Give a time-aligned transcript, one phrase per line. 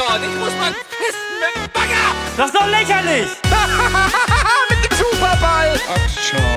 [0.00, 0.22] dort.
[0.22, 2.06] Ich muss mal pissen mit dem Bagger.
[2.36, 3.28] Das ist doch lächerlich!
[4.70, 5.78] mit dem Superball.
[5.88, 6.52] Ach, schau.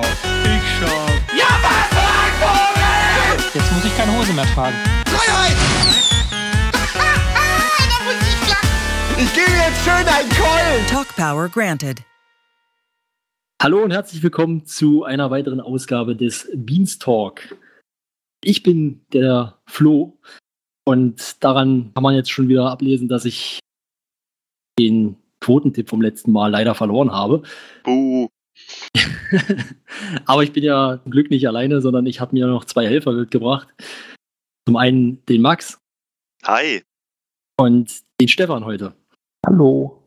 [0.54, 1.04] Ich schau.
[1.36, 3.36] Ja, was für ein Vogel!
[3.54, 4.76] Jetzt muss ich keine Hose mehr tragen.
[5.06, 5.56] Freiheit!
[7.90, 8.68] da muss ich lachen.
[9.18, 10.86] Ich gebe jetzt schön einen Keulen.
[10.88, 12.02] Talk Power granted.
[13.62, 17.56] Hallo und herzlich willkommen zu einer weiteren Ausgabe des Beanstalk.
[18.42, 20.18] Ich bin der Flo
[20.84, 23.60] und daran kann man jetzt schon wieder ablesen, dass ich
[24.78, 27.42] den Quotentipp vom letzten Mal leider verloren habe.
[27.82, 28.28] Buh.
[30.26, 33.12] Aber ich bin ja zum Glück nicht alleine, sondern ich habe mir noch zwei Helfer
[33.12, 33.68] mitgebracht.
[34.66, 35.78] Zum einen den Max
[36.44, 36.82] Hi.
[37.58, 38.94] und den Stefan heute.
[39.46, 40.02] Hallo.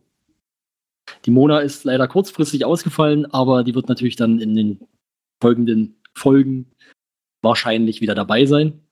[1.25, 4.87] Die Mona ist leider kurzfristig ausgefallen, aber die wird natürlich dann in den
[5.41, 6.71] folgenden Folgen
[7.41, 8.86] wahrscheinlich wieder dabei sein.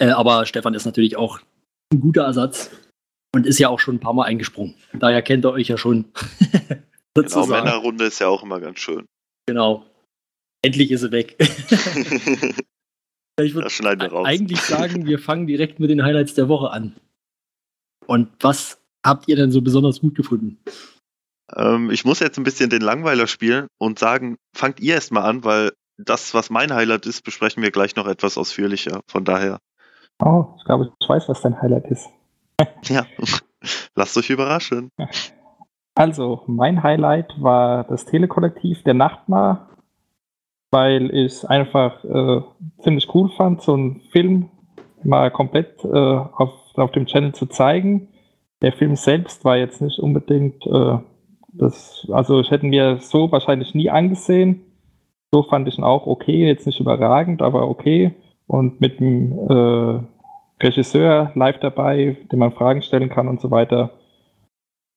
[0.00, 1.40] Äh, aber Stefan ist natürlich auch
[1.92, 2.70] ein guter Ersatz
[3.34, 4.74] und ist ja auch schon ein paar Mal eingesprungen.
[4.92, 6.06] Daher kennt ihr euch ja schon.
[7.12, 7.44] Genau.
[7.46, 9.04] Männerrunde ist ja auch immer ganz schön.
[9.46, 9.84] Genau.
[10.62, 11.34] Endlich ist sie weg.
[13.40, 16.94] ich würde eigentlich sagen, wir fangen direkt mit den Highlights der Woche an.
[18.06, 20.62] Und was habt ihr denn so besonders gut gefunden?
[21.56, 25.22] ähm, ich muss jetzt ein bisschen den Langweiler spielen und sagen, fangt ihr erst mal
[25.22, 29.00] an, weil das, was mein Highlight ist, besprechen wir gleich noch etwas ausführlicher.
[29.10, 29.58] Von daher,
[30.20, 32.08] Oh, ich glaube, ich weiß, was dein Highlight ist.
[32.84, 33.06] ja,
[33.94, 34.90] lasst euch überraschen.
[35.94, 39.70] Also, mein Highlight war das Telekollektiv der Nachtmar,
[40.70, 42.42] weil ich es einfach äh,
[42.82, 44.50] ziemlich cool fand, so einen Film
[45.02, 48.08] mal komplett äh, auf, auf dem Channel zu zeigen.
[48.62, 50.98] Der Film selbst war jetzt nicht unbedingt äh,
[51.52, 54.62] das, also ich hätte mir so wahrscheinlich nie angesehen.
[55.32, 58.14] So fand ich ihn auch okay, jetzt nicht überragend, aber okay.
[58.46, 60.00] Und mit dem äh,
[60.62, 63.90] Regisseur live dabei, dem man Fragen stellen kann und so weiter.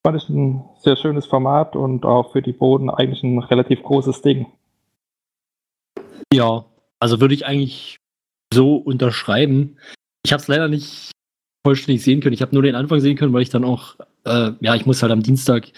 [0.06, 4.22] Fand ich ein sehr schönes Format und auch für die Boden eigentlich ein relativ großes
[4.22, 4.48] Ding.
[6.34, 6.66] Ja,
[7.00, 7.98] also würde ich eigentlich
[8.54, 9.78] so unterschreiben.
[10.26, 11.12] Ich habe es leider nicht
[11.66, 12.34] vollständig sehen können.
[12.34, 13.96] Ich habe nur den Anfang sehen können, weil ich dann auch,
[14.26, 15.72] äh, ja, ich muss halt am Dienstag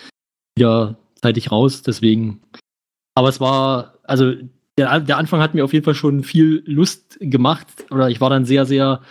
[0.58, 2.42] wieder zeitig raus, deswegen.
[3.16, 4.34] Aber es war, also
[4.78, 7.68] der, der Anfang hat mir auf jeden Fall schon viel Lust gemacht.
[7.92, 9.02] Oder ich war dann sehr, sehr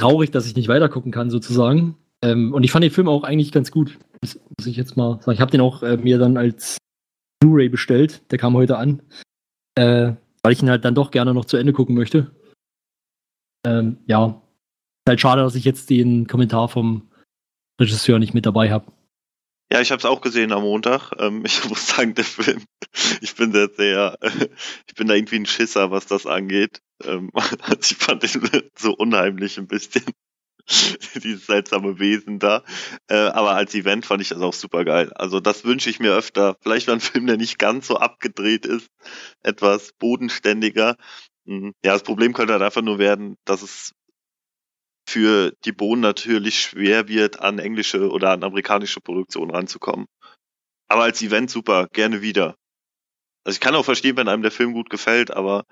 [0.00, 1.96] traurig, dass ich nicht weitergucken kann, sozusagen.
[2.22, 3.98] Ähm, und ich fand den Film auch eigentlich ganz gut.
[4.20, 5.32] Das muss ich jetzt mal sagen.
[5.32, 6.78] Ich habe den auch äh, mir dann als
[7.40, 8.30] Blu-ray bestellt.
[8.30, 9.02] Der kam heute an.
[9.76, 12.34] Äh, weil ich ihn halt dann doch gerne noch zu Ende gucken möchte.
[13.66, 14.42] Ähm, ja.
[15.06, 17.10] Ist halt schade, dass ich jetzt den Kommentar vom
[17.80, 18.92] Regisseur nicht mit dabei habe.
[19.72, 21.12] Ja, ich habe es auch gesehen am Montag.
[21.18, 22.62] Ähm, ich muss sagen, der Film,
[23.20, 24.18] ich bin da sehr,
[24.86, 26.80] ich bin da irgendwie ein Schisser, was das angeht.
[27.04, 27.30] Ähm,
[27.62, 30.04] also ich fand den so unheimlich ein bisschen.
[31.22, 32.62] Dieses seltsame Wesen da.
[33.08, 35.12] Äh, aber als Event fand ich das auch super geil.
[35.14, 36.56] Also das wünsche ich mir öfter.
[36.60, 38.88] Vielleicht mal ein Film, der nicht ganz so abgedreht ist,
[39.42, 40.96] etwas bodenständiger.
[41.44, 41.72] Mhm.
[41.84, 43.92] Ja, das Problem könnte halt einfach nur werden, dass es
[45.08, 50.06] für die Bohnen natürlich schwer wird, an englische oder an amerikanische Produktionen ranzukommen.
[50.88, 52.56] Aber als Event super, gerne wieder.
[53.44, 55.64] Also ich kann auch verstehen, wenn einem der Film gut gefällt, aber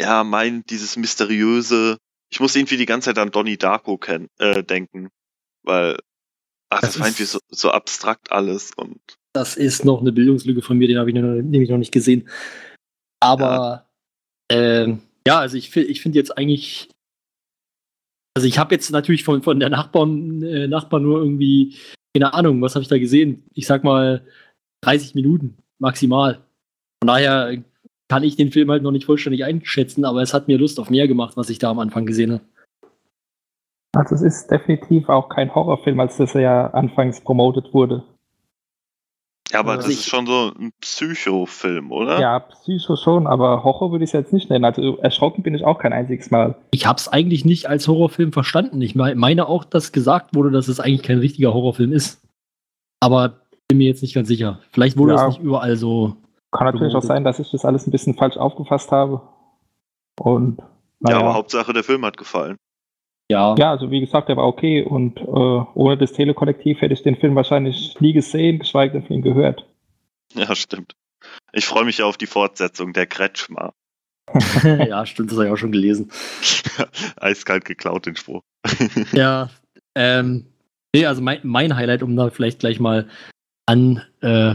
[0.00, 1.98] ja, mein, dieses mysteriöse,
[2.30, 5.10] ich muss irgendwie die ganze Zeit an Donnie Darko kennen, äh, denken,
[5.62, 5.96] weil,
[6.70, 9.00] ach, das, Das war irgendwie so, so abstrakt alles und
[9.32, 12.28] Das ist noch eine Bildungslücke von mir, den habe ich noch, nämlich noch nicht gesehen.
[13.20, 13.90] Aber
[14.50, 16.88] ähm, ja, also ich, ich finde jetzt eigentlich,
[18.34, 21.76] also ich habe jetzt natürlich von, von der Nachbarn, äh, Nachbarn nur irgendwie,
[22.14, 23.44] keine Ahnung, was habe ich da gesehen?
[23.54, 24.26] Ich sag mal
[24.82, 26.46] 30 Minuten maximal.
[27.02, 27.62] Von daher
[28.10, 30.90] kann ich den Film halt noch nicht vollständig einschätzen, aber es hat mir Lust auf
[30.90, 32.42] mehr gemacht, was ich da am Anfang gesehen habe.
[33.94, 38.02] Also es ist definitiv auch kein Horrorfilm, als das ja anfangs promotet wurde.
[39.52, 42.18] ja, aber Also das ich- ist schon so ein Psycho-Film, oder?
[42.20, 44.64] Ja, Psycho schon, aber Horror würde ich es jetzt nicht nennen.
[44.64, 46.56] Also erschrocken bin ich auch kein einziges Mal.
[46.72, 48.82] Ich habe es eigentlich nicht als Horrorfilm verstanden.
[48.82, 52.20] Ich me- meine auch, dass gesagt wurde, dass es eigentlich kein richtiger Horrorfilm ist.
[53.00, 54.58] Aber bin mir jetzt nicht ganz sicher.
[54.72, 55.22] Vielleicht wurde Ja.
[55.28, 56.16] es nicht überall so.
[56.52, 59.20] Kann natürlich auch sein, dass ich das alles ein bisschen falsch aufgefasst habe.
[60.18, 60.66] Und Ja,
[61.00, 61.18] naja.
[61.20, 62.56] aber Hauptsache der Film hat gefallen.
[63.30, 67.02] Ja, Ja, also wie gesagt, der war okay und äh, ohne das Telekollektiv hätte ich
[67.02, 69.66] den Film wahrscheinlich nie gesehen, geschweige denn von ihm gehört.
[70.34, 70.94] Ja, stimmt.
[71.52, 73.72] Ich freue mich auf die Fortsetzung der Kretschmer.
[74.64, 76.10] ja, stimmt, das habe ich auch schon gelesen.
[77.16, 78.42] Eiskalt geklaut, den Spruch.
[79.12, 79.50] Ja,
[79.94, 80.46] ähm,
[80.94, 83.08] nee, also mein, mein Highlight, um da vielleicht gleich mal
[83.66, 84.54] an, äh,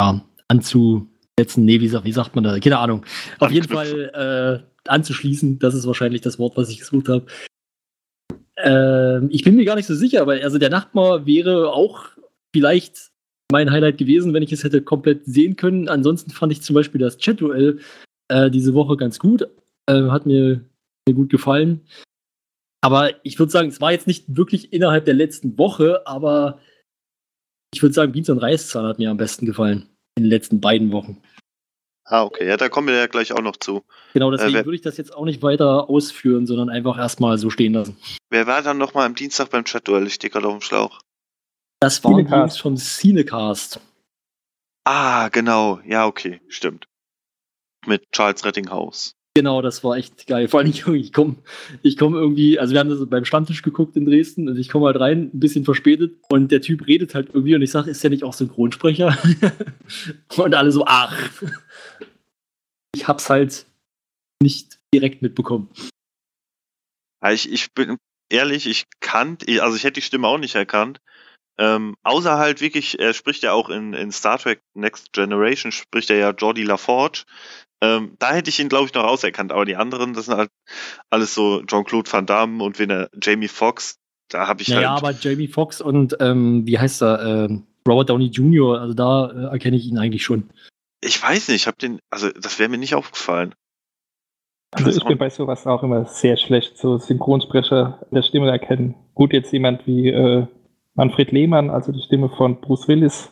[0.00, 2.58] ja, anzusetzen, nee, wie, wie sagt man da?
[2.58, 3.04] Keine Ahnung.
[3.38, 3.68] Auf jeden.
[3.68, 7.26] Fall äh, anzuschließen, das ist wahrscheinlich das Wort, was ich gesucht habe.
[8.56, 12.06] Ähm, ich bin mir gar nicht so sicher, weil also der Nachtmar wäre auch
[12.54, 13.10] vielleicht
[13.50, 15.88] mein Highlight gewesen, wenn ich es hätte komplett sehen können.
[15.88, 17.80] Ansonsten fand ich zum Beispiel das Chat-Duell
[18.28, 19.48] äh, diese Woche ganz gut.
[19.86, 20.64] Äh, hat mir,
[21.06, 21.82] mir gut gefallen.
[22.80, 26.60] Aber ich würde sagen, es war jetzt nicht wirklich innerhalb der letzten Woche, aber
[27.74, 29.88] ich würde sagen, Beans und Reiszahn hat mir am besten gefallen.
[30.18, 31.22] In den letzten beiden Wochen.
[32.04, 32.48] Ah, okay.
[32.48, 33.84] Ja, da kommen wir ja gleich auch noch zu.
[34.14, 37.38] Genau, deswegen Äh, wer- würde ich das jetzt auch nicht weiter ausführen, sondern einfach erstmal
[37.38, 37.96] so stehen lassen.
[38.30, 40.06] Wer war dann nochmal am Dienstag beim Chat-Duell?
[40.08, 41.00] Ich stehe gerade auf dem Schlauch.
[41.80, 42.40] Das waren die Cinecast.
[42.40, 43.80] Jungs von Cinecast.
[44.84, 45.80] Ah, genau.
[45.84, 46.40] Ja, okay.
[46.48, 46.86] Stimmt.
[47.86, 49.12] Mit Charles Rettinghaus.
[49.38, 50.48] Genau, das war echt geil.
[50.48, 51.36] Vor allem, ich komme
[51.82, 54.86] ich komm irgendwie, also wir haben das beim Stammtisch geguckt in Dresden und ich komme
[54.86, 58.02] halt rein, ein bisschen verspätet und der Typ redet halt irgendwie und ich sage, ist
[58.02, 59.16] der nicht auch Synchronsprecher?
[60.38, 61.30] und alle so, ach.
[62.96, 63.66] Ich hab's halt
[64.42, 65.68] nicht direkt mitbekommen.
[67.30, 67.96] Ich, ich bin
[68.28, 71.00] ehrlich, ich kannte, also ich hätte die Stimme auch nicht erkannt.
[71.58, 76.10] Ähm, außer halt wirklich, er spricht ja auch in, in Star Trek Next Generation, spricht
[76.10, 77.24] er ja Jordi LaForge.
[77.80, 80.50] Ähm, da hätte ich ihn, glaube ich, noch rauserkannt, aber die anderen, das sind halt
[81.10, 85.02] alles so Jean-Claude Van Damme und wenn er Jamie Foxx, da habe ich Naja, halt.
[85.02, 87.46] aber Jamie Foxx und ähm, wie heißt er?
[87.46, 90.50] Ähm, Robert Downey Jr., also da äh, erkenne ich ihn eigentlich schon.
[91.00, 93.54] Ich weiß nicht, ich habe den, also das wäre mir nicht aufgefallen.
[94.72, 98.96] Also ich bin bei sowas auch immer sehr schlecht, so Synchronsprecher der Stimme erkennen.
[99.14, 100.46] Gut, jetzt jemand wie äh,
[100.98, 103.30] Manfred Lehmann, also die Stimme von Bruce Willis.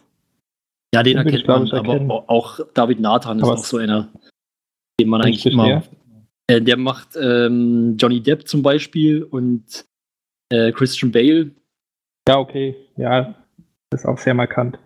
[0.95, 2.11] Ja, den Den erkennt ich, man, ich, aber erkennen.
[2.13, 4.09] au- auch David Nathan ist Aber auch es- so einer,
[5.01, 5.67] den man eigentlich immer.
[5.67, 5.83] der?
[6.49, 9.85] Äh, der macht ähm, Johnny Depp zum Beispiel und
[10.53, 11.51] äh, Christian Bale.
[12.29, 12.77] Ja, okay.
[12.97, 13.35] Ja,
[13.91, 14.79] das ist auch sehr markant.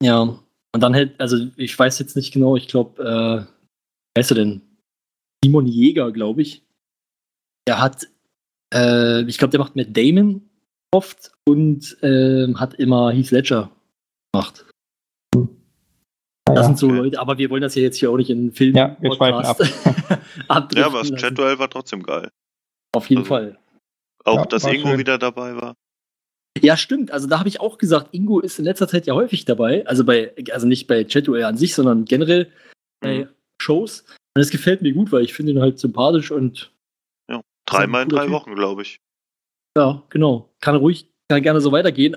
[0.00, 0.20] Ja.
[0.20, 3.44] Und dann halt, also ich weiß jetzt nicht genau, ich glaube, äh,
[4.14, 4.62] wer heißt er denn?
[5.44, 6.62] Simon Jäger, glaube ich.
[7.66, 8.06] Der hat,
[8.72, 10.48] äh, ich glaube, der macht mit Damon
[10.92, 13.70] oft und ähm, hat immer Heath Ledger
[14.32, 14.66] gemacht.
[15.34, 16.62] Das Naja.
[16.64, 16.90] sind so.
[16.90, 19.58] Leute, aber wir wollen das ja jetzt hier auch nicht in Film Ja, wir ab.
[20.74, 21.10] Ja, aber das.
[21.14, 22.30] Chat-Duell war trotzdem geil.
[22.94, 23.58] Auf jeden Also- Fall.
[24.24, 24.98] Auch, Ja, dass Ingo schön.
[24.98, 25.74] wieder dabei war.
[26.60, 27.10] Ja, stimmt.
[27.10, 29.84] Also da habe ich auch gesagt, Ingo ist in letzter Zeit ja häufig dabei.
[29.86, 32.52] Also bei, also nicht bei Chatware an sich, sondern generell
[33.00, 33.28] bei Mhm.
[33.60, 34.04] Shows.
[34.36, 36.70] Und es gefällt mir gut, weil ich finde ihn halt sympathisch und
[37.64, 38.32] Dreimal in drei Typ.
[38.32, 38.98] Wochen, glaube ich.
[39.76, 40.50] Ja, genau.
[40.60, 42.16] Kann ruhig, kann gerne so weitergehen.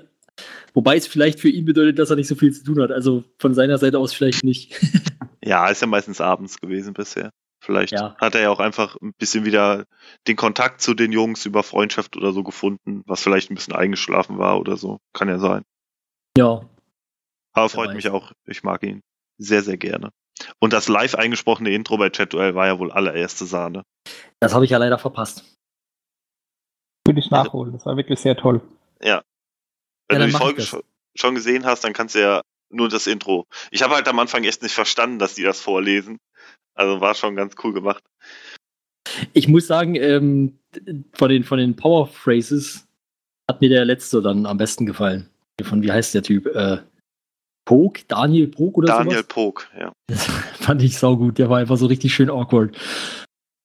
[0.74, 2.90] Wobei es vielleicht für ihn bedeutet, dass er nicht so viel zu tun hat.
[2.90, 4.74] Also von seiner Seite aus vielleicht nicht.
[5.44, 7.30] Ja, ist ja meistens abends gewesen bisher.
[7.62, 8.16] Vielleicht Ja.
[8.18, 9.84] hat er ja auch einfach ein bisschen wieder
[10.26, 14.38] den Kontakt zu den Jungs über Freundschaft oder so gefunden, was vielleicht ein bisschen eingeschlafen
[14.38, 14.98] war oder so.
[15.12, 15.62] Kann ja sein.
[16.36, 16.68] ja.
[17.52, 18.32] Aber freut mich auch.
[18.44, 19.02] Ich mag ihn
[19.38, 20.10] sehr, sehr gerne.
[20.58, 23.84] Und das live eingesprochene Intro bei Chat-Duell war ja wohl allererste Sahne.
[24.40, 25.55] Das habe ich ja leider verpasst.
[27.06, 27.72] Würde ich nachholen.
[27.72, 28.60] Das war wirklich sehr toll.
[29.00, 29.22] Wenn Ja,
[30.08, 30.62] du die Folge
[31.14, 33.46] schon, gesehen hast, dann kannst du ja nur das Intro.
[33.70, 36.18] Ich habe halt am Anfang echt nicht verstanden, dass die das vorlesen.
[36.74, 38.02] Also war schon ganz cool gemacht.
[39.32, 40.58] Ich muss sagen, ähm,
[41.12, 42.86] von den, von den Power Phrases
[43.48, 45.30] hat mir der letzte dann am besten gefallen.
[45.62, 46.46] Von wie heißt der Typ?
[46.46, 46.78] Äh,
[47.64, 48.06] Pog?
[48.08, 49.26] Daniel Pog oder Daniel sowas?
[49.28, 49.92] Pog, ja.
[50.08, 50.24] Das
[50.60, 51.38] fand ich saugut.
[51.38, 52.76] Der war einfach so richtig schön awkward.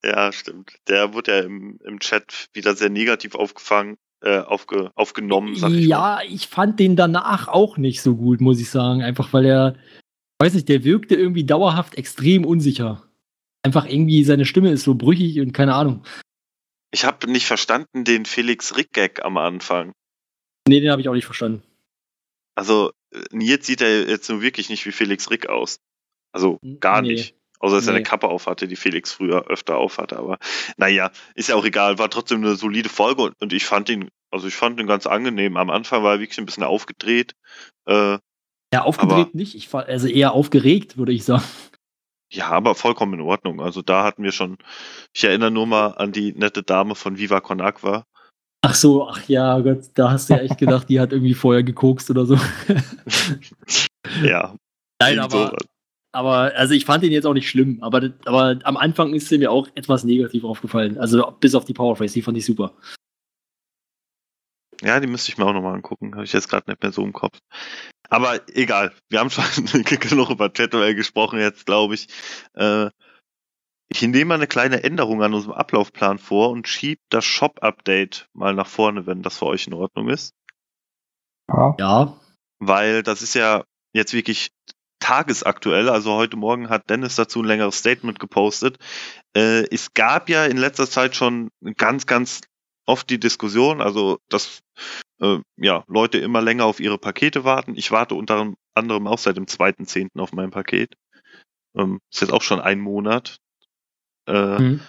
[0.03, 0.73] Ja, stimmt.
[0.87, 5.75] Der wurde ja im, im Chat wieder sehr negativ aufgefangen, äh, aufge, aufgenommen, sag ich
[5.75, 5.83] mal.
[5.83, 9.03] ja, ich fand den danach auch nicht so gut, muss ich sagen.
[9.03, 9.75] Einfach weil er,
[10.39, 13.07] weiß nicht, der wirkte irgendwie dauerhaft extrem unsicher.
[13.63, 16.03] Einfach irgendwie, seine Stimme ist so brüchig und keine Ahnung.
[16.91, 19.91] Ich habe nicht verstanden den Felix Rick-Gag am Anfang.
[20.67, 21.63] Nee, den habe ich auch nicht verstanden.
[22.55, 25.77] Also, äh, Nils sieht er jetzt nun wirklich nicht wie Felix Rick aus.
[26.33, 27.13] Also, gar Nee.
[27.13, 27.35] nicht.
[27.61, 27.97] Außer dass er Nee.
[27.97, 30.17] eine Kappe aufhatte, die Felix früher öfter aufhatte.
[30.17, 30.37] Aber
[30.77, 31.97] naja, ist ja auch egal.
[31.99, 35.05] War trotzdem eine solide Folge und, und ich fand ihn, also ich fand ihn ganz
[35.07, 35.57] angenehm.
[35.57, 37.33] Am Anfang war er wirklich ein bisschen aufgedreht.
[37.87, 38.17] Äh,
[38.73, 39.55] Ja, aufgedreht nicht.
[39.55, 41.43] Ich war also eher aufgeregt, würde ich sagen.
[42.31, 43.61] ja, aber vollkommen in Ordnung.
[43.61, 44.57] Also da hatten wir schon,
[45.13, 48.05] ich erinnere nur mal an die nette Dame von Viva Con Agua.
[48.63, 51.63] Ach so, ach ja, Gott, da hast du ja echt gedacht, die hat irgendwie vorher
[51.63, 52.37] gekokst oder so.
[54.23, 54.55] Ja,
[55.01, 55.63] Nein, aber, sowas.
[56.11, 59.51] Aber also ich fand den jetzt auch nicht schlimm, aber, aber am Anfang ist mir
[59.51, 60.97] auch etwas negativ aufgefallen.
[60.97, 62.73] Also bis auf die Powerphrase, die fand ich super.
[64.81, 66.15] Ja, die müsste ich mir auch nochmal angucken.
[66.15, 67.37] Habe ich jetzt gerade nicht mehr so im Kopf.
[68.09, 68.91] Aber egal.
[69.09, 69.45] Wir haben schon
[69.83, 72.07] genug über Chatwell gesprochen jetzt, glaube ich.
[72.55, 72.89] Äh,
[73.89, 78.53] ich nehme mal eine kleine Änderung an unserem Ablaufplan vor und schiebe das Shop-Update mal
[78.53, 80.33] nach vorne, wenn das für euch in Ordnung ist.
[81.49, 82.17] Ja,
[82.59, 84.51] Weil das ist ja jetzt wirklich
[85.01, 85.89] tagesaktuell.
[85.89, 88.77] Also heute Morgen hat Dennis dazu ein längeres Statement gepostet.
[89.35, 92.41] Äh, es gab ja in letzter Zeit schon ganz, ganz
[92.85, 94.61] oft die Diskussion, also dass
[95.19, 97.75] äh, ja, Leute immer länger auf ihre Pakete warten.
[97.75, 100.19] Ich warte unter anderem auch seit dem 2.10.
[100.19, 100.93] auf mein Paket.
[101.75, 103.37] Ähm, ist jetzt auch schon ein Monat.
[104.27, 104.81] Äh, mhm.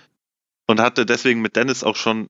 [0.69, 2.29] Und hatte deswegen mit Dennis auch schon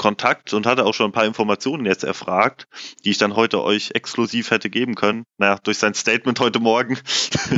[0.00, 2.66] Kontakt und hatte auch schon ein paar Informationen jetzt erfragt,
[3.04, 5.24] die ich dann heute euch exklusiv hätte geben können.
[5.36, 6.98] Naja, durch sein Statement heute Morgen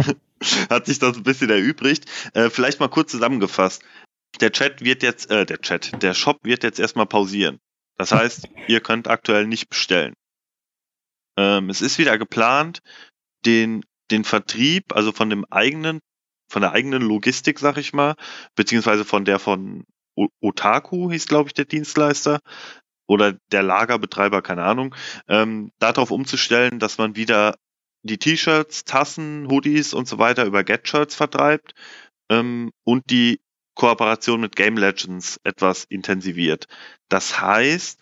[0.68, 2.04] hat sich das ein bisschen erübrigt.
[2.34, 3.84] Äh, vielleicht mal kurz zusammengefasst.
[4.40, 7.60] Der Chat wird jetzt, äh, der Chat, der Shop wird jetzt erstmal pausieren.
[7.96, 10.14] Das heißt, ihr könnt aktuell nicht bestellen.
[11.36, 12.80] Ähm, es ist wieder geplant,
[13.46, 16.00] den, den Vertrieb, also von dem eigenen,
[16.50, 18.16] von der eigenen Logistik, sag ich mal,
[18.56, 19.84] beziehungsweise von der von
[20.40, 22.40] Otaku hieß, glaube ich, der Dienstleister
[23.06, 24.94] oder der Lagerbetreiber, keine Ahnung,
[25.28, 27.56] ähm, darauf umzustellen, dass man wieder
[28.02, 31.74] die T-Shirts, Tassen, Hoodies und so weiter über Get-Shirts vertreibt
[32.30, 33.40] ähm, und die
[33.74, 36.66] Kooperation mit Game Legends etwas intensiviert.
[37.08, 38.00] Das heißt,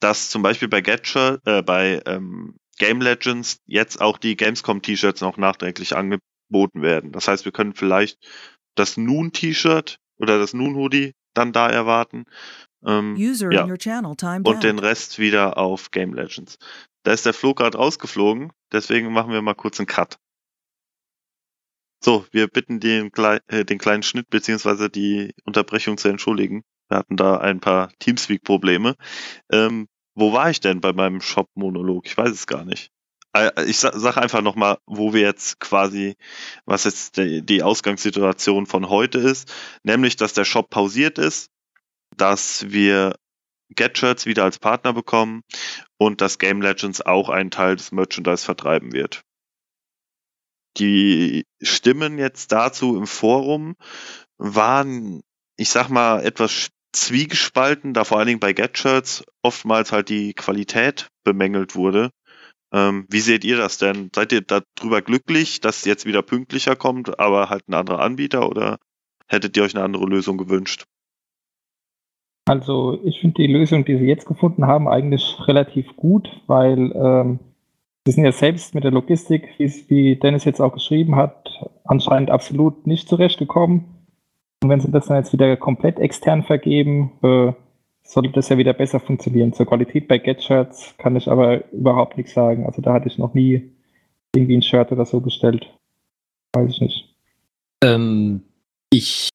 [0.00, 5.22] dass zum Beispiel bei Get äh, bei ähm, Game Legends jetzt auch die Gamescom T-Shirts
[5.22, 7.12] noch nachträglich angeboten werden.
[7.12, 8.18] Das heißt, wir können vielleicht
[8.74, 12.24] das Noon T-Shirt oder das Noon Hoodie dann da erwarten.
[12.84, 13.16] Ähm,
[14.48, 14.54] ja.
[14.54, 16.58] Und den Rest wieder auf Game Legends.
[17.02, 20.18] Da ist der Flo gerade rausgeflogen, deswegen machen wir mal kurz einen Cut.
[22.02, 23.10] So, wir bitten den,
[23.48, 26.62] äh, den kleinen Schnitt beziehungsweise die Unterbrechung zu entschuldigen.
[26.88, 28.94] Wir hatten da ein paar Teamspeak-Probleme.
[29.50, 32.06] Ähm, wo war ich denn bei meinem Shop-Monolog?
[32.06, 32.90] Ich weiß es gar nicht.
[33.36, 36.16] Äh, ich sage einfach nochmal, wo wir jetzt quasi,
[36.64, 39.52] was jetzt die, Ausgangssituation von heute ist,
[39.82, 41.50] nämlich, dass der Shop pausiert ist,
[42.16, 43.16] dass wir
[43.70, 45.42] Get-Shirts wieder als Partner bekommen
[45.98, 49.22] und dass Game Legends auch einen Teil des Merchandise vertreiben wird.
[50.78, 53.76] Die Stimmen jetzt dazu im Forum
[54.36, 55.22] waren,
[55.56, 61.08] ich sag mal, etwas zwiegespalten, da vor allen Dingen bei Get-Shirts oftmals halt die Qualität
[61.24, 62.10] bemängelt wurde.
[62.72, 64.10] Ähm, wie seht ihr das denn?
[64.14, 68.78] Seid ihr darüber glücklich, dass jetzt wieder pünktlicher kommt, aber halt ein anderer Anbieter oder
[69.28, 70.84] hättet ihr euch eine andere Lösung gewünscht?
[72.48, 77.40] Also ich finde die Lösung, die sie jetzt gefunden haben, eigentlich relativ gut, weil ähm,
[78.06, 81.50] Sie sind ja selbst mit der Logistik, wie Dennis jetzt auch geschrieben hat,
[81.82, 83.84] anscheinend absolut nicht zurechtgekommen.
[84.62, 87.52] Und wenn Sie das dann jetzt wieder komplett extern vergeben, äh,
[88.06, 89.52] sollte das ja wieder besser funktionieren.
[89.52, 92.66] Zur Qualität bei GetShirts kann ich aber überhaupt nichts sagen.
[92.66, 93.70] Also da hatte ich noch nie
[94.34, 95.66] irgendwie ein Shirt oder so bestellt.
[96.54, 97.14] Weiß ich nicht.
[97.82, 98.42] Ähm,
[98.90, 99.28] ich,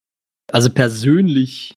[0.51, 1.73] also persönlich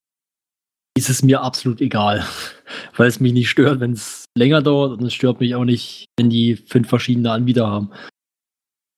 [0.97, 2.25] ist es mir absolut egal,
[2.97, 6.07] weil es mich nicht stört, wenn es länger dauert und es stört mich auch nicht,
[6.17, 7.91] wenn die fünf verschiedene Anbieter haben.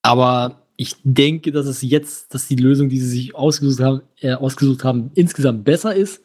[0.02, 4.34] Aber ich denke, dass es jetzt, dass die Lösung, die sie sich ausgesucht haben, äh,
[4.34, 6.22] ausgesucht haben insgesamt besser ist.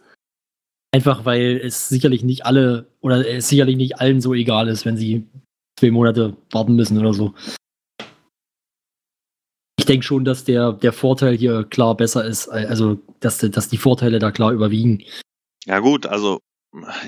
[0.93, 4.97] Einfach weil es sicherlich nicht alle oder es sicherlich nicht allen so egal ist, wenn
[4.97, 5.25] sie
[5.79, 7.33] zwei Monate warten müssen oder so.
[9.79, 13.77] Ich denke schon, dass der, der Vorteil hier klar besser ist, also dass, dass die
[13.77, 15.03] Vorteile da klar überwiegen.
[15.65, 16.39] Ja gut, also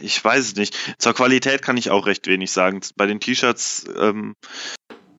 [0.01, 0.75] ich weiß es nicht.
[0.97, 2.81] Zur Qualität kann ich auch recht wenig sagen.
[2.95, 4.33] Bei den T-Shirts, ähm,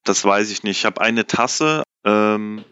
[0.04, 0.78] das weiß ich nicht.
[0.78, 1.82] Ich habe eine Tasse.
[2.04, 2.64] Ähm,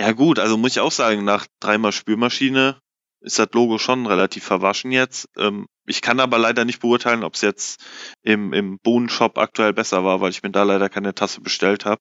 [0.00, 2.78] ja gut, also muss ich auch sagen, nach dreimal Spülmaschine
[3.24, 5.28] ist das Logo schon relativ verwaschen jetzt.
[5.36, 7.84] Ähm, ich kann aber leider nicht beurteilen, ob es jetzt
[8.22, 12.00] im, im Bohnenshop aktuell besser war, weil ich mir da leider keine Tasse bestellt habe.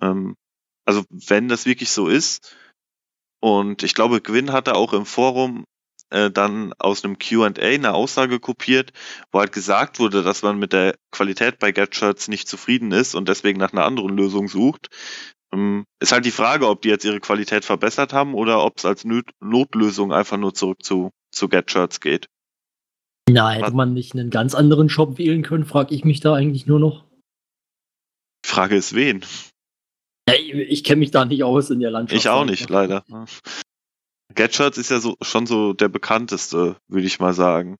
[0.00, 0.36] Ähm,
[0.84, 2.56] also wenn das wirklich so ist,
[3.40, 5.64] und ich glaube, Gwyn hatte auch im Forum
[6.10, 8.92] äh, dann aus einem QA eine Aussage kopiert,
[9.32, 13.28] wo halt gesagt wurde, dass man mit der Qualität bei GetShirts nicht zufrieden ist und
[13.28, 14.88] deswegen nach einer anderen Lösung sucht.
[15.54, 18.84] Ähm, ist halt die Frage, ob die jetzt ihre Qualität verbessert haben oder ob es
[18.84, 22.26] als Not Notlösung einfach nur zurück zu, zu GetShirts geht.
[23.30, 26.66] Na, hätte man nicht einen ganz anderen Shop wählen können, frage ich mich da eigentlich
[26.66, 27.04] nur noch.
[28.44, 29.24] Die Frage ist wen?
[30.28, 32.20] Ja, ich, ich kenne mich da nicht aus in der Landschaft.
[32.20, 33.04] Ich auch nicht, leider.
[34.34, 37.76] Gadgets ist ja so, schon so der bekannteste, würde ich mal sagen.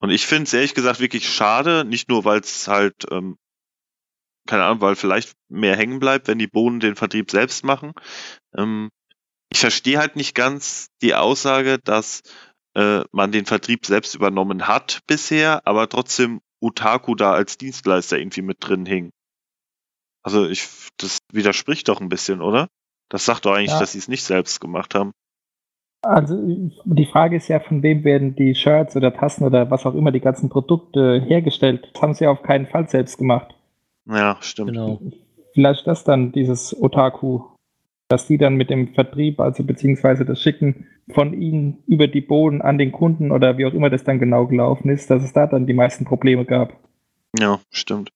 [0.00, 3.36] Und ich finde es ehrlich gesagt wirklich schade, nicht nur weil es halt, ähm,
[4.48, 7.92] keine Ahnung, weil vielleicht mehr hängen bleibt, wenn die Bohnen den Vertrieb selbst machen.
[8.56, 8.90] Ähm,
[9.50, 12.22] ich verstehe halt nicht ganz die Aussage, dass
[12.74, 18.42] äh, man den Vertrieb selbst übernommen hat bisher, aber trotzdem Utaku da als Dienstleister irgendwie
[18.42, 19.10] mit drin hing.
[20.22, 22.68] Also ich, das widerspricht doch ein bisschen, oder?
[23.10, 23.78] Das sagt doch eigentlich, ja.
[23.78, 25.12] dass sie es nicht selbst gemacht haben.
[26.02, 26.36] Also
[26.84, 30.12] die Frage ist ja, von wem werden die Shirts oder Tassen oder was auch immer,
[30.12, 31.90] die ganzen Produkte hergestellt?
[31.92, 33.57] Das haben sie auf keinen Fall selbst gemacht.
[34.08, 34.70] Ja, stimmt.
[34.70, 35.00] Genau.
[35.54, 37.42] Vielleicht das dann, dieses Otaku.
[38.08, 42.62] dass die dann mit dem Vertrieb, also beziehungsweise das Schicken von ihnen über die Boden
[42.62, 45.46] an den Kunden oder wie auch immer das dann genau gelaufen ist, dass es da
[45.46, 46.72] dann die meisten Probleme gab.
[47.38, 48.10] Ja, stimmt.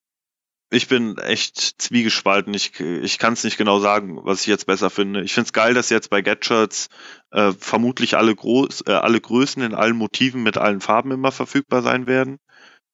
[0.71, 2.55] Ich bin echt zwiegespalten.
[2.55, 5.21] Ich, ich kann es nicht genau sagen, was ich jetzt besser finde.
[5.23, 6.89] Ich finde es geil, dass jetzt bei Gadgets
[7.31, 11.83] äh, vermutlich alle, Groß, äh, alle Größen in allen Motiven mit allen Farben immer verfügbar
[11.83, 12.39] sein werden.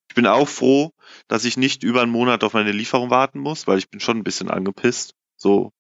[0.09, 0.93] Ich bin auch froh,
[1.29, 4.19] dass ich nicht über einen Monat auf meine Lieferung warten muss, weil ich bin schon
[4.19, 5.15] ein bisschen angepisst.
[5.37, 5.73] So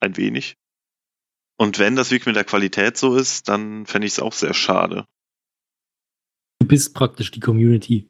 [0.00, 0.56] ein wenig.
[1.58, 4.54] Und wenn das wirklich mit der Qualität so ist, dann fände ich es auch sehr
[4.54, 5.06] schade.
[6.60, 8.08] Du bist praktisch die Community.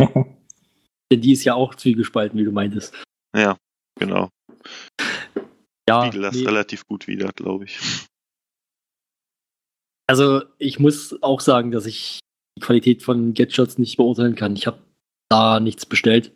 [0.00, 0.30] Denn
[1.20, 2.94] die ist ja auch zwiegespalten, wie du meintest.
[3.34, 3.56] Ja,
[3.98, 4.30] genau.
[5.88, 6.44] Ja, Spiegel das nee.
[6.44, 7.78] relativ gut wieder, glaube ich.
[10.06, 12.20] Also ich muss auch sagen, dass ich
[12.56, 14.56] die Qualität von Gadgets nicht beurteilen kann.
[14.56, 14.78] Ich habe
[15.28, 16.32] da nichts bestellt.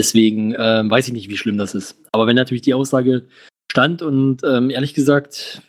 [0.00, 1.96] Deswegen ähm, weiß ich nicht, wie schlimm das ist.
[2.12, 3.26] Aber wenn natürlich die Aussage
[3.70, 5.62] stand und ähm, ehrlich gesagt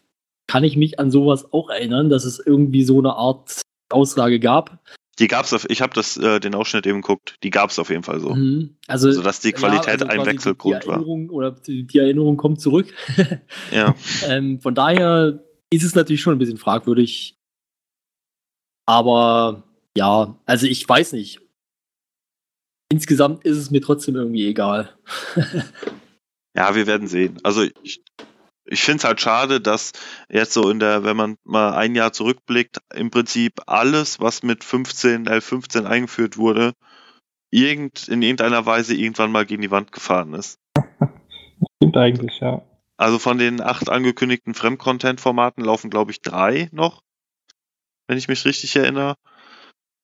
[0.47, 4.79] kann ich mich an sowas auch erinnern, dass es irgendwie so eine Art Aussage gab.
[5.17, 8.03] Die gab's auf, ich habe das äh, den Ausschnitt eben geguckt, die gab's auf jeden
[8.03, 8.35] Fall so.
[8.35, 8.75] Mhm.
[8.87, 10.95] Also, Also dass die Qualität ja, also ein Wechselgrund die war.
[10.95, 12.93] Erinnerung Oder die, die Erinnerung kommt zurück.
[13.71, 13.95] Ja.
[14.27, 17.37] ähm, von daher ist es natürlich schon ein bisschen fragwürdig.
[18.85, 19.63] Aber
[19.97, 21.41] ja, also ich weiß nicht.
[22.91, 24.95] Insgesamt ist es mir trotzdem irgendwie egal.
[26.57, 27.37] Ja, wir werden sehen.
[27.43, 28.01] Also ich,
[28.63, 29.91] ich finde es halt schade, dass
[30.29, 34.63] jetzt so in der, wenn man mal ein Jahr zurückblickt, im Prinzip alles, was mit
[34.63, 36.73] 15, L15 eingeführt wurde,
[37.51, 40.57] irgend, in irgendeiner Weise irgendwann mal gegen die Wand gefahren ist.
[41.77, 42.61] Stimmt eigentlich, ja.
[42.97, 47.03] Also von den acht angekündigten Fremdcontent-Formaten laufen, glaube ich, drei noch,
[48.07, 49.15] wenn ich mich richtig erinnere.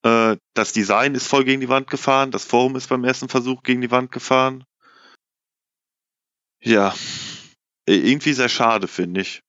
[0.03, 3.63] Äh, das Design ist voll gegen die Wand gefahren, das Forum ist beim ersten Versuch
[3.63, 4.63] gegen die Wand gefahren.
[6.63, 6.93] Ja,
[7.87, 9.41] irgendwie sehr schade, finde ich.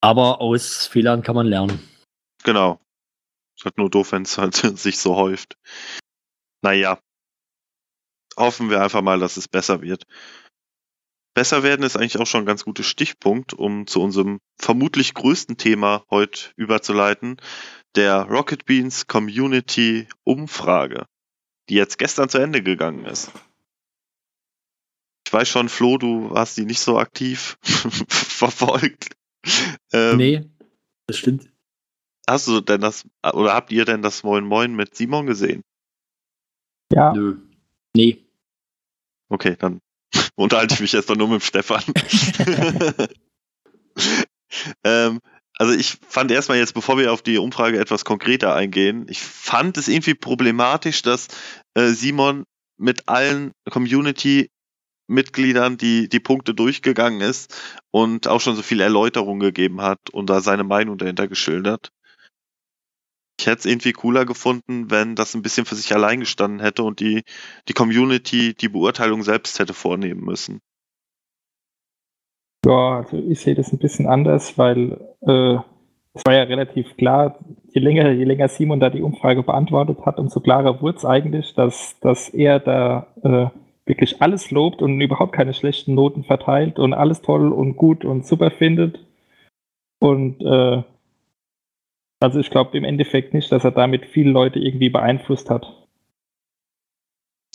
[0.00, 1.88] Aber aus Fehlern kann man lernen.
[2.42, 2.80] Genau.
[3.56, 5.56] Ist halt nur doof, wenn es halt sich so häuft.
[6.62, 7.00] Naja.
[8.36, 10.04] Hoffen wir einfach mal, dass es besser wird.
[11.34, 15.56] Besser werden ist eigentlich auch schon ein ganz guter Stichpunkt, um zu unserem vermutlich größten
[15.56, 17.38] Thema heute überzuleiten,
[17.96, 21.06] der Rocket Beans Community Umfrage,
[21.68, 23.32] die jetzt gestern zu Ende gegangen ist.
[25.26, 29.16] Ich weiß schon, Flo, du hast die nicht so aktiv verfolgt.
[29.92, 30.44] Ähm, nee,
[31.08, 31.50] das stimmt.
[32.28, 35.62] Hast du denn das, oder habt ihr denn das Moin Moin mit Simon gesehen?
[36.92, 37.38] Ja, Nö.
[37.94, 38.24] Nee.
[39.28, 39.80] Okay, dann
[40.36, 41.82] unterhalte ich mich erstmal nur mit Stefan.
[44.84, 45.20] ähm,
[45.56, 49.76] also ich fand erstmal jetzt, bevor wir auf die Umfrage etwas konkreter eingehen, ich fand
[49.76, 51.28] es irgendwie problematisch, dass
[51.74, 52.44] äh, Simon
[52.76, 57.54] mit allen Community-Mitgliedern die, die Punkte durchgegangen ist
[57.92, 61.92] und auch schon so viel Erläuterung gegeben hat und da seine Meinung dahinter geschildert.
[63.38, 66.82] Ich hätte es irgendwie cooler gefunden, wenn das ein bisschen für sich allein gestanden hätte
[66.84, 67.22] und die,
[67.68, 70.60] die Community die Beurteilung selbst hätte vornehmen müssen.
[72.64, 74.92] ja, also ich sehe das ein bisschen anders, weil
[75.22, 75.58] äh,
[76.14, 77.38] es war ja relativ klar,
[77.72, 81.54] je länger, je länger Simon da die Umfrage beantwortet hat, umso klarer wurde es eigentlich,
[81.54, 83.46] dass, dass er da äh,
[83.84, 88.26] wirklich alles lobt und überhaupt keine schlechten Noten verteilt und alles toll und gut und
[88.26, 89.00] super findet.
[90.00, 90.82] Und äh,
[92.24, 95.64] also ich glaube im Endeffekt nicht, dass er damit viele Leute irgendwie beeinflusst hat.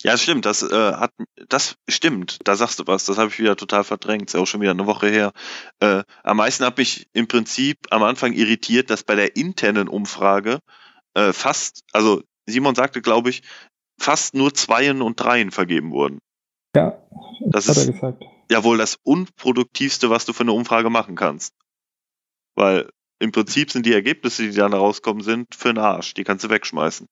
[0.01, 1.11] Ja, das stimmt, das äh, hat
[1.49, 4.45] das stimmt, da sagst du was, das habe ich wieder total verdrängt, ist ja auch
[4.47, 5.33] schon wieder eine Woche her.
[5.81, 10.59] Äh, am meisten hat mich im Prinzip am Anfang irritiert, dass bei der internen Umfrage
[11.15, 13.41] äh, fast, also Simon sagte, glaube ich,
[13.99, 16.19] fast nur Zweien und Dreien vergeben wurden.
[16.75, 16.97] Ja,
[17.41, 18.23] Das hat ist- er gesagt.
[18.51, 21.53] Ja wohl das unproduktivste, was du für eine Umfrage machen kannst.
[22.55, 26.13] Weil im Prinzip sind die Ergebnisse, die dann rauskommen sind, für den Arsch.
[26.13, 27.05] Die kannst du wegschmeißen.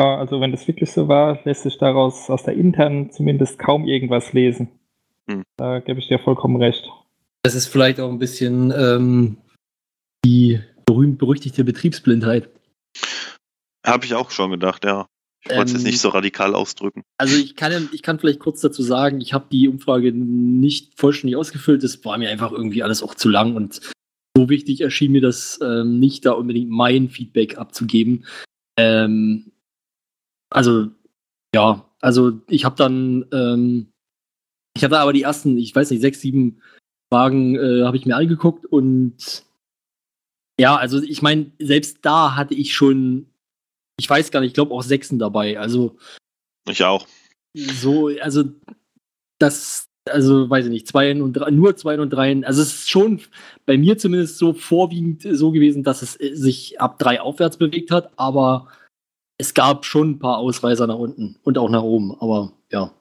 [0.00, 3.86] Ja, also wenn das wirklich so war, lässt sich daraus aus der internen zumindest kaum
[3.86, 4.68] irgendwas lesen.
[5.30, 5.44] Hm.
[5.56, 6.90] Da gebe ich dir vollkommen recht.
[7.42, 9.38] Das ist vielleicht auch ein bisschen ähm,
[10.24, 12.50] die berühmt-berüchtigte Betriebsblindheit.
[13.86, 15.06] Habe ich auch schon gedacht, ja.
[15.44, 17.02] Ich wollte es Ähm, jetzt nicht so radikal ausdrücken.
[17.18, 21.36] Also ich kann, ich kann vielleicht kurz dazu sagen, ich habe die Umfrage nicht vollständig
[21.36, 21.82] ausgefüllt.
[21.82, 23.80] Das war mir einfach irgendwie alles auch zu lang und
[24.36, 28.24] so wichtig erschien mir das ähm, nicht, da unbedingt mein Feedback abzugeben.
[28.76, 29.52] Ähm,
[30.50, 30.88] also
[31.54, 33.92] ja, also ich habe dann, ähm,
[34.76, 36.60] ich habe da aber die ersten, ich weiß nicht, sechs, sieben
[37.12, 39.44] Fragen äh, habe ich mir angeguckt und
[40.58, 43.26] ja, also ich meine, selbst da hatte ich schon,
[43.98, 45.58] ich weiß gar nicht, ich glaube auch Sechsen dabei.
[45.58, 45.96] Also
[46.68, 47.06] Ich auch.
[47.54, 48.44] so, also
[49.38, 52.44] das, also weiß ich nicht, zwei und drei, nur zwei und drei.
[52.44, 53.20] Also es ist schon
[53.66, 57.90] bei mir zumindest so vorwiegend so gewesen, dass es äh, sich ab drei aufwärts bewegt
[57.90, 58.68] hat, aber
[59.38, 62.92] es gab schon ein paar Ausreißer nach unten und auch nach oben, aber ja.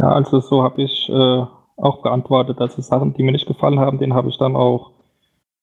[0.00, 1.46] Ja, also so habe ich äh,
[1.76, 4.90] auch beantwortet, dass es Sachen, die mir nicht gefallen haben, den habe ich dann auch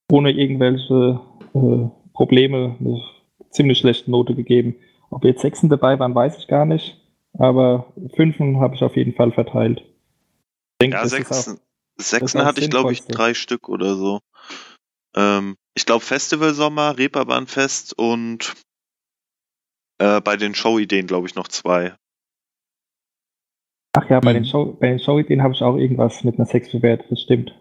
[0.09, 1.19] ohne irgendwelche
[1.53, 3.01] äh, Probleme eine
[3.49, 4.75] ziemlich schlechte Note gegeben.
[5.09, 6.99] Ob jetzt Sechsen dabei waren, weiß ich gar nicht.
[7.31, 9.79] Aber Fünfen habe ich auf jeden Fall verteilt.
[9.79, 11.61] Ich denke, ja, Sechsen,
[11.95, 14.19] Sechsen hatte ich, glaube ich, drei Stück oder so.
[15.15, 18.53] Ähm, ich glaube, Festival Sommer, Reeperbahnfest und
[19.99, 21.95] äh, bei den Show-Ideen, glaube ich, noch zwei.
[23.95, 24.39] Ach ja, bei mhm.
[24.39, 27.53] den Show, bei den Show-Ideen habe ich auch irgendwas mit einer Sechs bewertet, das stimmt.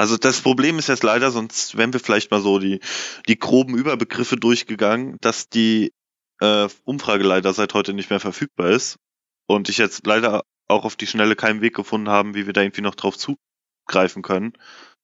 [0.00, 2.80] Also das Problem ist jetzt leider, sonst wären wir vielleicht mal so die,
[3.28, 5.92] die groben Überbegriffe durchgegangen, dass die
[6.40, 8.96] äh, Umfrage leider seit heute nicht mehr verfügbar ist
[9.46, 12.62] und ich jetzt leider auch auf die Schnelle keinen Weg gefunden haben, wie wir da
[12.62, 14.54] irgendwie noch drauf zugreifen können.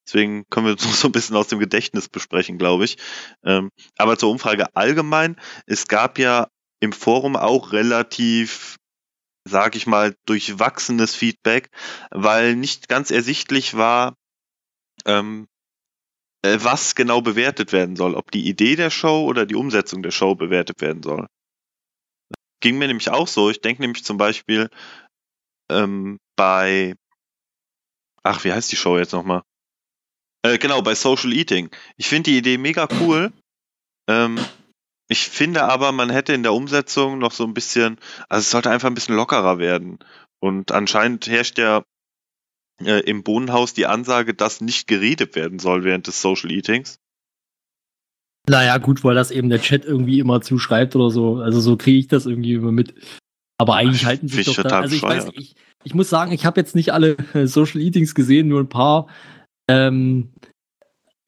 [0.06, 2.96] Deswegen können wir so ein bisschen aus dem Gedächtnis besprechen, glaube ich.
[3.44, 6.48] Ähm, aber zur Umfrage allgemein, es gab ja
[6.80, 8.76] im Forum auch relativ,
[9.44, 11.68] sag ich mal, durchwachsenes Feedback,
[12.10, 14.14] weil nicht ganz ersichtlich war,
[15.06, 15.48] ähm,
[16.42, 18.14] äh, was genau bewertet werden soll.
[18.14, 21.26] Ob die Idee der Show oder die Umsetzung der Show bewertet werden soll.
[22.60, 23.50] Ging mir nämlich auch so.
[23.50, 24.68] Ich denke nämlich zum Beispiel
[25.70, 26.94] ähm, bei,
[28.22, 29.42] ach, wie heißt die Show jetzt nochmal?
[30.42, 31.70] Äh, genau, bei Social Eating.
[31.96, 33.32] Ich finde die Idee mega cool.
[34.08, 34.38] Ähm,
[35.08, 38.70] ich finde aber, man hätte in der Umsetzung noch so ein bisschen, also es sollte
[38.70, 39.98] einfach ein bisschen lockerer werden.
[40.40, 41.82] Und anscheinend herrscht ja
[42.82, 46.98] äh, im Bohnenhaus die Ansage, dass nicht geredet werden soll während des Social Eatings.
[48.48, 51.36] Naja, gut, weil das eben der Chat irgendwie immer zuschreibt oder so.
[51.36, 52.94] Also so kriege ich das irgendwie immer mit.
[53.58, 54.80] Aber eigentlich Ach, halten sich doch da.
[54.80, 58.14] Also ich weiß, ich, ich muss sagen, ich habe jetzt nicht alle äh, Social Eatings
[58.14, 59.08] gesehen, nur ein paar.
[59.68, 60.32] Ähm,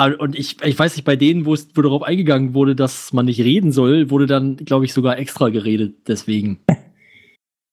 [0.00, 3.26] und ich, ich weiß nicht, bei denen, wo, es, wo darauf eingegangen wurde, dass man
[3.26, 5.96] nicht reden soll, wurde dann, glaube ich, sogar extra geredet.
[6.06, 6.60] Deswegen.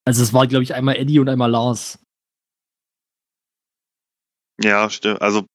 [0.07, 2.04] Also es war, glaube ich, einmal Eddie und einmal Lars.
[4.61, 5.21] Ja, stimmt.
[5.21, 5.45] Also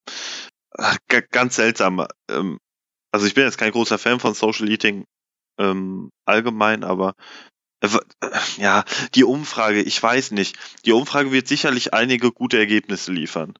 [1.31, 2.05] ganz seltsam.
[2.29, 2.59] Ähm,
[3.11, 5.05] also ich bin jetzt kein großer Fan von Social Eating
[5.59, 7.13] ähm, allgemein, aber
[7.81, 7.89] äh,
[8.57, 8.83] ja,
[9.15, 10.57] die Umfrage, ich weiß nicht.
[10.85, 13.53] Die Umfrage wird sicherlich einige gute Ergebnisse liefern.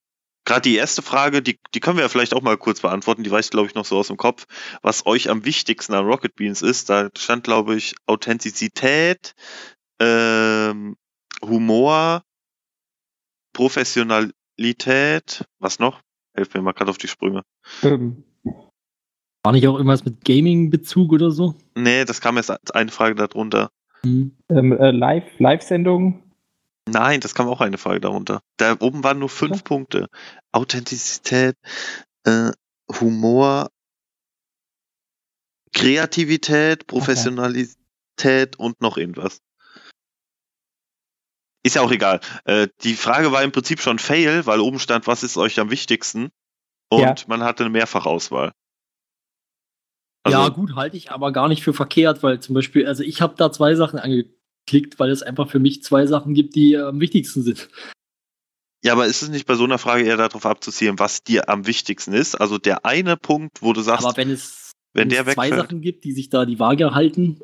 [0.45, 3.29] Gerade die erste Frage, die, die können wir ja vielleicht auch mal kurz beantworten, die
[3.29, 4.45] weiß, glaube ich, noch so aus dem Kopf,
[4.81, 6.89] was euch am wichtigsten an Rocket Beans ist.
[6.89, 9.35] Da stand, glaube ich, Authentizität,
[9.99, 10.95] ähm,
[11.43, 12.23] Humor,
[14.61, 16.01] Professionalität, was noch?
[16.35, 17.41] Helft mir mal gerade auf die Sprünge.
[17.83, 18.23] Ähm,
[19.43, 21.55] war nicht auch irgendwas mit Gaming-Bezug oder so?
[21.75, 23.71] Nee, das kam erst als eine Frage darunter.
[24.03, 24.37] Hm.
[24.49, 26.23] Ähm, äh, Live, Live-Sendung?
[26.87, 28.41] Nein, das kam auch eine Frage darunter.
[28.57, 29.63] Da oben waren nur fünf ja.
[29.63, 30.07] Punkte.
[30.51, 31.55] Authentizität,
[32.25, 32.51] äh,
[32.99, 33.69] Humor,
[35.73, 37.75] Kreativität, Professionalität
[38.27, 38.49] okay.
[38.57, 39.41] und noch irgendwas.
[41.63, 42.19] Ist ja auch egal.
[42.45, 45.69] Äh, die Frage war im Prinzip schon Fail, weil oben stand, was ist euch am
[45.69, 46.29] wichtigsten?
[46.89, 47.15] Und ja.
[47.27, 48.51] man hatte eine Mehrfachauswahl.
[50.23, 53.21] Also, ja, gut, halte ich aber gar nicht für verkehrt, weil zum Beispiel, also ich
[53.21, 56.99] habe da zwei Sachen angeklickt, weil es einfach für mich zwei Sachen gibt, die am
[56.99, 57.69] wichtigsten sind.
[58.83, 61.67] Ja, aber ist es nicht bei so einer Frage eher darauf abzuzielen, was dir am
[61.67, 62.35] wichtigsten ist?
[62.35, 65.49] Also der eine Punkt, wo du sagst, aber wenn es, wenn, wenn der es zwei
[65.49, 67.41] Sachen gibt, die sich da die Waage halten.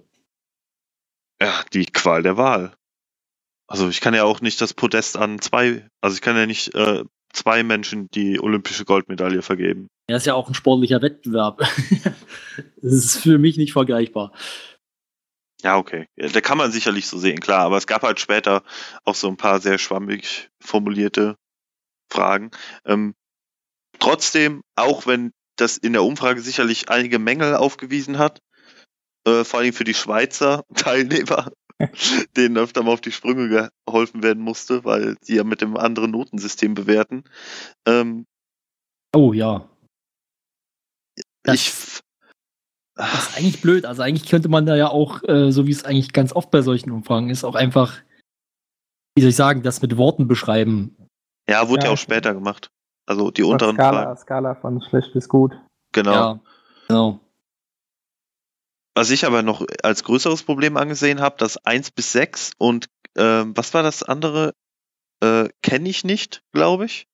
[1.39, 2.75] Ja, die Qual der Wahl.
[3.67, 6.73] Also ich kann ja auch nicht das Podest an zwei, also ich kann ja nicht
[6.73, 7.03] äh,
[7.34, 9.88] zwei Menschen die olympische Goldmedaille vergeben.
[10.08, 11.60] Er ist ja auch ein sportlicher Wettbewerb.
[12.82, 14.32] das ist für mich nicht vergleichbar.
[15.63, 16.08] Ja, okay.
[16.15, 17.62] Ja, da kann man sicherlich so sehen, klar.
[17.62, 18.63] Aber es gab halt später
[19.03, 21.36] auch so ein paar sehr schwammig formulierte
[22.10, 22.51] Fragen.
[22.86, 23.15] Ähm,
[23.99, 28.39] trotzdem, auch wenn das in der Umfrage sicherlich einige Mängel aufgewiesen hat,
[29.25, 31.51] äh, vor allem für die Schweizer Teilnehmer,
[32.37, 36.11] denen öfter mal auf die Sprünge geholfen werden musste, weil sie ja mit dem anderen
[36.11, 37.23] Notensystem bewerten.
[37.87, 38.25] Ähm,
[39.15, 39.69] oh ja.
[41.43, 42.01] Das, ich.
[42.95, 43.85] Das ist eigentlich blöd.
[43.85, 46.61] Also eigentlich könnte man da ja auch, äh, so wie es eigentlich ganz oft bei
[46.61, 47.99] solchen Umfragen ist, auch einfach,
[49.15, 50.95] wie soll ich sagen, das mit Worten beschreiben.
[51.47, 52.71] Ja, wurde ja, ja auch später gemacht.
[53.05, 54.17] Also die unteren Skala, Fragen.
[54.17, 55.53] Skala von schlecht bis gut.
[55.93, 56.11] Genau.
[56.11, 56.39] Ja,
[56.87, 57.19] genau.
[58.97, 63.43] Was ich aber noch als größeres Problem angesehen habe, das 1 bis 6 und äh,
[63.45, 64.55] was war das andere?
[65.19, 67.05] Äh, Kenne ich nicht, glaube ich.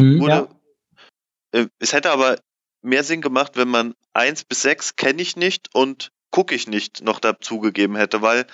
[0.00, 0.48] Mhm, Wurde,
[1.52, 1.62] ja.
[1.62, 2.38] äh, es hätte aber
[2.82, 7.02] mehr Sinn gemacht, wenn man 1 bis 6 kenne ich nicht und gucke ich nicht
[7.02, 8.46] noch dazugegeben hätte, weil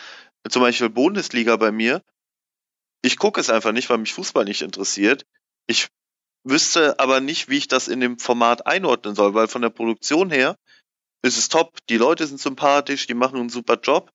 [0.49, 2.03] zum Beispiel Bundesliga bei mir
[3.03, 5.27] ich gucke es einfach nicht, weil mich Fußball nicht interessiert.
[5.67, 5.89] Ich
[6.43, 10.31] wüsste aber nicht, wie ich das in dem Format einordnen soll, weil von der Produktion
[10.31, 10.57] her
[11.27, 11.79] ist es top.
[11.91, 14.11] Die Leute sind sympathisch, die machen einen super Job.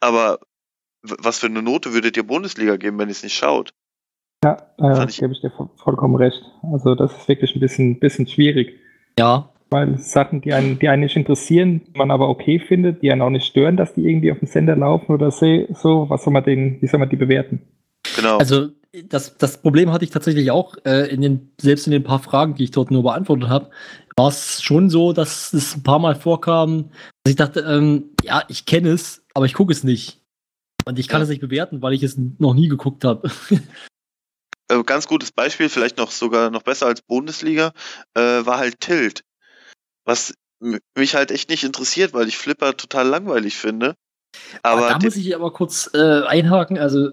[0.00, 0.38] Aber
[1.02, 3.72] was für eine Note würdet ihr Bundesliga geben, wenn ihr es nicht schaut?
[4.44, 6.42] Ja, äh, ich- gebe ich dir vo- vollkommen recht.
[6.72, 8.78] Also das ist wirklich ein bisschen, bisschen schwierig,
[9.18, 13.20] Ja, weil Sachen, die einen, die einen nicht interessieren, man aber okay findet, die einen
[13.22, 16.44] auch nicht stören, dass die irgendwie auf dem Sender laufen oder so, was soll man
[16.44, 17.60] den, wie soll man die bewerten?
[18.16, 18.38] Genau.
[18.38, 18.68] also
[19.04, 22.54] das, das Problem hatte ich tatsächlich auch, äh, in den, selbst in den paar Fragen,
[22.54, 23.70] die ich dort nur beantwortet habe,
[24.16, 26.90] war es schon so, dass es ein paar Mal vorkam,
[27.24, 30.20] dass ich dachte, ähm, ja, ich kenne es, aber ich gucke es nicht.
[30.86, 31.24] Und ich kann Ja.
[31.24, 33.30] es nicht bewerten, weil ich es noch nie geguckt habe.
[34.68, 37.72] äh, ganz gutes Beispiel, vielleicht noch sogar noch besser als Bundesliga,
[38.14, 39.22] äh, war halt Tilt.
[40.04, 40.34] Was
[40.94, 43.94] mich halt echt nicht interessiert, weil ich Flipper total langweilig finde.
[44.62, 46.78] Aber da muss ich aber kurz äh, einhaken.
[46.78, 47.10] Also,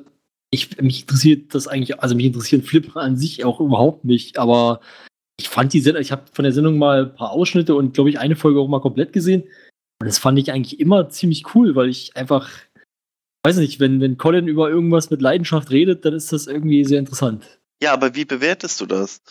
[0.49, 4.81] ich, mich interessiert das eigentlich, also mich interessieren Flipper an sich auch überhaupt nicht, aber
[5.39, 8.09] ich fand die Sendung, ich habe von der Sendung mal ein paar Ausschnitte und glaube
[8.09, 9.43] ich eine Folge auch mal komplett gesehen.
[9.99, 12.49] Und das fand ich eigentlich immer ziemlich cool, weil ich einfach,
[13.45, 16.99] weiß nicht, wenn, wenn Colin über irgendwas mit Leidenschaft redet, dann ist das irgendwie sehr
[16.99, 17.59] interessant.
[17.81, 19.21] ja, aber wie bewertest du das?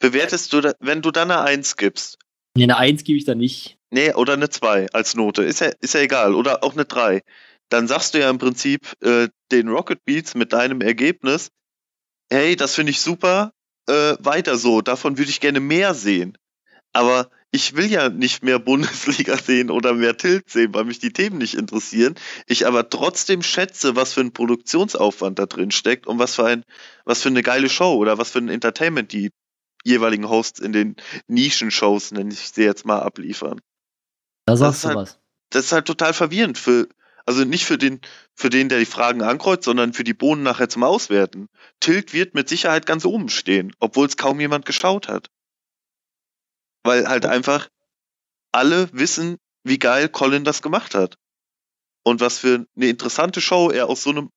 [0.00, 2.18] Bewertest du, da, wenn du dann eine 1 gibst?
[2.56, 3.78] Nee, eine Eins gebe ich da nicht.
[3.90, 6.34] Nee, oder eine 2 als Note, ist ja, ist ja egal.
[6.34, 7.22] Oder auch eine 3.
[7.68, 11.50] Dann sagst du ja im Prinzip äh, den Rocket Beats mit deinem Ergebnis,
[12.30, 13.52] hey, das finde ich super,
[13.88, 16.36] äh, weiter so, davon würde ich gerne mehr sehen.
[16.92, 21.12] Aber ich will ja nicht mehr Bundesliga sehen oder mehr Tilt sehen, weil mich die
[21.12, 22.14] Themen nicht interessieren.
[22.46, 26.64] Ich aber trotzdem schätze, was für ein Produktionsaufwand da drin steckt und was für ein,
[27.04, 29.30] was für eine geile Show oder was für ein Entertainment die
[29.84, 30.96] jeweiligen Hosts in den
[31.28, 33.60] Nischenshows, nenne ich sie jetzt mal, abliefern
[34.44, 35.18] Da sagst du halt- was.
[35.50, 36.88] das ist halt total verwirrend für,
[37.28, 38.00] also nicht für den,
[38.34, 41.50] für den, der die Fragen ankreuzt, sondern für die Bohnen nachher zum Auswerten.
[41.78, 45.28] Tilt wird mit Sicherheit ganz oben stehen, obwohl es kaum jemand geschaut hat.
[46.84, 47.68] Weil halt einfach
[48.50, 51.18] alle wissen, wie geil Colin das gemacht hat.
[52.02, 54.30] Und was für eine interessante Show er aus so einem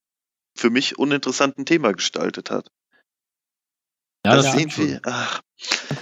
[0.54, 2.68] für mich uninteressanten Thema gestaltet hat.
[4.26, 5.40] Ja, das das ist stimmt irgendwie, ach,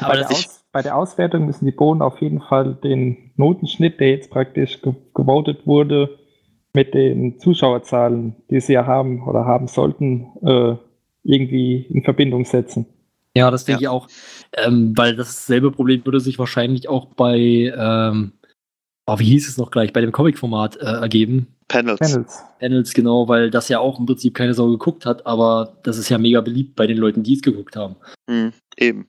[0.00, 3.30] Aber bei, der ich- Aus, bei der Auswertung müssen die Bohnen auf jeden Fall den
[3.36, 6.19] Notenschnitt, der jetzt praktisch ge gewotet wurde,
[6.72, 10.76] mit den Zuschauerzahlen, die sie ja haben oder haben sollten, äh,
[11.22, 12.86] irgendwie in Verbindung setzen.
[13.36, 14.08] Ja, das denke ich auch.
[14.56, 17.38] Ähm, weil dasselbe Problem würde sich wahrscheinlich auch bei,
[17.76, 18.32] ähm,
[19.06, 21.46] oh, wie hieß es noch gleich, bei dem Comic-Format äh, ergeben.
[21.68, 22.00] Panels.
[22.00, 22.44] Panels.
[22.58, 26.08] Panels, genau, weil das ja auch im Prinzip keine Sau geguckt hat, aber das ist
[26.08, 27.94] ja mega beliebt bei den Leuten, die es geguckt haben.
[28.28, 29.08] Hm, eben.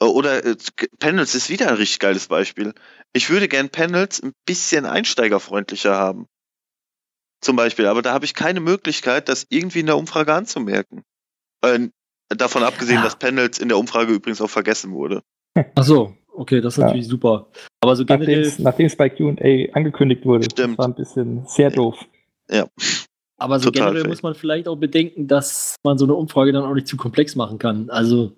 [0.00, 0.56] Äh, Oder äh,
[0.98, 2.74] Panels ist wieder ein richtig geiles Beispiel.
[3.12, 6.26] Ich würde gern Panels ein bisschen einsteigerfreundlicher haben.
[7.40, 11.04] Zum Beispiel, aber da habe ich keine Möglichkeit, das irgendwie in der Umfrage anzumerken.
[11.62, 11.88] Äh,
[12.28, 13.02] davon abgesehen, Ja.
[13.04, 15.22] dass Panels in der Umfrage übrigens auch vergessen wurde.
[15.74, 16.86] Ach so, okay, das ist Ja.
[16.86, 17.48] natürlich super.
[17.80, 20.44] Aber so generell, Nachdem es bei QA angekündigt wurde.
[20.46, 20.72] Stimmt.
[20.72, 21.96] Das war ein bisschen sehr doof.
[23.40, 24.08] aber so total generell fake.
[24.10, 27.36] muss man vielleicht auch bedenken, dass man so eine Umfrage dann auch nicht zu komplex
[27.36, 27.88] machen kann.
[27.88, 28.36] Also,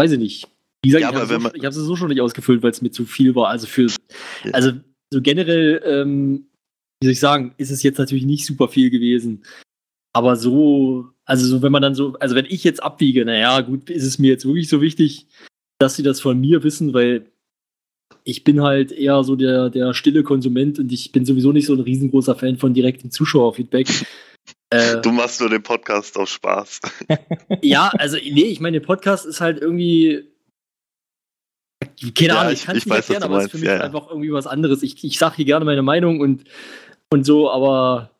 [0.00, 0.48] weiß ich nicht.
[0.82, 2.90] Wie gesagt, Ja, ich habe so, hab sie so schon nicht ausgefüllt, weil es mir
[2.90, 3.48] zu viel war.
[3.48, 3.86] Also für,
[4.44, 4.52] Ja.
[4.52, 4.72] also
[5.12, 6.46] so generell, ähm,
[7.00, 9.42] wie soll ich sagen, ist es jetzt natürlich nicht super viel gewesen.
[10.12, 13.90] Aber so, also so, wenn man dann so, also wenn ich jetzt abwiege, naja, gut,
[13.90, 15.26] ist es mir jetzt wirklich so wichtig,
[15.78, 17.30] dass sie das von mir wissen, weil
[18.24, 21.74] ich bin halt eher so der, der stille Konsument und ich bin sowieso nicht so
[21.74, 23.88] ein riesengroßer Fan von direktem Zuschauerfeedback.
[24.70, 26.80] Äh, Du machst nur den Podcast aus Spaß.
[27.62, 30.28] ja, also nee, ich meine, der Podcast ist halt irgendwie.
[32.14, 33.58] Keine Ja, Ahnung, ich- ich kann es ich nicht weiß, erklären, aber es ist für
[33.58, 33.80] mich ja, ja.
[33.84, 34.82] einfach irgendwie was anderes.
[34.82, 36.44] Ich, ich sage hier gerne meine Meinung und,
[37.12, 38.10] und so, aber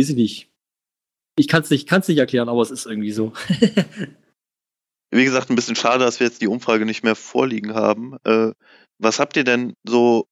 [0.00, 0.50] weiß ich nicht.
[1.38, 3.32] Ich kann es nicht, kann's nicht erklären, aber es ist irgendwie so.
[5.12, 8.16] Wie gesagt, ein bisschen schade, dass wir jetzt die Umfrage nicht mehr vorliegen haben.
[8.24, 8.52] Äh,
[8.98, 10.26] was habt ihr denn so,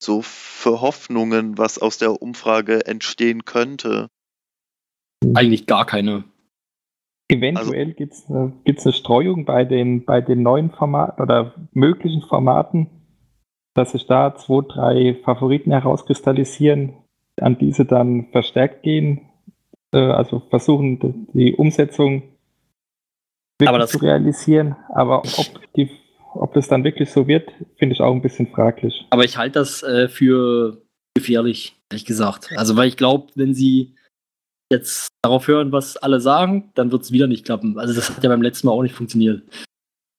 [0.00, 4.08] so für Hoffnungen, was aus der Umfrage entstehen könnte?
[5.34, 6.24] Eigentlich gar keine.
[7.30, 12.22] Eventuell gibt es äh, gibt's eine Streuung bei den, bei den neuen Formaten oder möglichen
[12.22, 12.88] Formaten,
[13.74, 16.94] dass sich da zwei, drei Favoriten herauskristallisieren,
[17.40, 19.28] an diese dann verstärkt gehen,
[19.92, 22.22] äh, also versuchen die- Umsetzung
[23.58, 24.76] wirklich zu realisieren.
[24.88, 25.90] Aber ob, die,
[26.32, 29.06] ob das dann wirklich so wird, finde ich auch ein bisschen fraglich.
[29.10, 30.80] Aber ich halte das äh, für
[31.14, 32.50] gefährlich, ehrlich gesagt.
[32.56, 33.94] Also, weil ich glaube, wenn sie
[34.72, 37.78] jetzt darauf hören, was alle sagen, dann wird es wieder nicht klappen.
[37.78, 39.42] Also, das hat ja beim letzten Mal auch nicht funktioniert.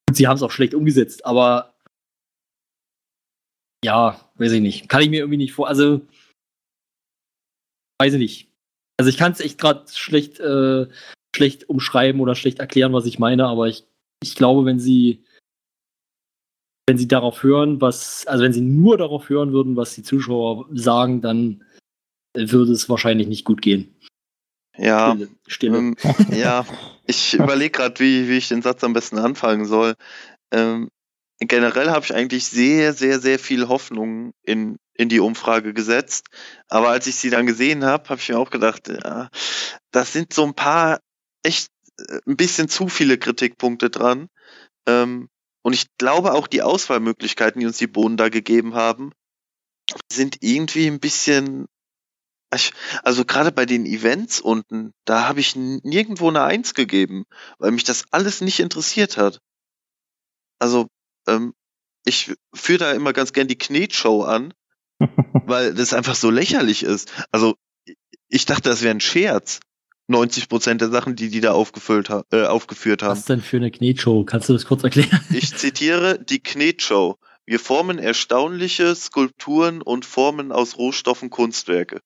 [0.09, 1.75] Und sie haben es auch schlecht umgesetzt, aber
[3.83, 4.89] ja, weiß ich nicht.
[4.89, 5.67] Kann ich mir irgendwie nicht vor.
[5.67, 6.01] Also,
[8.01, 8.49] weiß ich nicht.
[8.99, 10.88] Also ich kann es echt gerade schlecht, äh,
[11.33, 13.85] schlecht umschreiben oder schlecht erklären, was ich meine, aber ich,
[14.21, 15.23] ich glaube, wenn sie,
[16.85, 20.67] wenn sie darauf hören, was, also wenn sie nur darauf hören würden, was die Zuschauer
[20.73, 21.63] sagen, dann
[22.35, 23.95] würde es wahrscheinlich nicht gut gehen.
[24.79, 25.29] Ja, Stille.
[25.47, 25.77] Stille.
[25.77, 25.95] ähm,
[26.31, 26.65] ja,
[27.05, 29.95] ich überlege gerade, wie, wie ich den Satz am besten anfangen soll.
[30.51, 30.89] Ähm,
[31.39, 36.27] generell habe ich eigentlich sehr, sehr, sehr viel Hoffnung in, in die Umfrage gesetzt.
[36.67, 39.29] Aber als ich sie dann gesehen habe, habe ich mir auch gedacht, ja,
[39.91, 40.99] das sind so ein paar
[41.43, 44.27] echt äh, ein bisschen zu viele Kritikpunkte dran.
[44.87, 45.29] Ähm,
[45.61, 49.11] und ich glaube auch die Auswahlmöglichkeiten, die uns die Bohnen da gegeben haben,
[50.11, 51.67] sind irgendwie ein bisschen.
[52.55, 57.25] Ich- Also gerade bei den Events unten, da habe ich nirgendwo eine Eins gegeben,
[57.57, 59.39] weil mich das alles nicht interessiert hat.
[60.59, 60.88] Also,
[61.27, 61.53] ähm,
[62.05, 64.53] ich führe da immer ganz gern die Knetshow an,
[65.45, 67.12] weil das einfach so lächerlich ist.
[67.31, 67.55] Also,
[68.27, 69.59] ich dachte, das wäre ein Scherz.
[70.07, 73.12] 90 Prozent der Sachen, die die da aufgefüllt ha äh, aufgeführt haben.
[73.12, 74.23] Was denn für eine Knetshow?
[74.25, 75.23] Kannst du das kurz erklären?
[75.31, 77.17] Ich zitiere die Knetshow.
[77.45, 81.99] Wir formen erstaunliche Skulpturen und formen aus Rohstoffen Kunstwerke.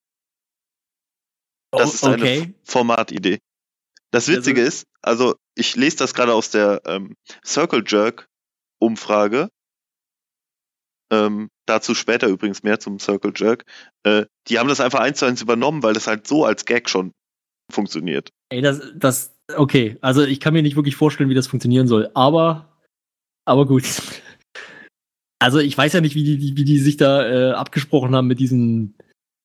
[1.79, 3.39] Das ist eine F- Formatidee.
[4.11, 8.27] Das Ja, Witzige so- ist, also ich lese das gerade aus der ähm, Circle Jerk
[8.79, 9.49] Umfrage.
[11.11, 13.65] Ähm, dazu später übrigens mehr zum Circle Jerk.
[14.03, 16.89] Äh, die haben das einfach eins zu eins übernommen, weil das halt so als Gag
[16.89, 17.11] schon
[17.71, 18.29] funktioniert.
[18.51, 19.97] Ey, das, das, okay.
[20.01, 22.09] Also ich kann mir nicht wirklich vorstellen, wie das funktionieren soll.
[22.13, 22.77] Aber,
[23.45, 23.83] aber gut.
[25.39, 28.27] Also ich weiß ja nicht, wie die, die- wie die sich da äh, abgesprochen haben
[28.27, 28.95] mit diesen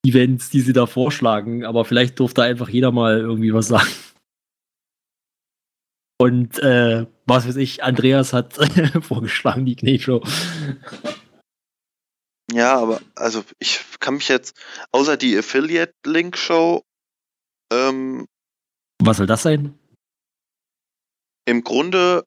[0.04, 1.64] Events, die sie da vorschlagen.
[1.64, 3.90] Aber vielleicht durfte einfach jeder mal irgendwie was sagen.
[6.20, 8.54] Und äh, was weiß ich, Andreas hat
[9.02, 10.22] vorgeschlagen, die Knetshow.
[12.52, 14.56] Ja, aber also ich kann mich jetzt,
[14.90, 16.82] außer die Affiliate-Link-Show,
[17.72, 18.26] ähm,
[19.00, 19.78] Was soll das sein?
[21.44, 22.24] Im Grunde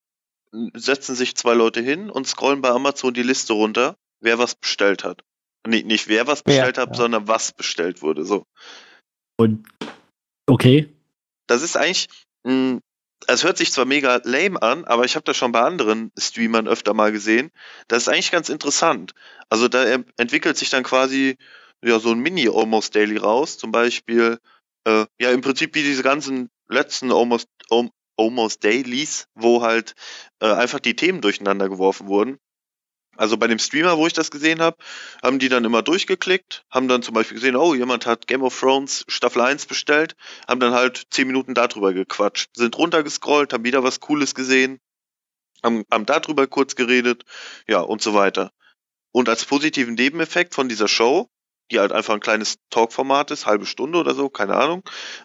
[0.73, 5.03] setzen sich zwei Leute hin und scrollen bei Amazon die Liste runter, wer was bestellt
[5.03, 5.21] hat.
[5.67, 6.95] Nee, nicht wer was bestellt hat, ja.
[6.95, 8.25] sondern was bestellt wurde.
[8.25, 8.45] So.
[9.39, 9.67] Und
[10.49, 10.89] okay.
[11.47, 12.07] Das ist eigentlich,
[13.27, 16.67] es hört sich zwar mega lame an, aber ich habe das schon bei anderen Streamern
[16.67, 17.51] öfter mal gesehen.
[17.87, 19.13] Das ist eigentlich ganz interessant.
[19.49, 19.83] Also da
[20.17, 21.37] entwickelt sich dann quasi
[21.83, 23.57] ja so ein Mini Almost Daily raus.
[23.57, 24.39] Zum Beispiel,
[24.85, 29.93] äh, ja im Prinzip wie diese ganzen letzten Almost, Al- Almost Dailies, wo halt
[30.41, 32.37] äh, einfach die Themen durcheinander geworfen wurden.
[33.21, 34.77] Also bei dem Streamer, wo ich das gesehen habe,
[35.21, 38.59] haben die dann immer durchgeklickt, haben dann zum Beispiel gesehen, oh, jemand hat Game of
[38.59, 40.15] Thrones Staffel 1 bestellt,
[40.47, 44.79] haben dann halt zehn Minuten darüber gequatscht, sind runtergescrollt, haben wieder was Cooles gesehen,
[45.61, 47.23] haben, haben darüber kurz geredet,
[47.67, 48.51] ja, und so weiter.
[49.11, 51.29] Und als positiven Nebeneffekt von dieser Show,
[51.69, 54.81] die halt einfach ein kleines Talkformat ist, halbe Stunde oder so, keine Ahnung,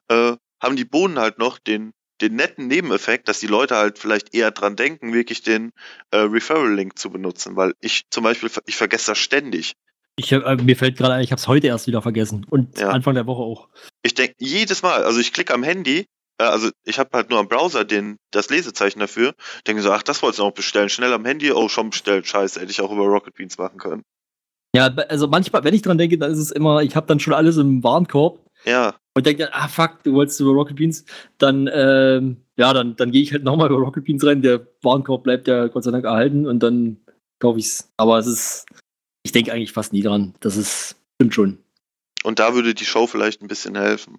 [0.09, 4.35] äh, haben die Bohnen halt noch den, den netten Nebeneffekt, dass die Leute halt vielleicht
[4.35, 5.73] eher dran denken, wirklich den
[6.11, 9.75] äh, Referral-Link zu benutzen, weil ich zum Beispiel, ich vergesse das ständig.
[10.17, 12.47] Ich, äh, mir fällt gerade ein, ich habe es heute erst wieder vergessen.
[12.49, 12.89] Und Ja.
[12.89, 13.69] Anfang der Woche auch.
[14.03, 16.07] Ich denke jedes Mal, also ich klicke am Handy,
[16.39, 19.35] äh, also ich habe halt nur am Browser den, das Lesezeichen dafür,
[19.67, 22.61] denke so, ach, das wolltest du noch bestellen, schnell am Handy, oh, schon bestellt, scheiße,
[22.61, 24.03] hätte ich auch über Rocket Beans machen können.
[24.75, 27.33] Ja, also manchmal, wenn ich dran denke, dann ist es immer, ich habe dann schon
[27.33, 31.05] alles im Warenkorb Ja, und denke dann, ah fuck, du wolltest über Rocket Beans,
[31.39, 35.23] dann, ähm, ja, dann, dann gehe ich halt nochmal über Rocket Beans rein, der Warenkorb
[35.25, 36.99] bleibt ja Gott sei Dank erhalten und dann
[37.41, 37.93] kaufe ich's.
[37.97, 38.67] Aber es ist,
[39.25, 40.35] ich denke eigentlich fast nie dran.
[40.41, 41.59] Das ist, stimmt schon.
[42.25, 44.19] und da würde die Show vielleicht ein bisschen helfen.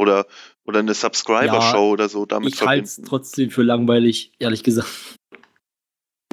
[0.00, 0.26] Oder,
[0.64, 5.16] oder eine Subscriber-Show oder so damit ich halte es trotzdem für langweilig, ehrlich gesagt.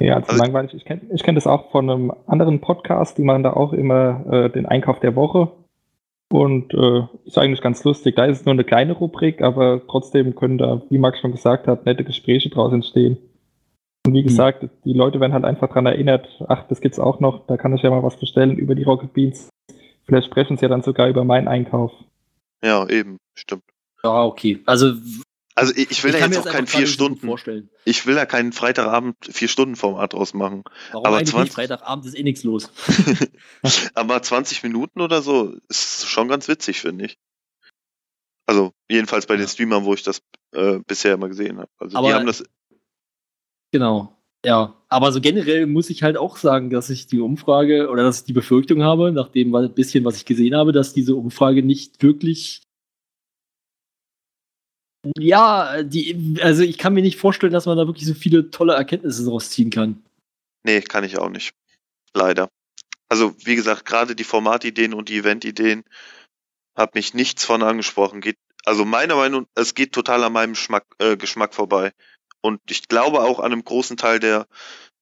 [0.00, 0.74] Ja, also Also- langweilig.
[0.74, 4.24] Ich kenne ich kenn das auch von einem anderen Podcast, die machen da auch immer
[4.30, 5.50] äh, den Einkauf der Woche.
[6.28, 8.16] Und äh, ist eigentlich ganz lustig.
[8.16, 11.68] Da ist es nur eine kleine Rubrik, aber trotzdem können da, wie Max schon gesagt
[11.68, 13.16] hat, nette Gespräche draus entstehen.
[14.06, 17.46] Und wie gesagt, die Leute werden halt einfach daran erinnert, ach, das gibt's auch noch,
[17.46, 19.48] da kann ich ja mal was bestellen über die Rocket Beans.
[20.04, 21.92] Vielleicht sprechen sie ja dann sogar über meinen Einkauf.
[22.62, 23.64] Ja, eben, stimmt.
[24.04, 24.60] Ja, okay.
[24.66, 24.92] Also,
[25.58, 27.70] Also ich, ich will da kann jetzt auch kein vier Stunden, vorstellen.
[27.86, 30.64] ich will da keinen Freitagabend vier Stunden Format draus machen.
[30.92, 31.54] Warum Aber eigentlich 20 nicht?
[31.54, 32.70] Freitagabend ist eh nichts los.
[33.94, 37.18] Aber 20 Minuten oder so ist schon ganz witzig, finde ich.
[38.44, 40.20] Also, jedenfalls bei den Streamern, wo ich das
[40.52, 41.70] äh, bisher immer gesehen habe.
[41.78, 42.44] Also, Aber- die haben das.
[43.72, 44.12] Genau.
[44.44, 48.18] Ja, aber so generell muss ich halt auch sagen, dass ich die Umfrage oder dass
[48.18, 52.00] ich die Befürchtung habe, nach dem bisschen, was ich gesehen habe, dass diese Umfrage nicht
[52.00, 52.62] wirklich.
[55.18, 58.74] Ja, die, also ich kann mir nicht vorstellen, dass man da wirklich so viele tolle
[58.74, 60.02] Erkenntnisse daraus ziehen kann.
[60.64, 61.54] Nee, kann ich auch nicht.
[62.14, 62.48] Leider.
[63.08, 65.84] Also, wie gesagt, gerade die Formatideen und die Eventideen
[66.76, 68.20] hat mich nichts von angesprochen.
[68.20, 71.92] Geht Also meiner Meinung, es geht total an meinem Geschmack, äh, Geschmack vorbei.
[72.40, 74.46] Und ich glaube auch an einem großen Teil der,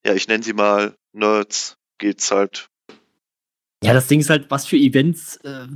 [0.04, 2.68] ja, ich nenne sie mal Nerds, geht's halt.
[3.82, 5.66] Ja, das Ding ist halt, was für Events, äh,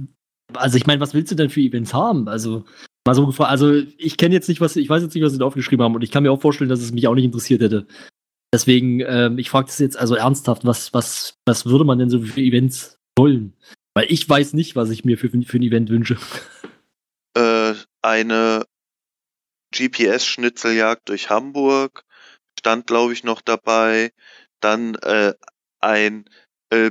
[0.54, 2.28] also ich meine, was willst du denn für Events haben?
[2.28, 2.64] Also,
[3.08, 5.38] mal so gefragt, also ich kenne jetzt nicht, was, ich weiß jetzt nicht, was sie
[5.38, 7.62] da aufgeschrieben haben und ich kann mir auch vorstellen, dass es mich auch nicht interessiert
[7.62, 7.86] hätte.
[8.52, 12.20] Deswegen, ähm, ich frage das jetzt also ernsthaft, was, was, was würde man denn so
[12.20, 13.56] für Events wollen?
[13.94, 16.18] Weil ich weiß nicht, was ich mir für, für ein Event wünsche.
[17.34, 18.64] Äh, eine
[19.74, 22.04] GPS-Schnitzeljagd durch Hamburg
[22.58, 24.12] stand, glaube ich, noch dabei.
[24.60, 25.32] Dann äh,
[25.80, 26.24] ein
[26.70, 26.90] äh,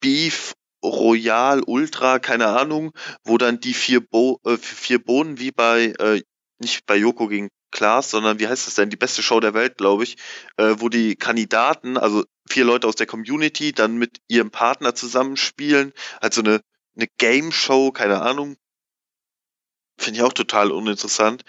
[0.00, 2.92] Beef Royal Ultra, keine Ahnung,
[3.24, 6.22] wo dann die vier, Bo äh, vier Bohnen wie bei, äh,
[6.58, 8.90] nicht bei Joko gegen Klaas, sondern wie heißt das denn?
[8.90, 10.16] Die beste Show der Welt, glaube ich,
[10.56, 15.92] äh, wo die Kandidaten, also vier Leute aus der Community, dann mit ihrem Partner zusammenspielen.
[16.20, 16.60] Also eine,
[16.96, 18.56] eine Game Show, keine Ahnung.
[20.00, 21.42] Finde ich auch total uninteressant.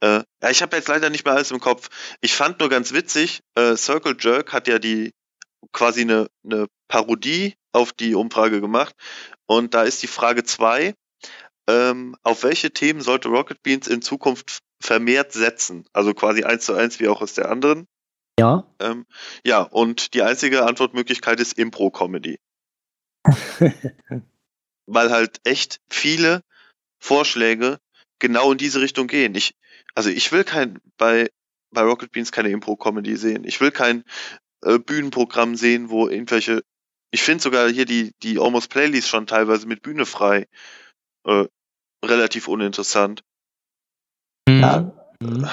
[0.00, 1.88] Äh, ja, ich habe jetzt leider nicht mehr alles im Kopf.
[2.20, 5.12] Ich fand nur ganz witzig, äh, Circle Jerk hat ja die
[5.74, 8.94] quasi eine, eine Parodie auf die Umfrage gemacht.
[9.46, 10.94] Und da ist die Frage zwei:
[11.68, 15.84] ähm, auf welche Themen sollte Rocket Beans in Zukunft vermehrt setzen?
[15.92, 17.86] Also quasi eins zu eins wie auch aus der anderen.
[18.38, 18.66] Ja.
[18.80, 19.06] Ähm,
[19.44, 22.38] ja, und die einzige Antwortmöglichkeit ist Impro-Comedy.
[24.86, 26.42] Weil halt echt viele
[26.98, 27.78] Vorschläge
[28.18, 29.34] genau in diese Richtung gehen.
[29.34, 29.54] Ich,
[29.94, 31.30] also ich will kein, bei,
[31.70, 33.44] bei Rocket Beans keine Impro-Comedy sehen.
[33.44, 34.04] Ich will kein
[34.64, 36.62] äh, Bühnenprogramm sehen, wo irgendwelche,
[37.10, 40.46] ich finde sogar hier die, die Almost Playlists schon teilweise mit Bühne frei,
[41.26, 41.46] äh,
[42.04, 43.22] relativ uninteressant.
[44.48, 44.92] Ja,
[45.24, 45.48] Mhm.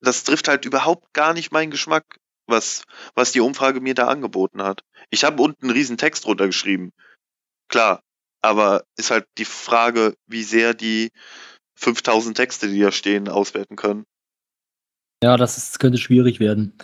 [0.00, 2.84] Das trifft halt überhaupt gar nicht meinen Geschmack, was,
[3.14, 4.84] was die Umfrage mir da angeboten hat.
[5.10, 6.92] Ich habe unten einen riesen Text runtergeschrieben.
[7.68, 8.02] Klar,
[8.42, 11.10] aber ist halt die Frage, wie sehr die
[11.76, 14.04] 5000 Texte, die da stehen, auswerten können.
[15.22, 16.76] Ja, das ist, könnte schwierig werden.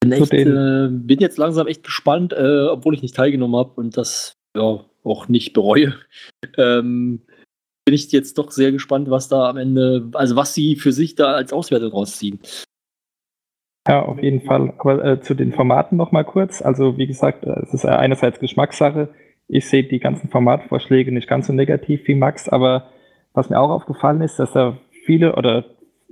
[0.00, 3.96] Bin, echt, äh, bin jetzt langsam echt gespannt, äh, obwohl ich nicht teilgenommen habe und
[3.96, 5.94] das ja auch nicht bereue.
[6.56, 7.22] Ähm,
[7.84, 11.16] bin ich jetzt doch sehr gespannt, was da am Ende, also was sie für sich
[11.16, 12.40] da als Auswertung rausziehen.
[13.88, 14.72] Ja, auf jeden Fall.
[14.78, 16.62] Aber äh, zu den Formaten noch mal kurz.
[16.62, 19.08] Also wie gesagt, äh, es ist äh, einerseits Geschmackssache.
[19.48, 22.90] Ich sehe die ganzen Formatvorschläge nicht ganz so negativ wie Max, aber
[23.32, 25.64] was mir auch aufgefallen ist, dass da viele oder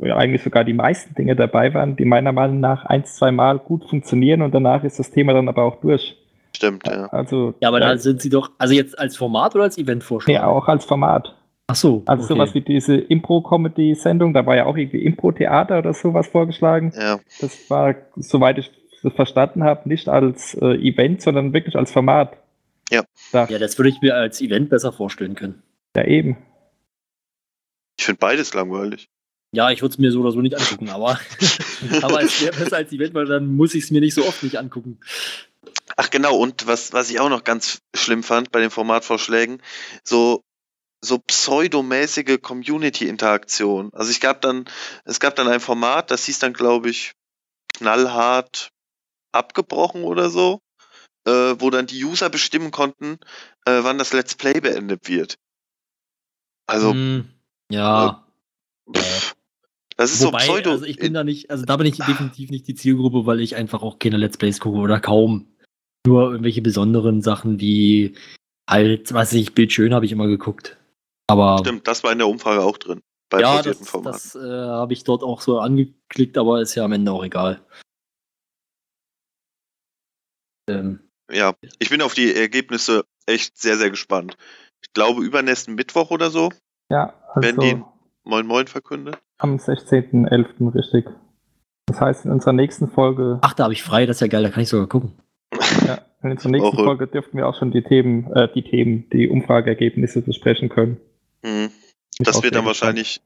[0.03, 3.89] eigentlich sogar die meisten Dinge dabei waren, die meiner Meinung nach ein, zwei Mal gut
[3.89, 6.17] funktionieren und danach ist das Thema dann aber auch durch.
[6.55, 7.07] Stimmt, ja.
[7.07, 10.35] Also Ja, aber da sind sie doch, also jetzt als Format oder als Eventvorschlag?
[10.35, 11.35] ja, auch als Format.
[11.67, 12.03] Ach so.
[12.07, 12.35] Also okay.
[12.35, 16.93] sowas wie diese Impro-Comedy-Sendung, da war ja auch irgendwie Impro-Theater oder sowas vorgeschlagen.
[16.97, 18.71] Ja, Das war, soweit ich
[19.03, 22.39] das verstanden habe, nicht als äh, Event, sondern wirklich als Format.
[22.91, 23.05] Ja.
[23.33, 25.63] Da, Ja, das würde ich mir als Event besser vorstellen können.
[25.95, 26.39] ja, eben.
[27.99, 29.11] ich finde beides langweilig.
[29.53, 31.19] Ja, ich würde es mir so oder so nicht angucken, aber,
[32.03, 34.43] aber es wäre besser als Event, weil dann muss ich es mir nicht so oft
[34.43, 35.01] nicht angucken.
[35.97, 39.63] Ach genau, und was, was ich auch noch ganz schlimm fand bei den Formatvorschlägen,
[40.05, 40.43] so,
[41.01, 43.91] so pseudomäßige Community-Interaktion.
[43.95, 44.67] Also ich gab dann,
[45.05, 47.13] es gab dann ein Format, das hieß dann, glaube ich,
[47.75, 48.71] knallhart
[49.33, 50.61] abgebrochen oder so,
[51.27, 53.19] äh, wo dann die User bestimmen konnten,
[53.65, 55.39] äh, wann das Let's Play beendet wird.
[56.67, 57.31] Also, Hm,
[57.71, 58.27] ja.
[58.95, 59.35] pff,
[59.99, 60.71] das ist Wobei, so pseudo.
[60.71, 63.57] also ich bin da nicht, also da bin ich definitiv nicht die Zielgruppe, weil ich
[63.57, 65.49] einfach auch keine Let's Plays gucke oder kaum.
[66.07, 68.15] Nur irgendwelche besonderen Sachen wie
[68.71, 70.79] halt, was weiß ich, Bildschön habe ich immer geguckt.
[71.27, 73.03] Aber Stimmt, das war in der Umfrage auch drin.
[73.29, 76.93] Bei ja, das, das äh, habe ich dort auch so angeklickt, aber ist ja am
[76.93, 77.61] Ende auch egal.
[80.71, 84.37] Ähm, Ja, ich bin auf die Ergebnisse echt sehr, sehr gespannt.
[84.81, 86.53] Ich glaube, übernächsten Mittwoch oder so
[86.89, 87.83] Ja, werden also die
[88.23, 89.19] Moin Moin verkündet.
[89.39, 90.75] Am 16.11.
[90.75, 91.07] richtig.
[91.87, 94.43] Das heißt, in unserer nächsten Folge, ach, da habe ich frei, das ist ja geil,
[94.43, 95.13] da kann ich sogar gucken.
[95.87, 99.29] ja, in unserer nächsten Folge dürften wir auch schon die Themen, äh, die Themen, die
[99.29, 101.01] Umfrageergebnisse besprechen können.
[101.43, 101.71] Hm.
[102.19, 103.23] Ich Das wird dann wahrscheinlich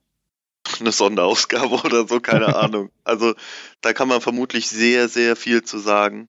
[0.80, 2.90] eine Sonderausgabe oder so, keine Ahnung.
[3.04, 3.34] Also
[3.80, 6.28] da kann man vermutlich sehr, sehr viel zu sagen.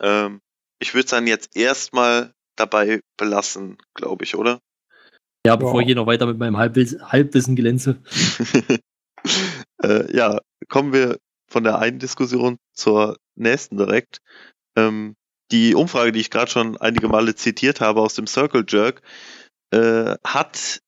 [0.00, 0.40] Ähm,
[0.78, 4.60] ich würde es dann jetzt erstmal dabei belassen, glaube ich, oder?
[5.48, 5.80] Ja, bevor Ja.
[5.80, 7.96] ich hier noch weiter mit meinem Halbwissen, Halbwissen glänze.
[9.82, 10.38] äh, ja,
[10.68, 11.18] kommen wir
[11.50, 14.18] von der einen Diskussion zur nächsten direkt.
[14.76, 15.14] Ähm,
[15.50, 19.00] die Umfrage, die ich gerade schon einige Male zitiert habe aus dem Circle Jerk,
[19.70, 20.80] äh, hat,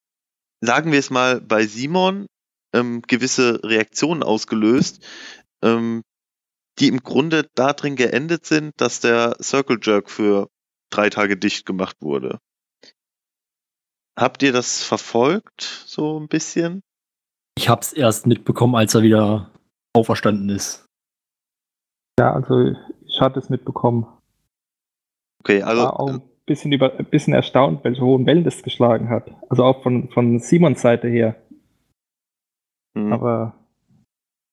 [0.60, 2.26] sagen wir es mal, bei Simon
[2.74, 5.02] ähm, gewisse Reaktionen ausgelöst,
[5.64, 6.02] ähm,
[6.78, 10.48] die im Grunde darin geendet sind, dass der Circle Jerk für
[10.90, 12.38] drei Tage dicht gemacht wurde.
[14.20, 16.82] Habt ihr das verfolgt, so ein bisschen?
[17.56, 19.50] Ich hab's erst mitbekommen, als er wieder
[19.94, 20.86] auferstanden ist.
[22.18, 22.74] Ja, also
[23.06, 24.06] ich hatte es mitbekommen.
[25.40, 29.08] Okay, also War auch ein bisschen, über, ein bisschen erstaunt, welche hohen Wellen das geschlagen
[29.08, 29.30] hat.
[29.48, 31.36] Also auch von, von Simons Seite her.
[32.96, 33.54] hm, Aber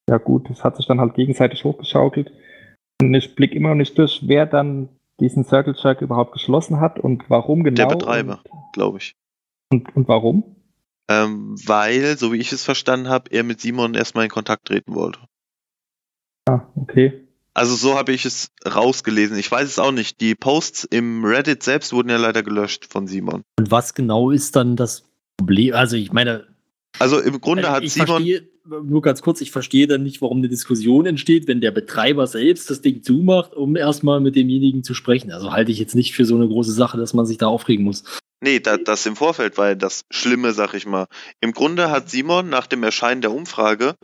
[0.09, 2.31] ja gut, es hat sich dann halt gegenseitig hochgeschaukelt.
[3.01, 4.89] Und ich blick immer noch nicht durch, wer dann
[5.19, 7.89] diesen Circle Jerk überhaupt geschlossen hat und warum genau.
[7.89, 8.41] Betreiber.
[8.73, 9.13] glaube ich.
[9.71, 10.55] Und, und, warum?
[11.09, 14.95] Ähm, weil, so wie ich es verstanden habe, er mit Simon erstmal in Kontakt treten
[14.95, 15.19] wollte.
[16.47, 17.27] Ah, okay.
[17.53, 19.37] Also so habe ich es rausgelesen.
[19.37, 20.21] Ich weiß es auch nicht.
[20.21, 23.41] Die Posts im Reddit selbst wurden ja leider gelöscht von Simon.
[23.57, 25.73] Und was genau ist dann das Problem?
[25.73, 26.45] Also ich meine,
[26.99, 28.07] Also im Grunde hat ich Simon.
[28.07, 28.47] verstehe,
[28.83, 32.69] nur ganz kurz, ich verstehe dann nicht, warum eine Diskussion entsteht, wenn der Betreiber selbst
[32.69, 35.31] das Ding zumacht, um erstmal mit demjenigen zu sprechen.
[35.31, 37.85] Also halte ich jetzt nicht für so eine große Sache, dass man sich da aufregen
[37.85, 38.03] muss.
[38.39, 41.07] Nee, da, das im Vorfeld war ja das Schlimme, sag ich mal.
[41.41, 43.95] Im Grunde hat Simon nach dem Erscheinen der Umfrage,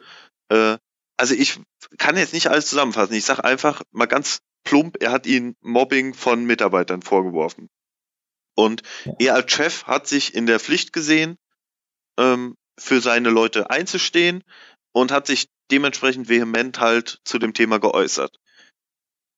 [0.49, 0.77] äh,
[1.17, 1.59] also ich
[1.97, 3.13] kann jetzt nicht alles zusammenfassen.
[3.13, 7.69] Ich sag einfach mal ganz plump, er hat ihn Mobbing von Mitarbeitern vorgeworfen.
[8.55, 8.81] Und
[9.19, 11.37] er als Chef hat sich in der Pflicht gesehen,
[12.19, 14.43] ähm, für seine Leute einzustehen
[14.91, 18.39] und hat sich dementsprechend vehement halt zu dem Thema geäußert.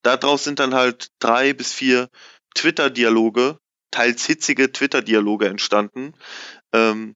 [0.03, 2.09] Daraus sind dann halt drei bis vier
[2.55, 3.57] Twitter-Dialoge,
[3.95, 6.13] teils hitzige Twitter-Dialoge entstanden,
[6.73, 7.15] ähm,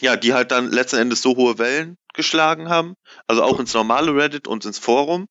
[0.00, 2.94] ja, die halt dann letzten Endes so hohe Wellen geschlagen haben,
[3.28, 5.26] also auch ins normale Reddit und ins Forum,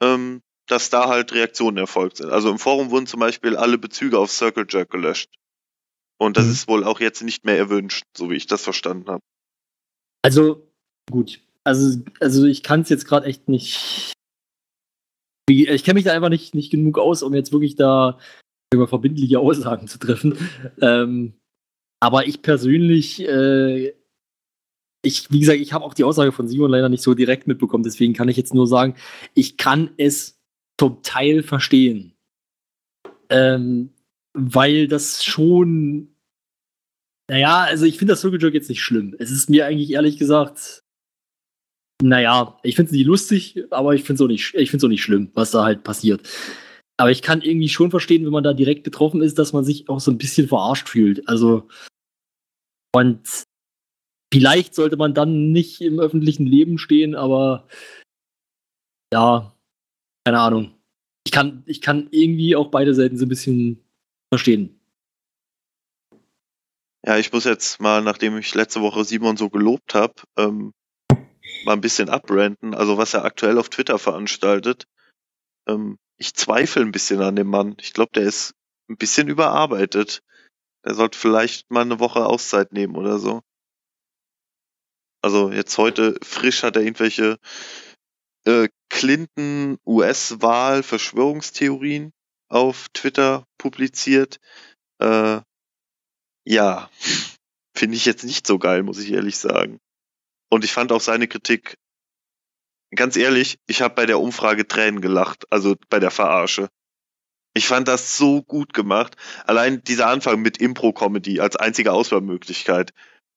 [0.00, 2.30] ähm, dass da halt Reaktionen erfolgt sind.
[2.30, 5.30] Also im Forum wurden zum Beispiel alle Bezüge auf Circle Jerk gelöscht.
[6.18, 6.52] Und das Mhm.
[6.52, 9.22] ist wohl auch jetzt nicht mehr erwünscht, so wie ich das verstanden habe.
[10.22, 10.70] Also,
[11.10, 11.40] gut.
[11.64, 14.12] Also, also ich kann es jetzt gerade echt nicht.
[15.48, 18.18] Ich kenne mich da einfach nicht, nicht genug aus, um jetzt wirklich da
[18.74, 20.36] über verbindliche Aussagen zu treffen.
[20.80, 21.34] Ähm,
[22.00, 23.92] aber ich persönlich, äh,
[25.02, 27.84] ich, wie gesagt, ich habe auch die Aussage von Simon leider nicht so direkt mitbekommen,
[27.84, 28.94] deswegen kann ich jetzt nur sagen,
[29.34, 30.40] ich kann es
[30.78, 32.12] zum Teil verstehen.
[33.30, 33.90] Ähm,
[34.34, 36.14] weil das schon
[37.30, 39.14] naja, also ich finde das Circle Jerk jetzt nicht schlimm.
[39.18, 40.82] Es ist mir eigentlich ehrlich gesagt,
[42.02, 45.52] naja, ich finde es nicht lustig, aber ich finde es auch, auch nicht schlimm, was
[45.52, 46.28] da halt passiert.
[46.96, 49.88] Aber ich kann irgendwie schon verstehen, wenn man da direkt betroffen ist, dass man sich
[49.88, 51.28] auch so ein bisschen verarscht fühlt.
[51.28, 51.68] Also,
[52.94, 53.44] und
[54.32, 57.66] vielleicht sollte man dann nicht im öffentlichen Leben stehen, aber
[59.12, 59.54] ja,
[60.24, 60.74] keine Ahnung.
[61.26, 63.82] Ich kann, ich kann irgendwie auch beide Seiten so ein bisschen
[64.32, 64.80] verstehen.
[67.06, 70.72] Ja, ich muss jetzt mal, nachdem ich letzte Woche Simon so gelobt habe, ähm,
[71.64, 72.74] mal ein bisschen abbranden.
[72.74, 74.86] Also was er aktuell auf Twitter veranstaltet.
[75.68, 77.76] Ähm, ich zweifle ein bisschen an dem Mann.
[77.80, 78.54] Ich glaube, der ist
[78.88, 80.22] ein bisschen überarbeitet.
[80.82, 83.42] Er sollte vielleicht mal eine Woche Auszeit nehmen oder so.
[85.22, 87.38] Also jetzt heute frisch hat er irgendwelche
[88.44, 92.12] äh, Clinton US-Wahl Verschwörungstheorien
[92.50, 94.38] auf Twitter publiziert.
[95.00, 95.40] Äh,
[96.46, 96.90] ja,
[97.74, 99.80] finde ich jetzt nicht so geil, muss ich ehrlich sagen.
[100.50, 101.78] Und ich fand auch seine Kritik,
[102.94, 106.68] ganz ehrlich, ich habe bei der Umfrage Tränen gelacht, also bei der Verarsche.
[107.54, 109.16] Ich fand das so gut gemacht.
[109.44, 112.92] Allein dieser Anfang mit Impro-Comedy als einzige Auswahlmöglichkeit.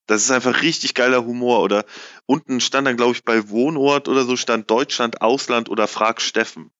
[0.07, 1.61] Das ist einfach richtig geiler Humor.
[1.61, 1.85] Oder
[2.25, 6.71] unten stand dann, glaube ich, bei Wohnort oder so stand Deutschland, Ausland oder Frag Steffen.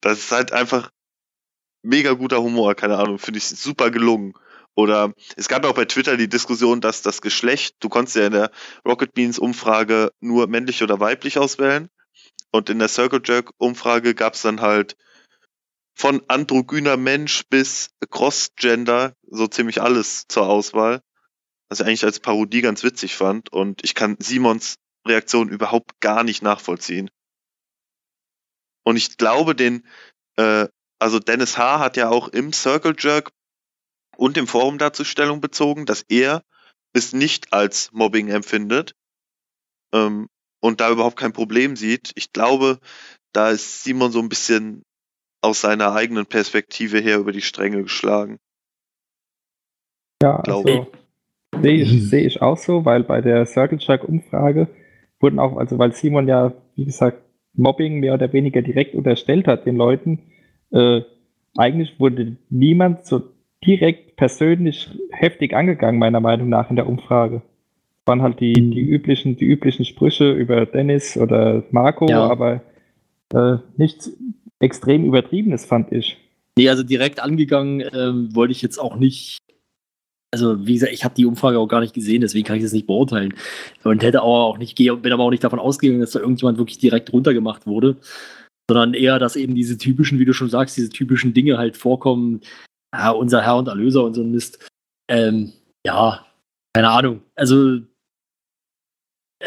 [0.00, 0.90] Das ist halt einfach
[1.82, 4.34] mega guter Humor, keine Ahnung, finde ich super gelungen.
[4.78, 8.26] Oder es gab ja auch bei Twitter die Diskussion, dass das Geschlecht, du konntest ja
[8.26, 8.52] in der
[8.86, 11.88] Rocket Beans Umfrage nur männlich oder weiblich auswählen.
[12.52, 14.96] Und in der Circle Jerk Umfrage gab es dann halt
[15.96, 21.02] von androgyner Mensch bis Crossgender so ziemlich alles zur Auswahl.
[21.68, 23.52] Was ich eigentlich als Parodie ganz witzig fand.
[23.52, 27.10] Und ich kann Simons Reaktion überhaupt gar nicht nachvollziehen.
[28.84, 29.84] Und ich glaube, den,
[30.36, 30.68] äh,
[31.00, 31.80] also Dennis H.
[31.80, 33.32] hat ja auch im Circle Jerk
[34.18, 36.42] und im Forum dazu Stellung bezogen, dass er
[36.92, 38.94] es nicht als Mobbing empfindet
[39.94, 40.28] ähm,
[40.60, 42.12] und da überhaupt kein Problem sieht.
[42.16, 42.78] Ich glaube,
[43.32, 44.82] da ist Simon so ein bisschen
[45.40, 48.38] aus seiner eigenen Perspektive her über die Stränge geschlagen.
[50.20, 50.92] Ja, Glaube also
[51.62, 54.68] sehe ich, sehe ich auch so, weil bei der Circle Jerk Umfrage
[55.20, 57.22] wurden auch, also weil Simon ja, wie gesagt,
[57.54, 60.32] Mobbing mehr oder weniger direkt unterstellt hat den Leuten,
[60.70, 61.02] äh,
[61.56, 67.42] eigentlich wurde niemand so direkt persönlich heftig angegangen, meiner Meinung nach, in der Umfrage.
[68.00, 68.70] Es waren halt die, Mhm.
[68.70, 72.28] die üblichen, die üblichen Sprüche über Dennis oder Marco, Ja.
[72.28, 72.62] aber
[73.34, 74.10] äh, nichts
[74.60, 76.16] extrem übertriebenes, fand ich.
[76.56, 79.38] Nee, also direkt angegangen ähm, wollte ich jetzt auch nicht
[80.30, 82.74] also wie gesagt, ich habe die Umfrage auch gar nicht gesehen, deswegen kann ich das
[82.74, 83.32] nicht beurteilen.
[83.82, 86.76] Und hätte aber auch nicht, bin aber auch nicht davon ausgegangen, dass da irgendjemand wirklich
[86.76, 87.96] direkt runtergemacht wurde,
[88.68, 92.42] sondern eher, dass eben diese typischen, wie du schon sagst, diese typischen Dinge halt vorkommen,
[92.94, 94.66] ja, unser Herr und Erlöser und so ein Mist.
[95.08, 95.52] Ähm,
[95.86, 96.26] ja,
[96.74, 97.22] keine Ahnung.
[97.34, 97.80] Also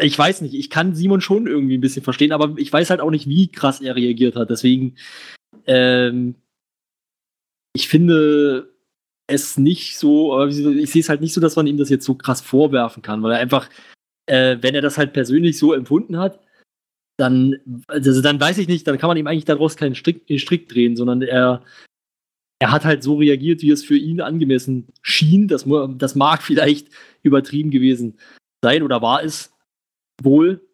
[0.00, 3.00] ich weiß nicht, ich kann Simon schon irgendwie ein bisschen verstehen, aber ich weiß halt
[3.00, 4.50] auch nicht, wie krass er reagiert hat.
[4.50, 4.96] Deswegen,
[5.66, 6.36] ähm,
[7.74, 8.72] ich finde
[9.26, 12.14] es nicht so, ich sehe es halt nicht so, dass man ihm das jetzt so
[12.14, 13.68] krass vorwerfen kann, weil er einfach,
[14.26, 16.40] äh, wenn er das halt persönlich so empfunden hat,
[17.18, 20.68] dann, also dann weiß ich nicht, dann kann man ihm eigentlich daraus keinen Strick, Strick
[20.68, 21.62] drehen, sondern er,
[22.62, 25.48] er hat halt so reagiert, wie es für ihn angemessen schien.
[25.48, 26.86] Das, das mag vielleicht
[27.24, 28.20] übertrieben gewesen
[28.64, 29.52] sein oder war es
[30.22, 30.64] wohl.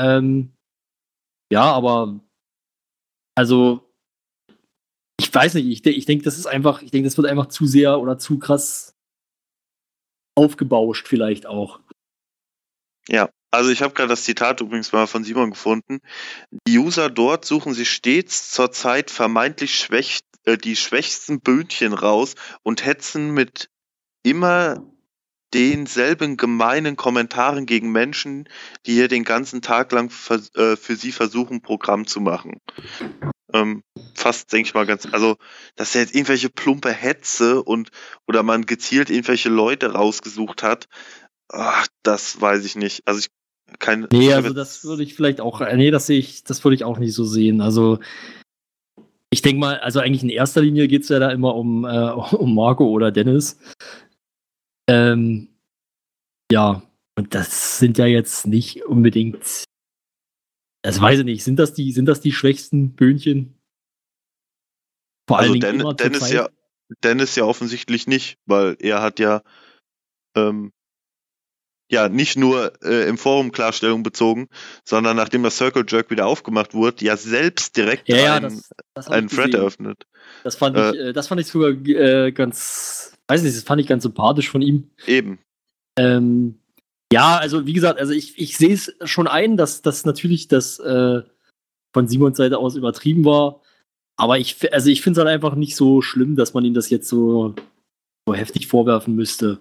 [0.00, 0.50] Ähm,
[1.52, 2.18] ja, aber
[3.36, 3.88] also
[5.20, 7.66] ich weiß nicht, ich, ich denke, das ist einfach, ich denke, das wird einfach zu
[7.66, 8.96] sehr oder zu krass
[10.36, 11.78] aufgebauscht, vielleicht auch.
[13.08, 16.00] Ja, also ich habe gerade das Zitat übrigens mal von Simon gefunden.
[16.66, 20.18] Die User dort suchen sich stets zurzeit vermeintlich schwäch,
[20.48, 23.68] äh, die schwächsten Böhnchen raus und hetzen mit
[24.22, 24.82] immer
[25.54, 28.48] denselben gemeinen Kommentaren gegen Menschen,
[28.86, 32.60] die hier den ganzen Tag lang vers äh, für sie versuchen, Programm zu machen.
[33.52, 33.82] Ähm,
[34.14, 35.36] fast, denke ich mal, ganz, also,
[35.76, 37.90] dass er jetzt irgendwelche plumpe Hetze und
[38.26, 40.86] oder man gezielt irgendwelche Leute rausgesucht hat,
[41.48, 43.02] ach, das weiß ich nicht.
[43.06, 43.28] Also ich
[43.78, 46.84] kein Nee, also das würde ich vielleicht auch, nee, das sehe ich, das würde ich
[46.84, 47.60] auch nicht so sehen.
[47.60, 47.98] Also
[49.30, 52.10] ich denke mal, also eigentlich in erster Linie geht es ja da immer um, äh,
[52.36, 53.58] um Marco oder Dennis.
[54.88, 55.48] Ähm,
[56.50, 56.82] ja,
[57.16, 59.64] und das sind ja jetzt nicht unbedingt,
[60.82, 63.58] das weiß ich nicht, sind das die, sind das die schwächsten Böhnchen?
[65.28, 66.48] Vor also allen Dingen Den, Dennis ja,
[67.02, 69.42] Dennis ja offensichtlich nicht, weil er hat ja
[70.34, 70.72] ähm,
[71.90, 74.48] ja nicht nur äh, im Forum Klarstellung bezogen,
[74.84, 78.70] sondern nachdem das Circle Jerk wieder aufgemacht wurde, ja selbst direkt ja, ja, einen, das,
[78.94, 80.06] das einen Thread eröffnet.
[80.44, 83.86] Das fand ich, äh, das fand ich sogar äh, ganz, weiß nicht, das fand ich
[83.86, 84.90] ganz sympathisch von ihm.
[85.06, 85.38] Eben.
[85.98, 86.58] Ähm,
[87.12, 90.78] ja, also wie gesagt, also ich, ich sehe es schon ein, dass das natürlich das
[90.78, 91.22] äh,
[91.94, 93.62] von Simons Seite aus übertrieben war.
[94.16, 96.90] Aber ich, also ich finde es halt einfach nicht so schlimm, dass man ihm das
[96.90, 97.54] jetzt so,
[98.26, 99.60] so heftig vorwerfen müsste.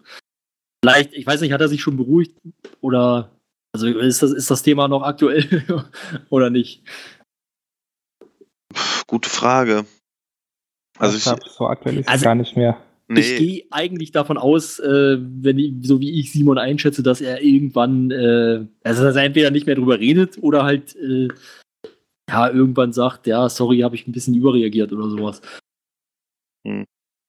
[0.84, 2.36] Vielleicht, ich weiß nicht, hat er sich schon beruhigt
[2.82, 3.32] oder
[3.74, 5.64] also ist das, ist das Thema noch aktuell
[6.30, 6.84] oder nicht?
[9.08, 9.86] Gute Frage.
[10.98, 12.82] Also ich ich, so aktuell ist Also- es gar nicht mehr.
[13.10, 17.22] Ich nee, gehe eigentlich davon aus, äh, wenn ich, so wie ich Simon einschätze, dass
[17.22, 21.30] er irgendwann, äh, also dass er entweder nicht mehr drüber redet oder halt äh,
[22.30, 25.42] ja irgendwann sagt, ja, sorry, habe ich ein bisschen überreagiert oder sowas.
[26.68, 26.84] Hm.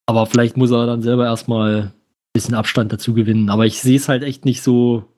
[0.07, 1.95] Aber vielleicht muss er dann selber erstmal
[2.39, 3.51] bisschen Abstand dazu gewinnen.
[3.51, 5.13] Aber ich sehe es halt echt nicht so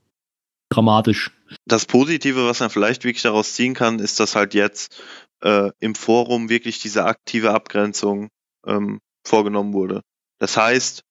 [0.71, 1.31] dramatisch.
[1.67, 5.03] das Positive, was man vielleicht wirklich daraus ziehen kann, ist, dass halt jetzt
[5.43, 8.31] äh, im Forum wirklich diese aktive Abgrenzung
[8.67, 10.01] ähm, vorgenommen wurde.
[10.39, 11.03] Das heißt,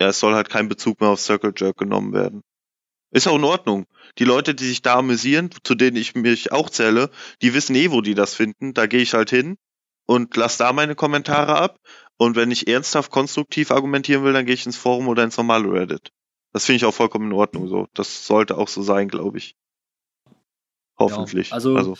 [0.00, 2.42] ja, es soll halt kein Bezug mehr auf Circle Jerk genommen werden.
[3.10, 3.86] Ist auch in Ordnung.
[4.18, 7.10] Die Leute, die sich da amüsieren, zu denen ich mich auch zähle,
[7.42, 8.74] die wissen eh, wo die das finden.
[8.74, 9.56] Da gehe ich halt hin
[10.06, 11.78] und lass da meine Kommentare ab.
[12.16, 15.70] Und wenn ich ernsthaft konstruktiv argumentieren will, dann gehe ich ins Forum oder ins normale
[15.72, 16.12] Reddit.
[16.52, 17.88] Das finde ich auch vollkommen in Ordnung so.
[17.94, 19.56] Das sollte auch so sein, glaube ich.
[20.98, 21.52] Hoffentlich.
[21.52, 21.96] also-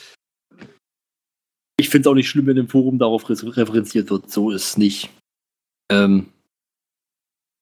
[1.76, 4.30] Ich finde es auch nicht schlimm, wenn im Forum darauf re- referenziert wird.
[4.30, 5.10] So ist es nicht.
[5.90, 6.32] Ähm,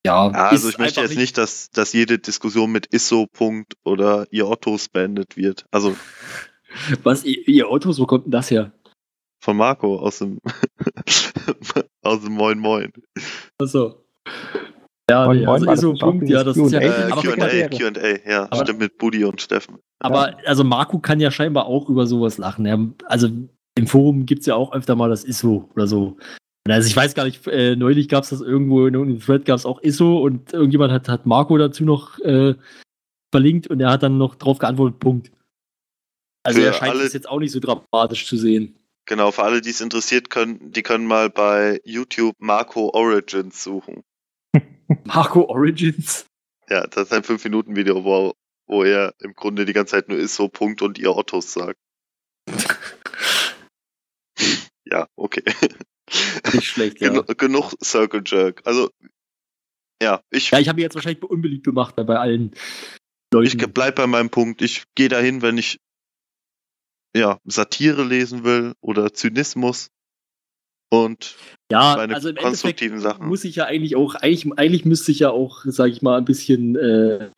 [0.05, 4.27] ja, Ja, also ich möchte jetzt nicht, dass, dass jede Diskussion mit Isso Punkt oder
[4.31, 5.65] ihr Ottos beendet wird.
[5.71, 5.97] Also
[7.03, 8.73] Was, ihr, Autos, wo kommt denn das her?
[9.43, 10.39] von Marco aus dem
[12.03, 12.93] aus dem Moin Moin.
[13.61, 14.05] Achso.
[15.11, 16.81] Ja, Moin, nee, Moin, also auch Punkt, ja, das ist ja.
[16.81, 17.09] Q&A?
[17.09, 19.79] Äh, Q&A, Q&A, ja, Aber- stimmt mit Buddy und Steffen.
[20.01, 22.67] aber also Marco kann ja scheinbar auch über sowas lachen.
[22.67, 23.29] Er, also
[23.75, 26.17] im Forum gibt es ja auch öfter mal das ISO oder so.
[26.69, 29.57] Also ich weiß gar nicht, äh, neulich gab es das irgendwo in irgendeinem Thread gab
[29.57, 32.55] es auch ISO und irgendjemand hat, hat Marco dazu noch äh,
[33.35, 35.33] verlinkt und er hat dann noch drauf geantwortet, Punkt.
[36.45, 38.77] Also Für er scheint es jetzt auch nicht so dramatisch zu sehen.
[39.05, 44.05] Genau, für alle, die es interessiert, können, die können mal bei YouTube Marco Origins suchen.
[45.05, 46.27] Marco Origins.
[46.69, 48.35] Ja, das ist ein 5-Minuten-Video, wo,
[48.67, 51.79] wo er im Grunde die ganze Zeit nur Isso Punkt und ihr Ottos sagt.
[54.85, 55.43] ja, okay.
[56.53, 57.09] Nicht schlecht, ja.
[57.09, 58.63] Genu genug Circle Jerk.
[58.65, 58.91] Also,
[60.03, 62.53] ja, ich, Ja, ich habe ihn jetzt wahrscheinlich unbeliebt gemacht bei, bei allen
[63.33, 63.47] Leuten.
[63.47, 64.63] ich bleib bei meinem Punkt.
[64.63, 65.79] Ich gehe dahin, wenn ich
[67.17, 69.91] ja, Satire lesen will oder Zynismus.
[70.91, 71.37] und
[71.71, 73.27] Ja, seine also im Endeffekt konstruktiven Sachen.
[73.27, 76.25] muss ich ja eigentlich auch, eigentlich, eigentlich müsste ich ja auch, sage ich mal, ein
[76.25, 77.31] bisschen, äh,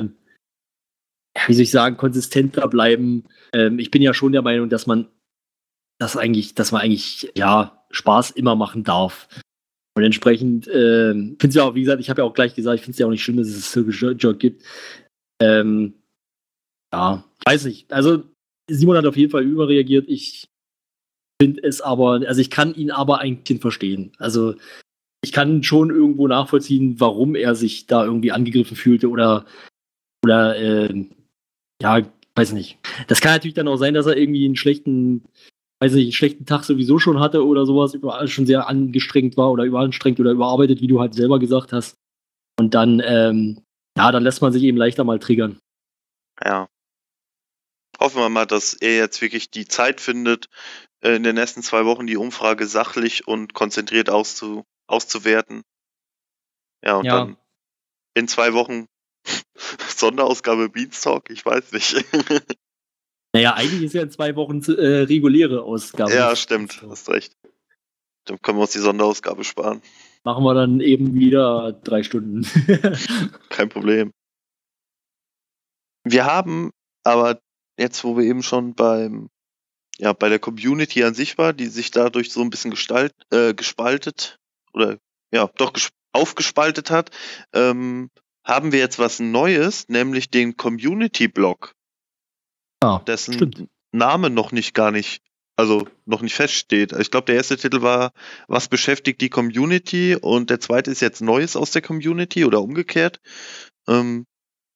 [1.47, 3.25] wie soll ich sagen, konsistenter bleiben.
[3.53, 5.09] Ähm, ich bin ja schon der Meinung, dass man
[6.01, 9.29] das eigentlich, dass man eigentlich, ja, Spaß immer machen darf.
[9.97, 12.77] Und entsprechend äh, finde ich ja auch, wie gesagt, ich habe ja auch gleich gesagt,
[12.77, 14.64] ich finde es ja auch nicht schlimm, dass es Circle Jerk gibt.
[15.41, 15.95] Ähm,
[16.93, 17.93] ja, weiß nicht.
[17.93, 18.25] Also
[18.70, 20.06] Simon hat auf jeden Fall überreagiert.
[20.08, 20.48] Ich
[21.40, 24.12] finde es aber, also ich kann ihn aber ein Kind verstehen.
[24.18, 24.54] Also
[25.22, 29.46] ich kann schon irgendwo nachvollziehen, warum er sich da irgendwie angegriffen fühlte oder,
[30.24, 31.06] oder äh,
[31.82, 32.02] ja,
[32.36, 32.78] weiß nicht.
[33.08, 35.24] Das kann natürlich dann auch sein, dass er irgendwie einen schlechten,
[35.80, 39.50] weiß nicht, einen schlechten Tag sowieso schon hatte oder sowas, überall schon sehr angestrengt war
[39.50, 41.96] oder überanstrengt oder überarbeitet, wie du halt selber gesagt hast.
[42.58, 43.60] Und dann, ähm,
[43.96, 45.58] ja, dann lässt man sich eben leichter mal triggern.
[46.44, 46.68] Ja.
[48.05, 50.50] Hoffen wir mal, dass er jetzt wirklich die Zeit findet,
[51.00, 55.62] äh, in den nächsten zwei Wochen die Umfrage sachlich und konzentriert auszu auszuwerten.
[56.84, 57.20] Ja, und Ja.
[57.20, 57.38] dann
[58.12, 58.88] in zwei Wochen
[59.88, 62.05] Sonderausgabe Beanstalk, ich weiß nicht.
[63.34, 66.12] Naja, eigentlich ist ja in zwei Wochen äh, reguläre Ausgabe.
[66.12, 67.34] ja, stimmt, hast recht.
[68.26, 69.80] Dann können wir uns die Sonderausgabe sparen.
[70.24, 72.46] Machen wir dann eben wieder drei Stunden.
[73.48, 74.12] Kein Problem.
[76.05, 76.70] Wir haben
[77.02, 77.40] aber
[77.77, 79.31] jetzt, wo wir eben schon beim,
[79.99, 83.55] ja, bei der Community an sich war, die sich dadurch so ein bisschen gestalt, äh,
[83.55, 84.39] gespaltet
[84.72, 84.99] oder
[85.33, 87.11] ja, doch ges aufgespaltet hat,
[87.53, 88.09] ähm,
[88.45, 91.75] haben wir jetzt was Neues, nämlich den Community-Blog,
[92.85, 93.68] ja, dessen stimmt.
[93.91, 95.22] Name noch nicht gar nicht,
[95.57, 96.93] also noch nicht feststeht.
[96.93, 98.12] Ich glaube, der erste Titel war,
[98.47, 103.20] was beschäftigt die Community und der zweite ist jetzt Neues aus der Community oder umgekehrt.
[103.89, 104.27] Ähm,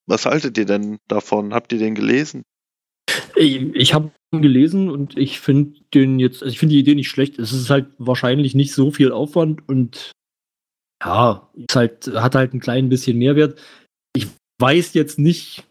[0.07, 1.53] was haltet ihr denn davon?
[1.55, 2.45] Habt ihr den gelesen?
[3.37, 7.39] Ich, habe gelesen und ich finde den jetzt, also ich finde die Idee nicht schlecht.
[7.39, 10.13] Es ist halt wahrscheinlich nicht so viel Aufwand und
[11.03, 13.59] ja, ist halt, hat halt ein klein bisschen Mehrwert.
[14.15, 14.27] Ich
[14.61, 15.65] weiß jetzt nicht,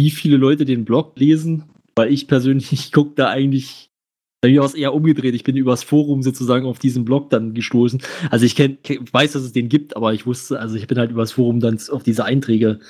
[0.00, 3.88] wie viele Leute den Blog lesen, weil ich persönlich gucke da eigentlich,
[4.42, 5.34] bei mir es eher umgedreht.
[5.34, 8.02] Ich bin übers Forum sozusagen auf diesen Blog dann gestoßen.
[8.30, 11.10] Also ich kenn, weiß, dass es den gibt, aber ich wusste, also ich bin halt
[11.10, 12.80] übers Forum dann auf diese Einträge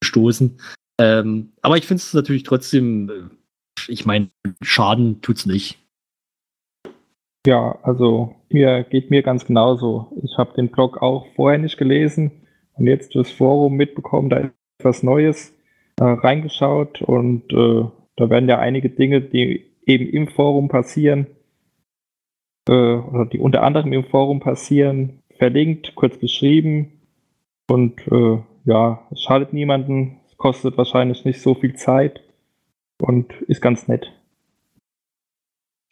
[0.00, 0.60] gestoßen.
[0.98, 4.30] Ähm, aber ich finde es natürlich trotzdem, äh, ich meine,
[4.62, 5.78] Schaden tut's nicht.
[7.46, 10.12] Ja, also mir geht mir ganz genauso.
[10.22, 12.32] Ich habe den Blog auch vorher nicht gelesen
[12.74, 15.54] und jetzt durchs Forum mitbekommen, da ist was Neues
[15.98, 17.84] äh, reingeschaut und äh,
[18.16, 21.26] da werden ja einige Dinge, die eben im Forum passieren,
[22.68, 27.00] äh, oder die unter anderem im Forum passieren, verlinkt, kurz beschrieben
[27.70, 32.22] und äh, ja, es schadet niemanden, kostet wahrscheinlich nicht so viel Zeit
[33.00, 34.12] und ist ganz nett.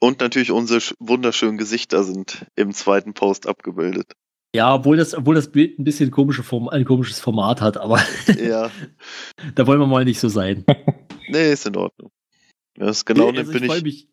[0.01, 4.12] Und natürlich unsere sch- wunderschönen Gesichter sind im zweiten Post abgebildet.
[4.55, 8.01] Ja, obwohl das, obwohl das Bild ein bisschen komische Form, ein komisches Format hat, aber
[8.38, 8.70] ja,
[9.55, 10.64] da wollen wir mal nicht so sein.
[11.28, 12.11] nee, ist in Ordnung.
[12.78, 13.84] Ja, ist genau, Nee, also bin ich freue ich.
[13.84, 14.09] mich,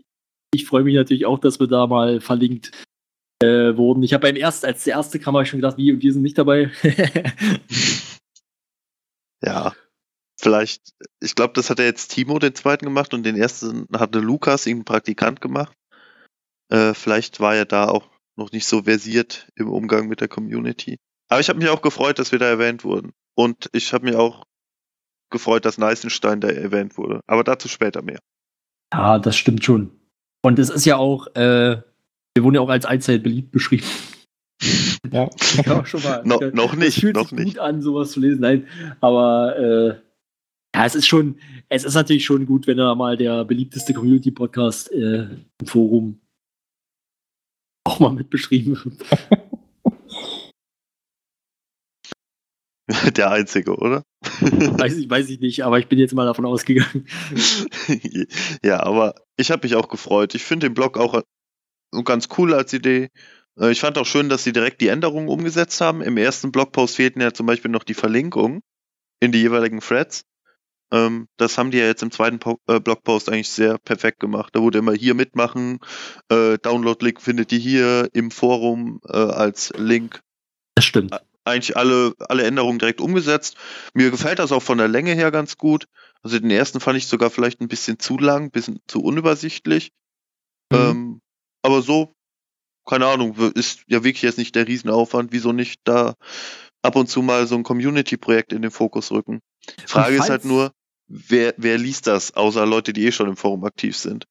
[0.54, 2.72] ich freue mich natürlich auch, dass wir da mal verlinkt
[3.44, 4.04] äh, wurden.
[4.04, 6.14] Ich habe beim ersten, als der erste kam, habe ich schon gedacht, wie, und wir
[6.14, 6.72] sind nicht dabei.
[9.46, 9.74] Ja,
[10.44, 14.20] vielleicht, ich glaube, das hat ja jetzt Timo den zweiten gemacht und den ersten hatte
[14.20, 15.74] Lukas, irgendein Praktikant gemacht.
[16.70, 20.98] Äh, vielleicht war er da auch noch nicht so versiert im Umgang mit der Community.
[21.30, 23.12] Aber ich habe mich auch gefreut, dass wir da erwähnt wurden.
[23.36, 24.44] Und ich habe mich auch
[25.32, 27.22] gefreut, dass Neißenstein da erwähnt wurde.
[27.28, 28.20] Aber dazu später mehr.
[28.94, 29.92] ja, das stimmt schon.
[30.44, 31.82] Und es ist ja auch, äh,
[32.36, 33.86] wir wurden ja auch als allzeit beliebt beschrieben.
[35.12, 35.30] Ja.
[35.66, 36.22] Ja, schon mal.
[36.26, 37.54] No, Das noch nicht, fühlt noch sich nicht.
[37.56, 38.42] gut an, sowas zu lesen.
[38.42, 38.68] Nein,
[39.02, 39.96] aber äh,
[40.76, 44.92] ja, es ist schon, es ist natürlich schon gut, wenn da mal der beliebteste Community-Podcast
[44.92, 45.28] äh,
[45.60, 46.20] im Forum
[47.86, 49.06] auch mal mit beschrieben wird.
[53.16, 54.04] Der einzige, oder?
[54.42, 57.08] weiß, ich, weiß ich nicht, aber ich bin jetzt mal davon ausgegangen.
[58.64, 60.36] ja, aber ich habe mich auch gefreut.
[60.36, 63.10] Ich finde den Blog auch äh, ganz cool als Idee.
[63.58, 66.02] Äh, Ich fand auch schön, dass sie direkt die Änderungen umgesetzt haben.
[66.02, 68.62] Im ersten Blogpost fehlten ja zum Beispiel noch die Verlinkungen
[69.22, 70.26] in die jeweiligen Threads.
[70.94, 74.56] Ähm, Das haben die ja jetzt im zweiten Po- äh, Blogpost eigentlich sehr perfekt gemacht.
[74.56, 75.80] Da wurde immer hier mitmachen.
[76.30, 80.22] äh, Download-Link findet ihr hier im Forum äh, als Link
[80.76, 81.20] Das stimmt.
[81.46, 83.58] eigentlich alle, alle Änderungen direkt umgesetzt.
[83.96, 85.88] Mir gefällt das auch von der Länge her ganz gut.
[86.22, 89.92] Also den ersten fand ich sogar vielleicht ein bisschen zu lang, ein bisschen zu unübersichtlich.
[90.72, 90.78] Mhm.
[90.78, 91.22] Ähm,
[91.64, 92.14] aber so,
[92.86, 95.32] keine Ahnung, ist ja wirklich jetzt nicht der Riesenaufwand.
[95.32, 96.14] Wieso nicht da
[96.82, 99.42] ab und zu mal so ein Community-Projekt in den Fokus rücken?
[99.88, 100.72] Frage ist halt nur,
[101.08, 104.26] wer, wer liest das, außer Leute, die eh schon im Forum aktiv sind?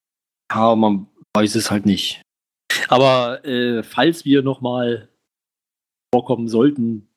[0.51, 2.21] Ja, man weiß es halt nicht.
[2.87, 5.09] Aber äh, falls wir nochmal
[6.13, 7.07] vorkommen sollten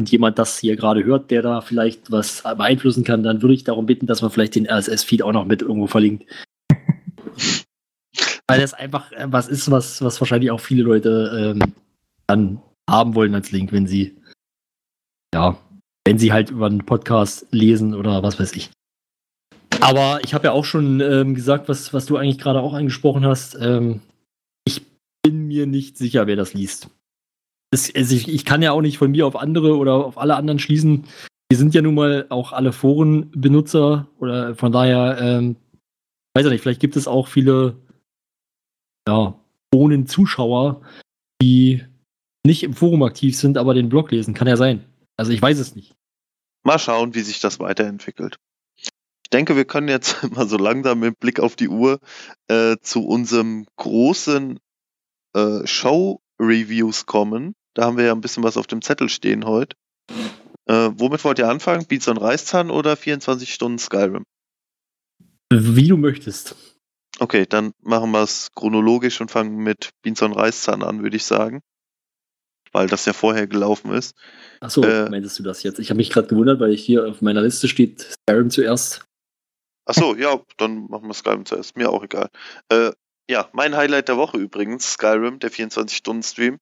[0.00, 3.64] und jemand das hier gerade hört, der da vielleicht was beeinflussen kann, dann würde ich
[3.64, 6.24] darum bitten, dass man vielleicht den RSS-Feed auch noch mit irgendwo verlinkt.
[8.48, 11.74] Weil das einfach äh, was ist, was, was wahrscheinlich auch viele Leute ähm,
[12.26, 14.16] dann haben wollen als Link, wenn sie
[15.34, 15.58] ja,
[16.06, 18.70] wenn sie halt über einen Podcast lesen oder was weiß ich.
[19.80, 23.26] Aber ich habe ja auch schon ähm, gesagt, was, was du eigentlich gerade auch angesprochen
[23.26, 23.56] hast.
[23.60, 24.00] Ähm,
[24.64, 24.82] ich
[25.22, 26.88] bin mir nicht sicher, wer das liest.
[27.70, 30.36] Das, also ich, ich, kann ja auch nicht von mir auf andere oder auf alle
[30.36, 31.06] anderen schließen.
[31.48, 35.56] Wir sind ja nun mal auch alle Forenbenutzer oder von daher, ähm,
[36.34, 37.76] weiß ich nicht, vielleicht gibt es auch viele
[39.08, 39.38] ja,
[39.74, 40.82] Foren-Zuschauer,
[41.42, 41.84] die
[42.46, 44.34] nicht im Forum aktiv sind, aber den Blog lesen.
[44.34, 44.84] Kann ja sein.
[45.16, 45.94] Also ich weiß es nicht.
[46.64, 48.38] Mal schauen, wie sich das weiterentwickelt.
[49.24, 51.98] Ich denke, wir können jetzt mal so langsam mit Blick auf die Uhr
[52.48, 54.60] äh, zu unserem großen
[55.34, 57.54] äh, Show-Reviews kommen.
[57.74, 59.76] Da haben wir ja ein bisschen was auf dem Zettel stehen heute.
[60.66, 61.86] Äh, womit wollt ihr anfangen?
[61.86, 64.24] Beats und Reißzahn oder 24 Stunden Skyrim?
[65.52, 66.56] Wie du möchtest.
[67.18, 71.24] Okay, dann machen wir es chronologisch und fangen mit Beans und Reißzahn an, würde ich
[71.24, 71.60] sagen.
[72.72, 74.16] Weil das ja vorher gelaufen ist.
[74.60, 75.78] Achso, äh, meintest du das jetzt?
[75.78, 79.04] Ich habe mich gerade gewundert, weil ich hier auf meiner Liste steht Skyrim zuerst.
[79.86, 81.76] Achso, ja, dann machen wir Skyrim zuerst.
[81.76, 82.30] Mir auch egal.
[82.70, 82.92] Äh,
[83.28, 86.58] ja, mein Highlight der Woche übrigens, Skyrim, der 24-Stunden-Stream.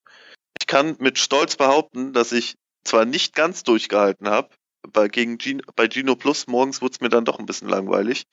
[0.59, 4.51] Ich kann mit Stolz behaupten, dass ich zwar nicht ganz durchgehalten habe,
[4.93, 8.25] bei, gegen Gino, bei Gino Plus morgens wurde es mir dann doch ein bisschen langweilig.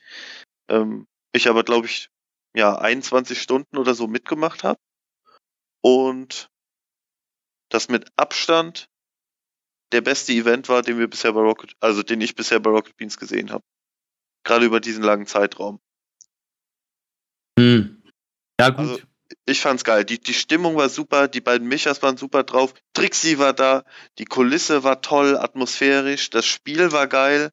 [0.69, 2.09] Ähm, ich aber, glaube ich,
[2.55, 4.79] ja, 21 Stunden oder so mitgemacht habe.
[5.81, 6.49] Und
[7.69, 8.87] das mit Abstand
[9.91, 12.97] der beste Event war, den wir bisher bei Rocket, also den ich bisher bei Rocket
[12.97, 13.63] Beans gesehen habe.
[14.49, 15.79] Gerade über diesen langen Zeitraum.
[17.59, 18.01] Hm.
[18.59, 18.79] Ja, gut.
[18.79, 18.99] Also,
[19.45, 20.03] ich fand's geil.
[20.05, 23.83] Die, die Stimmung war super, die beiden Michas waren super drauf, Trixie war da,
[24.17, 27.51] die Kulisse war toll, atmosphärisch, das Spiel war geil.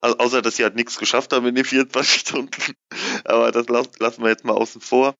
[0.00, 2.72] Also, außer, dass sie halt nichts geschafft haben in den 24 Stunden.
[3.24, 5.16] Aber das lassen wir jetzt mal außen vor.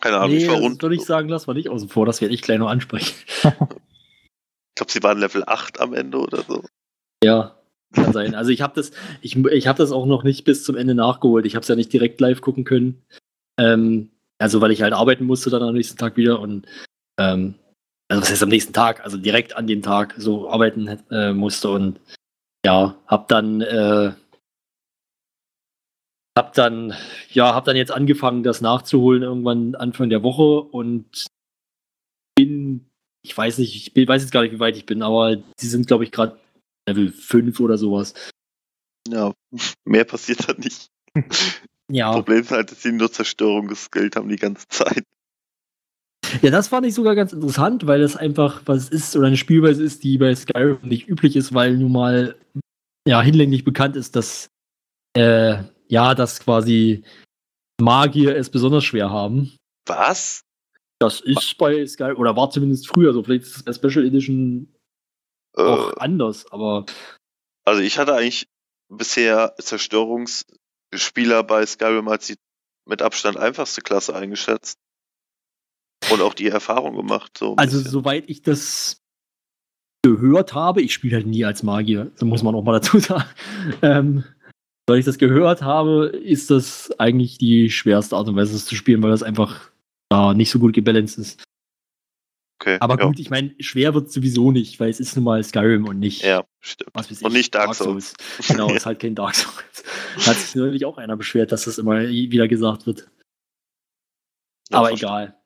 [0.00, 0.80] Keine Ahnung, nee, ich war rund.
[0.80, 3.12] würde ich sagen, lass mal nicht außen vor, das werde ich gleich noch ansprechen.
[3.42, 6.62] ich glaube, sie waren Level 8 am Ende oder so.
[7.24, 7.58] Ja,
[7.94, 8.34] kann sein.
[8.34, 11.46] Also ich habe das, ich, ich habe das auch noch nicht bis zum Ende nachgeholt.
[11.46, 13.02] Ich habe es ja nicht direkt live gucken können.
[13.58, 16.66] Ähm, also weil ich halt arbeiten musste dann am nächsten Tag wieder und
[17.18, 17.54] ähm,
[18.08, 21.70] also was heißt am nächsten Tag, also direkt an dem Tag so arbeiten äh, musste
[21.70, 22.00] und
[22.64, 24.12] ja, hab dann äh,
[26.36, 26.94] hab dann
[27.30, 31.26] ja, hab dann jetzt angefangen, das nachzuholen irgendwann Anfang der Woche und
[32.36, 32.88] bin,
[33.22, 35.66] ich weiß nicht, ich bin, weiß jetzt gar nicht, wie weit ich bin, aber die
[35.66, 36.38] sind, glaube ich, gerade
[36.88, 38.14] Level 5 oder sowas.
[39.08, 39.32] Ja,
[39.84, 40.88] mehr passiert da nicht.
[41.90, 42.12] Ja.
[42.12, 45.04] Problem ist halt, dass sie nur Zerstörung geskillt haben die ganze Zeit.
[46.42, 49.82] Ja, das fand ich sogar ganz interessant, weil das einfach was ist oder eine Spielweise
[49.82, 52.36] ist, die bei Skyrim nicht üblich ist, weil nun mal
[53.06, 54.50] ja hinlänglich bekannt ist, dass
[55.16, 57.04] äh, ja, dass quasi
[57.80, 59.56] Magier es besonders schwer haben.
[59.86, 60.42] Was?
[61.00, 63.22] Das ist bei Skyrim, oder war zumindest früher so.
[63.22, 64.74] Vielleicht ist es bei Special Edition
[65.56, 66.86] äh, auch anders, aber.
[67.64, 68.48] Also ich hatte eigentlich
[68.88, 72.36] bisher Zerstörungsspieler bei Skyrim als die
[72.86, 74.78] mit Abstand einfachste Klasse eingeschätzt.
[76.10, 77.36] Und auch die Erfahrung gemacht.
[77.36, 77.90] So also bisschen.
[77.90, 78.98] soweit ich das
[80.02, 83.28] gehört habe, ich spiele halt nie als Magier, so muss man auch mal dazu sagen.
[83.82, 84.24] Ähm,
[84.86, 88.74] weil ich das gehört habe, ist das eigentlich die schwerste Art und Weise, das zu
[88.74, 89.70] spielen, weil das einfach
[90.10, 91.44] äh, nicht so gut gebalanced ist.
[92.60, 93.22] Okay, Aber gut, ja.
[93.22, 96.22] ich meine, schwer wird es sowieso nicht, weil es ist nun mal Skyrim und nicht.
[96.22, 96.90] Ja, stimmt.
[96.92, 98.14] Weiß und nicht Dark, Dark Souls.
[98.36, 98.48] Souls.
[98.48, 99.84] Genau, ist halt kein Dark Souls.
[100.16, 103.08] Da hat sich natürlich auch einer beschwert, dass das immer wieder gesagt wird.
[104.70, 105.40] Ja, Aber egal.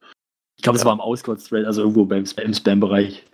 [0.56, 3.24] Ich glaube, es war im Auscode-Thread, also irgendwo beim im Spam-Bereich.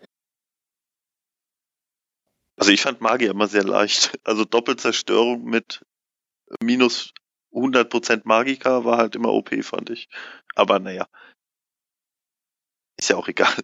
[2.57, 4.19] Also ich fand Magier immer sehr leicht.
[4.25, 5.85] Also Doppelzerstörung mit
[6.61, 7.13] minus
[7.53, 10.09] 100% Magika war halt immer OP, fand ich.
[10.57, 11.07] Aber naja.
[12.99, 13.55] Ist ja auch egal.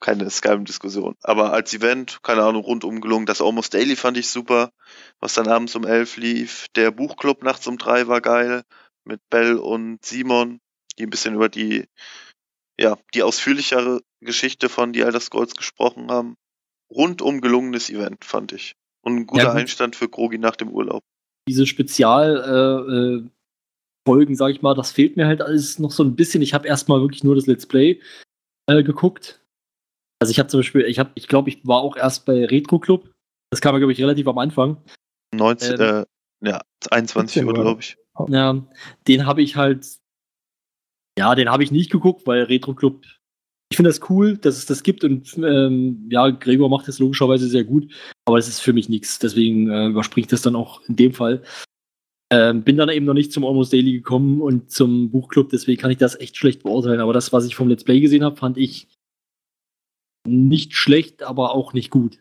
[0.00, 1.14] Keine Skyrim-Diskussion.
[1.22, 3.26] Aber als Event, keine Ahnung, rundum gelungen.
[3.26, 4.72] Das Almost Daily fand ich super,
[5.20, 6.66] was dann abends um 11 lief.
[6.74, 8.64] Der Buchclub nachts um 3 war geil.
[9.04, 10.60] Mit Bell und Simon,
[10.98, 11.86] die ein bisschen über die,
[12.78, 16.36] ja, die ausführlichere Geschichte von The Elder Scrolls gesprochen haben.
[16.90, 18.74] Rundum gelungenes Event, fand ich.
[19.02, 21.02] Und ein guter ja, Einstand für Krogi nach dem Urlaub
[21.48, 23.30] diese Spezialfolgen, äh,
[24.06, 26.42] äh, sag ich mal, das fehlt mir halt alles noch so ein bisschen.
[26.42, 28.00] Ich habe erstmal wirklich nur das Let's Play
[28.68, 29.40] äh, geguckt.
[30.20, 32.78] Also ich habe zum Beispiel, ich habe, ich glaube, ich war auch erst bei Retro
[32.78, 33.10] Club.
[33.50, 34.76] Das kam ja, glaube ich, relativ am Anfang.
[35.34, 37.96] 19, ähm, äh, ja, 21 Uhr, glaube ich.
[38.28, 38.64] Ja,
[39.08, 39.86] den habe ich halt
[41.18, 43.04] Ja, den habe ich nicht geguckt, weil Retro Club.
[43.70, 47.48] Ich finde das cool, dass es das gibt und ähm, ja, Gregor macht das logischerweise
[47.48, 47.90] sehr gut,
[48.26, 49.18] aber es ist für mich nichts.
[49.18, 51.42] Deswegen äh, überspringe ich das dann auch in dem Fall.
[52.32, 55.90] Ähm, bin dann eben noch nicht zum Almost Daily gekommen und zum Buchclub, deswegen kann
[55.90, 57.00] ich das echt schlecht beurteilen.
[57.00, 58.88] Aber das, was ich vom Let's Play gesehen habe, fand ich
[60.26, 62.20] nicht schlecht, aber auch nicht gut.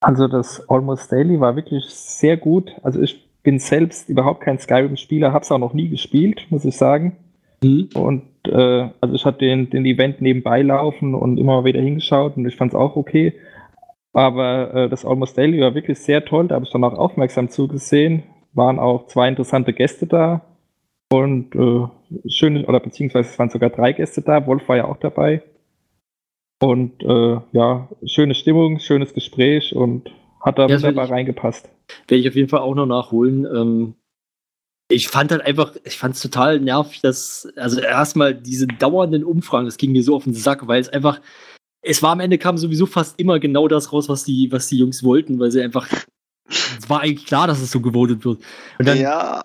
[0.00, 2.72] Also das Almost Daily war wirklich sehr gut.
[2.82, 6.76] Also ich bin selbst überhaupt kein Skyrim-Spieler, habe es auch noch nie gespielt, muss ich
[6.76, 7.16] sagen.
[7.62, 7.88] Mhm.
[7.94, 12.36] Und äh, also ich hatte den, den Event nebenbei laufen und immer mal wieder hingeschaut
[12.36, 13.32] und ich fand es auch okay.
[14.12, 17.48] Aber äh, das Almost Daily war wirklich sehr toll, da habe ich dann auch aufmerksam
[17.48, 18.24] zugesehen.
[18.54, 20.42] Waren auch zwei interessante Gäste da
[21.12, 24.98] und äh, schöne, oder beziehungsweise es waren sogar drei Gäste da, Wolf war ja auch
[24.98, 25.42] dabei.
[26.62, 31.68] Und äh, ja, schöne Stimmung, schönes Gespräch und hat da Ja, wunderbar ich- reingepasst.
[32.08, 33.44] Werde ich auf jeden Fall auch noch nachholen.
[33.46, 33.94] Ähm,
[34.90, 39.64] ich fand halt einfach, ich fand es total nervig, dass, also erstmal diese dauernden Umfragen,
[39.66, 41.20] das ging mir so auf den Sack, weil es einfach,
[41.82, 44.78] es war am Ende kam sowieso fast immer genau das raus, was die, was die
[44.78, 45.88] Jungs wollten, weil sie einfach,
[46.78, 48.40] es war eigentlich klar, dass es so gewotet wird.
[48.78, 49.42] Und dann, ja,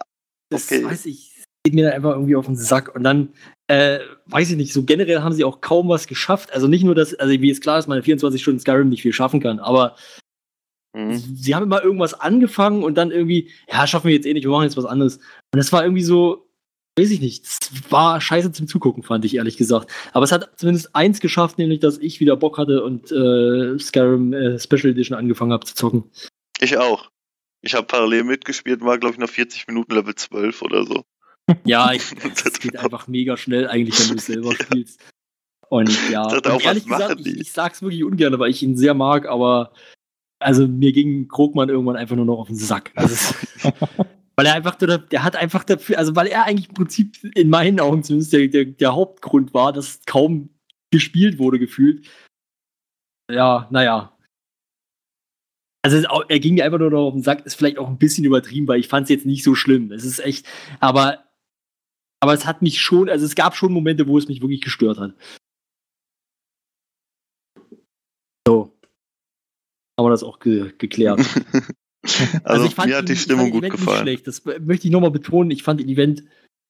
[0.50, 0.86] das okay.
[0.86, 2.94] weiß ich, geht mir dann einfach irgendwie auf den Sack.
[2.96, 3.30] Und dann,
[3.68, 6.54] äh, weiß ich nicht, so generell haben sie auch kaum was geschafft.
[6.54, 9.14] Also nicht nur, dass, also wie es klar ist, meine 24 Stunden Skyrim nicht viel
[9.14, 9.96] schaffen kann, aber
[10.98, 11.18] Mhm.
[11.36, 14.52] sie haben immer irgendwas angefangen und dann irgendwie, ja, schaffen wir jetzt eh nicht, wir
[14.52, 15.18] machen jetzt was anderes.
[15.18, 16.50] Und das war irgendwie so,
[16.98, 19.92] weiß ich nicht, das war scheiße zum Zugucken, fand ich ehrlich gesagt.
[20.14, 24.34] Aber es hat zumindest eins geschafft, nämlich, dass ich wieder Bock hatte und äh, Skyrim
[24.34, 26.06] äh, Special Edition angefangen habe zu zocken.
[26.60, 27.10] Ich auch.
[27.62, 31.04] Ich habe parallel mitgespielt und war, glaube ich, nach 40 Minuten Level 12 oder so.
[31.64, 32.04] Ja, ich,
[32.46, 35.00] es geht einfach mega schnell eigentlich, wenn du es selber spielst.
[35.70, 38.62] Und ja, Das hat auch und ehrlich gesagt, ich, ich sag's wirklich ungern, weil ich
[38.64, 39.72] ihn sehr mag, aber
[40.40, 42.92] also mir ging Krogmann irgendwann einfach nur noch auf den Sack.
[42.96, 43.34] Also
[44.38, 47.50] weil er einfach, der, der hat einfach dafür, also weil er eigentlich im Prinzip in
[47.50, 50.50] meinen Augen zumindest der, der, der Hauptgrund war, dass kaum
[50.92, 52.08] gespielt wurde, gefühlt.
[53.32, 54.16] Ja, naja.
[55.84, 58.26] Also er ging mir einfach nur noch auf den Sack, ist vielleicht auch ein bisschen
[58.26, 59.92] übertrieben, weil ich fand es jetzt nicht so schlimm.
[59.92, 60.46] Es ist echt,
[60.80, 61.24] aber
[62.20, 64.98] aber es hat mich schon, also es gab schon Momente, wo es mich wirklich gestört
[64.98, 65.14] hat.
[68.48, 68.74] So.
[70.00, 71.22] Haben wir das auch ge geklärt.
[72.44, 74.06] Also, ich fand mir hat die Stimmung gut Event gefallen.
[74.06, 74.28] Nicht schlecht.
[74.28, 75.52] Das möchte ich nochmal betonen.
[75.52, 76.24] Ich fand den Event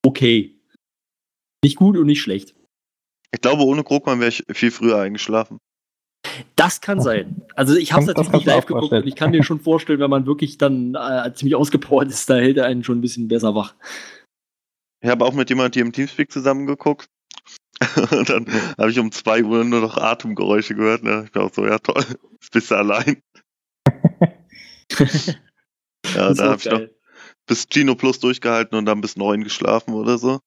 [0.03, 0.59] okay.
[1.63, 2.55] Nicht gut und nicht schlecht.
[3.31, 5.59] Ich glaube, ohne Krogmann wäre ich viel früher eingeschlafen.
[6.55, 7.41] Das kann sein.
[7.55, 10.09] Also ich habe es natürlich nicht live geguckt und ich kann mir schon vorstellen, wenn
[10.09, 13.55] man wirklich dann äh, ziemlich ausgepowert ist, da hält er einen schon ein bisschen besser
[13.55, 13.75] wach.
[15.01, 17.09] Ich habe auch mit jemandem hier im Teamspeak zusammengeguckt.
[18.11, 18.47] Und dann
[18.77, 21.03] habe ich um 2 Uhr nur noch Atemgeräusche gehört.
[21.03, 21.27] Ne?
[21.31, 23.21] Ich auch so, ja toll, jetzt bist du allein.
[26.15, 26.81] Ja, da habe ich noch
[27.47, 30.39] bis Gino Plus durchgehalten und dann bis 9 geschlafen oder so.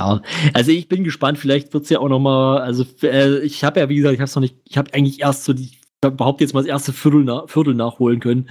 [0.00, 0.22] Ja,
[0.54, 3.80] also ich bin gespannt, vielleicht wird es ja auch noch mal, also äh, ich habe
[3.80, 6.44] ja, wie gesagt, ich habe noch nicht, ich habe eigentlich erst so die, ich behaupte
[6.44, 8.48] jetzt mal das erste Viertel, na, Viertel nachholen können.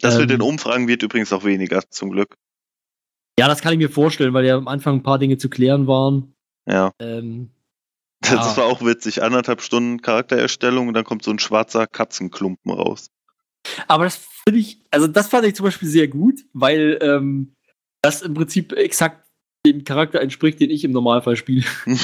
[0.00, 0.22] Das Ähm.
[0.22, 2.34] mit den Umfragen wird übrigens auch weniger, zum Glück.
[3.38, 5.86] Ja, das kann ich mir vorstellen, weil ja am Anfang ein paar Dinge zu klären
[5.86, 6.34] waren.
[6.66, 7.50] Ja, Ähm,
[8.22, 8.56] das Ja.
[8.58, 9.22] war auch witzig.
[9.22, 13.10] Anderthalb Stunden Charaktererstellung und dann kommt so ein schwarzer Katzenklumpen raus.
[13.88, 17.54] aber das finde ich, also das fand ich zum Beispiel sehr gut, weil ähm,
[18.02, 19.26] das im Prinzip exakt
[19.66, 21.64] dem Charakter entspricht, den ich im Normalfall spiele.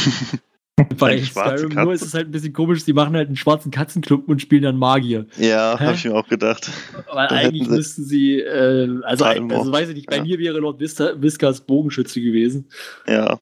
[0.98, 4.30] Bei Skyrim nur ist es halt ein bisschen komisch, die machen halt einen schwarzen Katzenklumpen
[4.32, 5.26] und spielen dann Magier.
[5.38, 6.70] ja, habe ich mir auch gedacht.
[7.10, 10.22] Weil eigentlich sie- müssten sie, äh, also, also weiß ich nicht, bei Ja.
[10.22, 12.68] mir wäre Lord Viscas Bogenschütze gewesen.
[13.06, 13.38] Ja,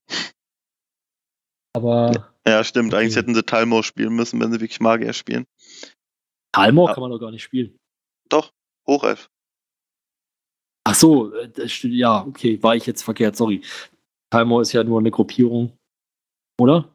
[1.74, 2.94] Aber ja, stimmt.
[2.94, 3.20] Eigentlich Okay.
[3.22, 5.44] hätten sie Talmor spielen müssen, wenn sie wirklich Magier spielen.
[6.52, 6.94] Talmor Ja.
[6.94, 7.76] kann man doch gar nicht spielen.
[8.28, 8.52] Doch,
[8.86, 9.28] Hochelf.
[10.86, 11.48] Ach so, äh,
[11.88, 13.62] ja, okay, war ich jetzt verkehrt, sorry.
[14.34, 15.78] Talmor ist ja nur eine Gruppierung,
[16.60, 16.88] oder?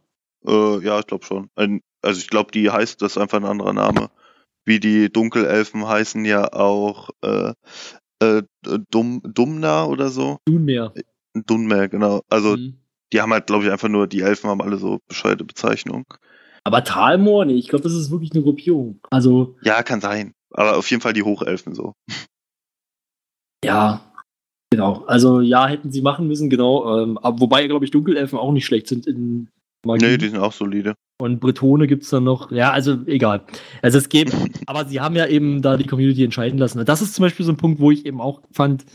[0.46, 1.50] Äh, ja, ich glaube schon.
[1.56, 4.10] Ein, also ich glaube, die heißt, das ist einfach ein anderer Name.
[4.66, 7.54] Wie die Dunkelelfen heißen ja auch äh,
[8.22, 8.44] äh,
[8.92, 10.40] Dum, Dumna oder so.
[10.50, 10.94] Nunmehr.
[11.34, 12.24] Dunmer, genau.
[12.30, 12.78] Also Mhm.
[13.14, 16.06] die haben halt, glaube ich, einfach nur, die Elfen haben alle so bescheuerte Bezeichnungen.
[16.66, 19.00] Aber Talmor, nee, ich glaube, das ist wirklich eine Gruppierung.
[19.12, 20.34] Also, Ja, kann sein.
[20.52, 21.94] Aber auf jeden Fall die Hochelfen so.
[23.64, 24.09] ja,
[24.72, 25.04] genau.
[25.08, 27.02] Also, ja, hätten sie machen müssen, genau.
[27.02, 29.50] Ähm, aber wobei, glaube ich, Dunkelelfen auch nicht schlecht sind in
[29.86, 30.06] Magie.
[30.06, 30.94] Nee, die sind auch solide.
[31.22, 32.52] Und Bretone gibt es dann noch.
[32.52, 33.46] Ja, also egal.
[33.82, 34.34] Also es geht,
[34.68, 36.84] aber sie haben ja eben da die Community entscheiden lassen.
[36.86, 38.86] Das ist zum Beispiel so ein Punkt, wo ich eben auch fand,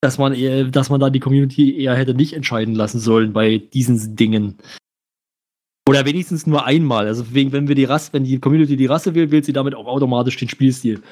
[0.00, 3.58] dass man eher, dass man da die Community eher hätte nicht entscheiden lassen sollen bei
[3.58, 4.56] diesen Dingen.
[5.88, 7.06] Oder wenigstens nur einmal.
[7.06, 9.74] Also wegen, wenn wir die Rasse, wenn die Community die Rasse wählt, wählt sie damit
[9.74, 11.02] auch automatisch den Spielstil.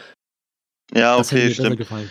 [0.95, 1.79] Ja, Das hätte okay, mir besser stimmt.
[1.79, 2.11] gefallen.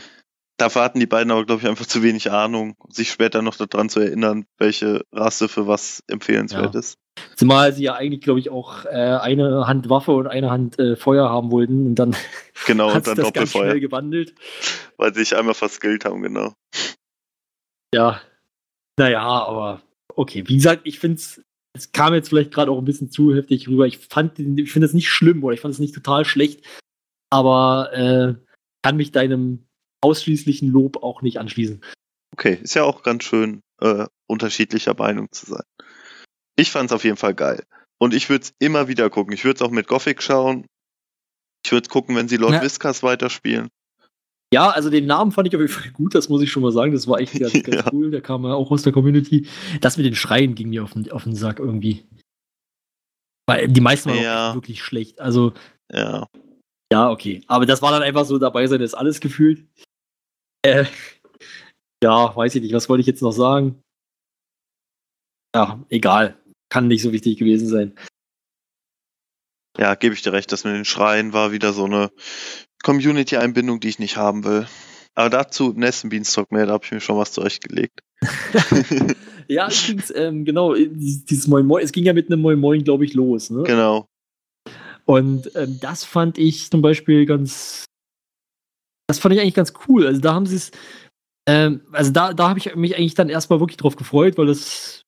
[0.57, 3.89] Dafür hatten die beiden aber, glaube ich, einfach zu wenig Ahnung, sich später noch daran
[3.89, 6.79] zu erinnern, welche Rasse für was empfehlenswert Ja.
[6.79, 6.97] ist.
[7.35, 10.95] Zumal sie ja eigentlich, glaube ich, auch äh, eine Hand Waffe und eine Hand äh,
[10.95, 12.15] Feuer haben wollten und dann
[12.65, 14.35] Genau, hat und sich dann das ganz schnell gewandelt.
[14.97, 16.53] weil sie sich einmal verskillt haben, genau.
[17.93, 18.21] Ja,
[18.97, 19.81] naja, aber
[20.15, 20.43] okay.
[20.47, 21.41] Wie gesagt, ich finde es,
[21.75, 23.85] es kam jetzt vielleicht gerade auch ein bisschen zu heftig rüber.
[23.87, 26.63] Ich fand, ich finde es nicht schlimm oder ich fand es nicht total schlecht,
[27.31, 28.33] aber äh,
[28.83, 29.65] kann mich deinem
[30.03, 31.81] ausschließlichen Lob auch nicht anschließen.
[32.35, 35.63] Okay, ist ja auch ganz schön, äh, unterschiedlicher Meinung zu sein.
[36.55, 37.63] Ich fand's auf jeden Fall geil.
[37.99, 39.33] Und ich würde es immer wieder gucken.
[39.33, 40.65] Ich würde es auch mit Gothic schauen.
[41.65, 42.61] Ich würde gucken, wenn sie Lord Ja.
[42.61, 43.69] Viscas weiterspielen.
[44.53, 46.71] Ja, also den Namen fand ich auf jeden Fall gut, das muss ich schon mal
[46.71, 46.91] sagen.
[46.91, 47.89] Das war echt ganz, ganz Ja.
[47.93, 48.11] cool.
[48.11, 49.47] Der kam ja auch aus der Community.
[49.81, 52.05] Das mit den Schreien ging mir auf den, auf den Sack irgendwie.
[53.47, 54.51] Weil die meisten waren Ja.
[54.51, 55.19] auch wirklich schlecht.
[55.19, 55.53] Also,
[55.91, 56.27] Ja.
[56.91, 57.41] ja, okay.
[57.47, 59.65] Aber das war dann einfach so, dabei sein ist alles gefühlt.
[60.63, 60.85] Äh,
[62.03, 63.81] ja, weiß ich nicht, was wollte ich jetzt noch sagen?
[65.55, 66.37] Ja, egal.
[66.69, 67.95] Kann nicht so wichtig gewesen sein.
[69.77, 72.11] Ja, gebe ich dir recht, das mit den Schreien war wieder so eine
[72.83, 74.67] Community-Einbindung, die ich nicht haben will.
[75.15, 77.99] Aber dazu nächsten Beanstalk mehr, da habe ich mir schon was zurechtgelegt.
[79.47, 83.05] Ja, ging, ähm, genau, dieses Moin Moin, es ging ja mit einem Moin Moin, glaube
[83.05, 83.49] ich, los.
[83.49, 83.63] Ne?
[83.63, 84.07] genau.
[85.05, 87.85] Und ähm, das fand ich zum Beispiel ganz.
[89.07, 90.07] Das fand ich eigentlich ganz cool.
[90.07, 90.71] Also da haben sie es.
[91.47, 95.03] Ähm, also da, da habe ich mich eigentlich dann erstmal wirklich drauf gefreut, weil das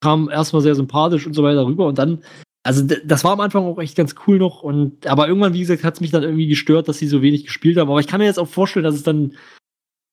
[0.00, 1.86] kam erstmal sehr sympathisch und so weiter rüber.
[1.86, 2.22] Und dann,
[2.62, 4.62] also das war am Anfang auch echt ganz cool noch.
[4.62, 7.44] Und aber irgendwann, wie gesagt, hat es mich dann irgendwie gestört, dass sie so wenig
[7.44, 7.90] gespielt haben.
[7.90, 9.34] Aber ich kann mir jetzt auch vorstellen, dass es dann.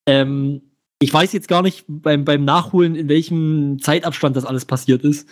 [0.07, 0.61] Ähm,
[1.01, 5.27] ich weiß jetzt gar nicht beim, beim Nachholen, in welchem Zeitabstand das alles passiert ist.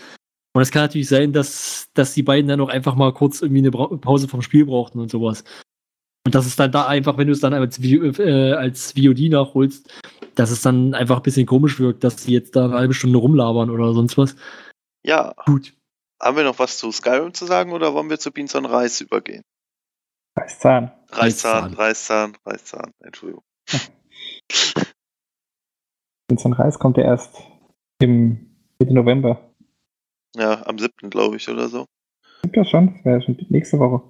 [0.54, 3.60] Und es kann natürlich sein, dass, dass die beiden dann auch einfach mal kurz irgendwie
[3.60, 5.44] eine Pause vom Spiel brauchten und sowas.
[6.26, 9.92] Und dass es dann da einfach, wenn du es dann als, äh, als VOD nachholst,
[10.36, 13.18] dass es dann einfach ein bisschen komisch wirkt, dass die jetzt da eine halbe Stunde
[13.20, 14.36] rumlabern oder sonst was.
[15.06, 15.74] Ja, Gut.
[16.22, 19.02] haben wir noch was zu Skyrim zu sagen oder wollen wir zu Beans on Reis
[19.02, 19.44] übergehen?
[20.38, 20.92] Reißzahn.
[21.12, 22.38] Reißzahn, Reißzahn.
[22.46, 22.92] Reißzahn.
[23.00, 23.44] Entschuldigung.
[26.30, 27.44] Vincent Reis kommt ja erst
[28.00, 29.54] im Mitte November.
[30.36, 31.10] Ja, am 7.
[31.10, 31.86] glaube ich oder so.
[32.40, 32.96] Stimmt das schon?
[32.96, 34.02] Das wäre schon nächste Woche.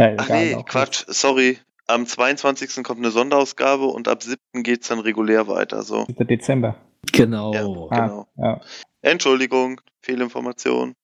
[0.00, 1.58] Ja, Ach nee, Quatsch, sorry.
[1.86, 2.82] Am 22.
[2.82, 4.38] kommt eine Sonderausgabe und ab 7.
[4.62, 5.82] geht's dann regulär weiter.
[5.82, 6.16] So, nicht.
[6.18, 6.26] 7.
[6.26, 6.76] Dezember.
[7.12, 7.52] Genau.
[7.52, 7.60] Ja.
[7.60, 8.28] Ja, Genau.
[8.38, 8.60] Ah, ja.
[9.02, 10.94] Entschuldigung, Fehlinformation.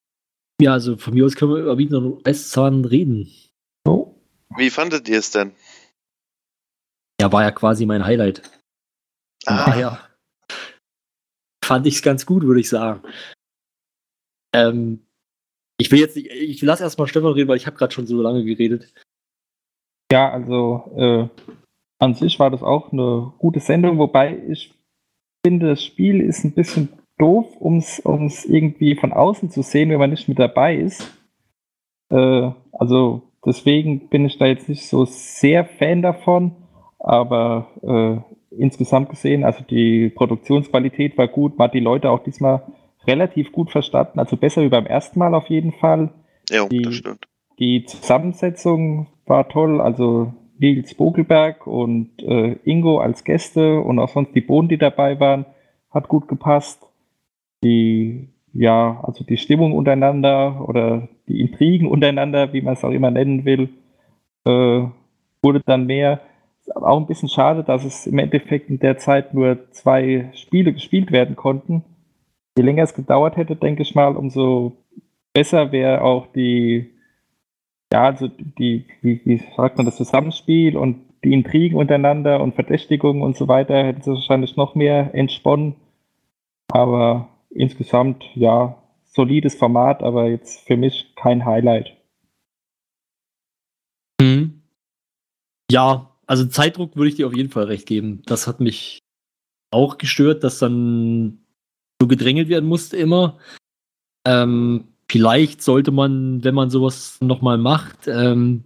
[0.66, 3.30] also von mir aus können wir über Wiener Reißzahn reden.
[3.86, 4.18] So.
[4.57, 5.53] Wie fandet ihr es denn?
[7.20, 8.38] Ja, war ja quasi mein Highlight.
[9.45, 9.64] Von Ah.
[9.66, 10.09] daher
[11.62, 13.03] fand ich es ganz gut, würde ich sagen.
[14.55, 15.07] Ähm,
[15.81, 18.20] ich will jetzt nicht, ich lasse erstmal Stefan reden, weil ich habe gerade schon so
[18.20, 18.93] lange geredet.
[20.12, 21.28] Ja, also äh,
[21.99, 24.74] an sich war das auch eine gute Sendung, wobei ich
[25.45, 29.99] finde, das Spiel ist ein bisschen doof, um es irgendwie von außen zu sehen, wenn
[29.99, 31.18] man nicht mit dabei ist.
[32.11, 36.53] Äh, also deswegen bin ich da jetzt nicht so sehr Fan davon,
[36.99, 42.62] aber äh, insgesamt gesehen, also die Produktionsqualität war gut, man hat die Leute auch diesmal
[43.07, 46.11] relativ gut verstanden, also besser wie beim ersten Mal auf jeden Fall.
[46.51, 47.26] Ja, Die- das stimmt.
[47.59, 54.34] Die Zusammensetzung war toll, also Nils Bogelberg und äh, Ingo als Gäste und auch sonst
[54.34, 55.44] die Bohnen, die dabei waren,
[55.90, 56.86] hat gut gepasst.
[57.62, 63.10] Die, ja, also die Stimmung untereinander oder die Intrigen untereinander, wie man es auch immer
[63.10, 63.68] nennen will,
[64.47, 64.82] äh,
[65.43, 66.20] wurde dann mehr.
[66.74, 71.10] Auch ein bisschen schade, dass es im Endeffekt in der Zeit nur zwei Spiele gespielt
[71.12, 71.85] werden konnten.
[72.56, 74.77] Je länger es gedauert hätte, denke ich mal, umso
[75.32, 76.90] besser wäre auch die,
[77.93, 83.22] ja, also die, wie, wie sagt man, das Zusammenspiel und die Intrigen untereinander und Verdächtigungen
[83.22, 85.77] und so weiter hätten sie wahrscheinlich noch mehr entsponnen.
[86.72, 91.97] Aber insgesamt, ja, solides Format, aber jetzt für mich kein Highlight.
[94.20, 94.62] Mhm.
[95.70, 98.22] Ja, also Zeitdruck würde ich dir auf jeden Fall recht geben.
[98.27, 99.01] Das hat mich
[99.72, 101.44] auch gestört, dass dann
[102.01, 103.39] so gedrängelt werden musste immer.
[104.27, 108.64] Ähm, vielleicht sollte man, wenn man sowas nochmal macht, ähm,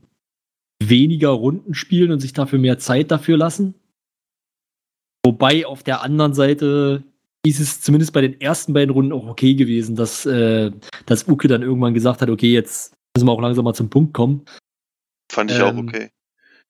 [0.82, 3.74] weniger Runden spielen und sich dafür mehr Zeit dafür lassen.
[5.24, 7.02] Wobei auf der anderen Seite
[7.46, 10.70] ist es zumindest bei den ersten beiden Runden auch okay gewesen, dass, äh,
[11.06, 14.14] dass Uke dann irgendwann gesagt hat, okay, jetzt müssen wir auch langsam mal zum Punkt
[14.14, 14.44] kommen.
[15.30, 16.10] Fand ich auch ähm, okay.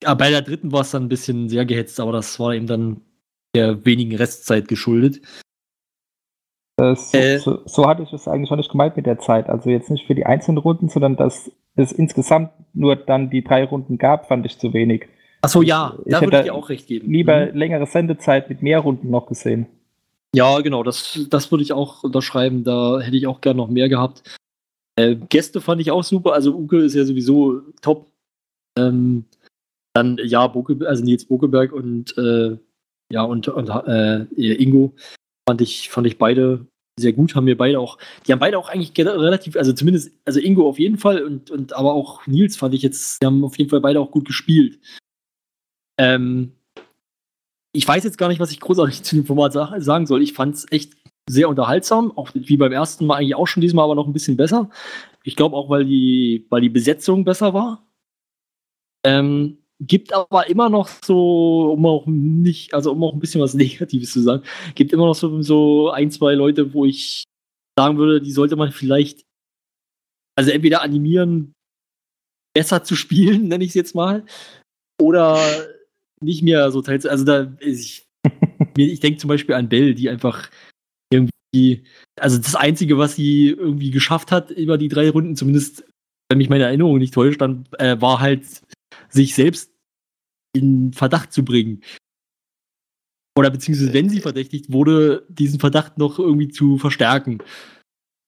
[0.02, 2.66] Ja, bei der dritten war es dann ein bisschen sehr gehetzt, aber das war eben
[2.66, 3.00] dann
[3.54, 5.20] der wenigen Restzeit geschuldet.
[6.76, 7.38] Das, so, Äh.
[7.38, 9.48] so, so hatte ich es eigentlich schon nicht gemeint mit der Zeit.
[9.48, 13.64] Also jetzt nicht für die einzelnen Runden, sondern dass es insgesamt nur dann die drei
[13.64, 15.06] Runden gab, fand ich zu wenig.
[15.42, 17.10] Achso, ja, Ich da würde ich dir auch recht geben.
[17.10, 17.56] Lieber Mhm.
[17.56, 19.66] längere Sendezeit mit mehr Runden noch gesehen.
[20.34, 22.64] Ja, genau, das, das würde ich auch unterschreiben.
[22.64, 24.22] Da hätte ich auch gern noch mehr gehabt.
[24.96, 26.32] Äh, Gäste fand ich auch super.
[26.32, 28.06] Also Uke ist ja sowieso top.
[28.76, 29.26] Ähm,
[29.92, 32.56] dann, ja, Boke, also Nils Bokeberg und äh,
[33.12, 34.92] ja, und, und äh, Ingo
[35.48, 36.66] fand ich, fand ich beide
[36.98, 40.12] sehr gut, haben mir beide auch, die haben beide auch eigentlich ge- relativ, also zumindest,
[40.24, 43.44] also Ingo auf jeden Fall und, und aber auch Nils fand ich jetzt, die haben
[43.44, 44.78] auf jeden Fall beide auch gut gespielt.
[45.98, 46.52] Ähm,
[47.72, 50.22] ich weiß jetzt gar nicht, was ich großartig zu dem Format sa sagen soll.
[50.22, 50.94] Ich fand es echt
[51.28, 54.36] sehr unterhaltsam, auch wie beim ersten Mal eigentlich auch schon diesmal, aber noch ein bisschen
[54.36, 54.70] besser.
[55.24, 57.86] Ich glaube auch, weil die, weil die Besetzung besser war.
[59.04, 63.54] Ähm, gibt aber immer noch so, um auch nicht, also um auch ein bisschen was
[63.54, 64.44] Negatives zu sagen,
[64.74, 67.24] gibt immer noch so, so ein, zwei Leute, wo ich
[67.78, 69.22] sagen würde, die sollte man vielleicht,
[70.36, 71.52] also entweder animieren,
[72.56, 74.24] besser zu spielen, nenne ich es jetzt mal,
[75.00, 75.38] oder
[76.22, 77.06] nicht mehr so teils.
[77.06, 78.06] Also da, ich,
[78.76, 80.48] ich denke zum Beispiel an Bell, die einfach
[81.12, 81.84] irgendwie,
[82.18, 85.84] also das Einzige, was sie irgendwie geschafft hat über die drei Runden, zumindest
[86.30, 88.62] wenn mich meine Erinnerung nicht täuscht, dann äh, war halt
[89.14, 89.72] sich selbst
[90.54, 91.82] in Verdacht zu bringen.
[93.36, 97.42] Oder beziehungsweise, wenn sie verdächtigt wurde, diesen Verdacht noch irgendwie zu verstärken.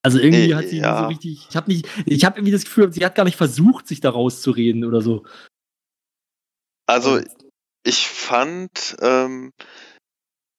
[0.05, 1.03] Also irgendwie Äh, hat sie ja.
[1.03, 3.87] so richtig, ich habe nicht, ich habe irgendwie das Gefühl, sie hat gar nicht versucht,
[3.87, 5.25] sich da rauszureden oder so.
[6.89, 7.21] Also,
[7.85, 9.53] ich fand, ähm,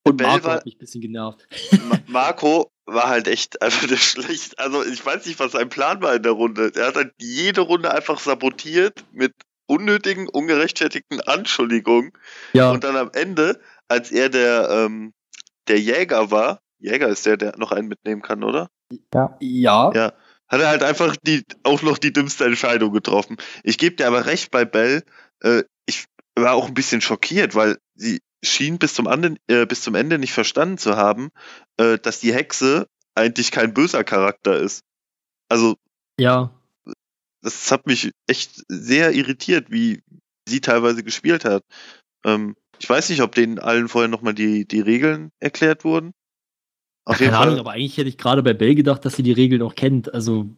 [0.06, 1.48] Und Marco war- hat mich ein bisschen genervt.
[1.88, 4.60] Ma- Marco war halt echt einfach der schlecht.
[4.60, 6.72] Also ich weiß nicht, was sein Plan war in der Runde.
[6.76, 9.34] Er hat halt jede Runde einfach sabotiert mit
[9.68, 12.11] unnötigen, ungerechtfertigten Anschuldigungen.
[12.53, 15.14] Ja, Und dann am Ende, als er der, ähm,
[15.68, 18.69] der Jäger war, Jäger ist der, der noch einen mitnehmen kann, oder?
[19.39, 20.14] ja, Ja.
[20.48, 23.38] Hat er halt einfach die, auch noch die dümmste Entscheidung getroffen.
[23.64, 25.03] Ich gebe dir aber recht bei Bell.
[25.41, 29.81] Äh, ich war auch ein bisschen schockiert, weil sie schien bis zum, Ande, äh, bis
[29.81, 31.30] zum Ende nicht verstanden zu haben,
[31.77, 34.84] äh, dass die Hexe eigentlich kein böser Charakter ist.
[35.49, 35.76] Also,
[36.19, 36.57] ja.
[37.42, 40.02] Das hat mich echt sehr irritiert, wie
[40.48, 41.64] sie teilweise gespielt hat.
[42.26, 46.14] Ähm, ich weiß nicht, ob denen allen vorher nochmal die, die Regeln erklärt wurden.
[47.06, 47.60] Auf jeden keine Ahnung, Fall.
[47.62, 50.14] aber eigentlich hätte ich gerade bei Bell gedacht, dass sie die Regeln auch kennt.
[50.14, 50.50] Also,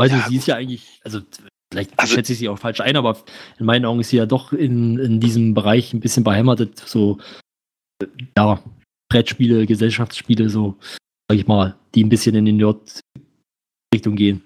[0.00, 1.20] weiß Ja, sie ist ja eigentlich, also
[1.72, 3.22] vielleicht Also- schätze ich sie auch falsch ein, aber
[3.58, 7.18] in meinen Augen ist sie ja doch in, in diesem Bereich ein bisschen beheimatet, so,
[8.36, 8.62] ja,
[9.10, 10.76] Brettspiele, Gesellschaftsspiele, so,
[11.28, 14.42] sag ich mal, die ein bisschen in die Nerd-Richtung gehen.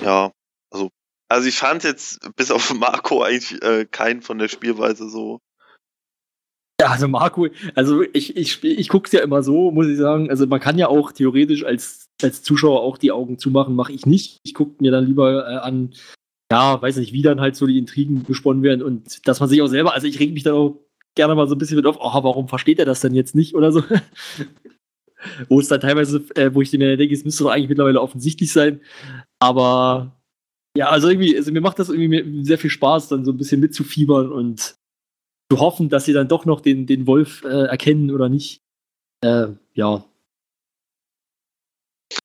[0.00, 0.32] Ja,
[0.70, 0.90] also,
[1.28, 5.40] also ich fand jetzt bis auf Marco eigentlich äh, keinen von der Spielweise so.
[6.80, 10.30] Ja, also Marco, also ich, ich, ich gucke es ja immer so, muss ich sagen.
[10.30, 14.06] Also man kann ja auch theoretisch als, als Zuschauer auch die Augen zumachen, mache ich
[14.06, 14.38] nicht.
[14.44, 15.92] Ich gucke mir dann lieber äh, an,
[16.52, 19.60] ja, weiß nicht, wie dann halt so die Intrigen gesponnen werden und dass man sich
[19.60, 20.80] auch selber, also ich reg mich dann auch
[21.16, 23.56] gerne mal so ein bisschen mit auf, oh, warum versteht er das denn jetzt nicht
[23.56, 23.82] oder so.
[25.48, 28.52] wo es dann teilweise, äh, wo ich mir denke, es müsste doch eigentlich mittlerweile offensichtlich
[28.52, 28.80] sein.
[29.40, 30.18] Aber
[30.76, 33.60] ja, also irgendwie, also mir macht das irgendwie sehr viel Spaß, dann so ein bisschen
[33.60, 34.76] mitzufiebern und
[35.50, 38.62] zu hoffen, dass sie dann doch noch den, den Wolf äh, erkennen oder nicht.
[39.24, 40.04] Äh, ja.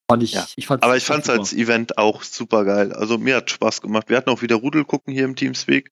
[0.10, 1.40] Fand ich, Ja, ich fand's Aber ich fand's super.
[1.40, 2.92] als Event auch super geil.
[2.94, 4.10] Also mir hat Spaß gemacht.
[4.10, 5.92] Wir hatten auch wieder Rudel gucken hier im Teamspeak.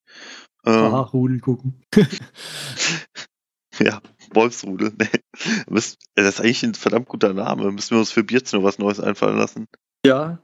[0.66, 1.82] Ähm, Aha, Rudel gucken.
[3.80, 4.02] ja,
[4.34, 4.94] Wolfsrudel.
[5.00, 5.08] Nee.
[5.74, 7.72] Das ist eigentlich ein verdammt guter Name.
[7.72, 9.68] Müssen wir uns für Bierz noch was Neues einfallen lassen.
[10.06, 10.40] Ja.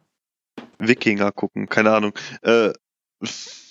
[0.79, 2.13] Wikinger gucken, keine Ahnung.
[2.41, 2.71] Äh,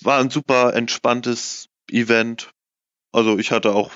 [0.02, 2.50] war ein super entspanntes Event.
[3.12, 3.92] Also ich hatte auch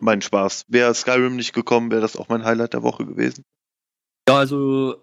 [0.00, 0.66] meinen Spaß.
[0.68, 3.44] Wäre Skyrim nicht gekommen, wäre das auch mein Highlight der Woche gewesen.
[4.28, 4.96] Ja, also,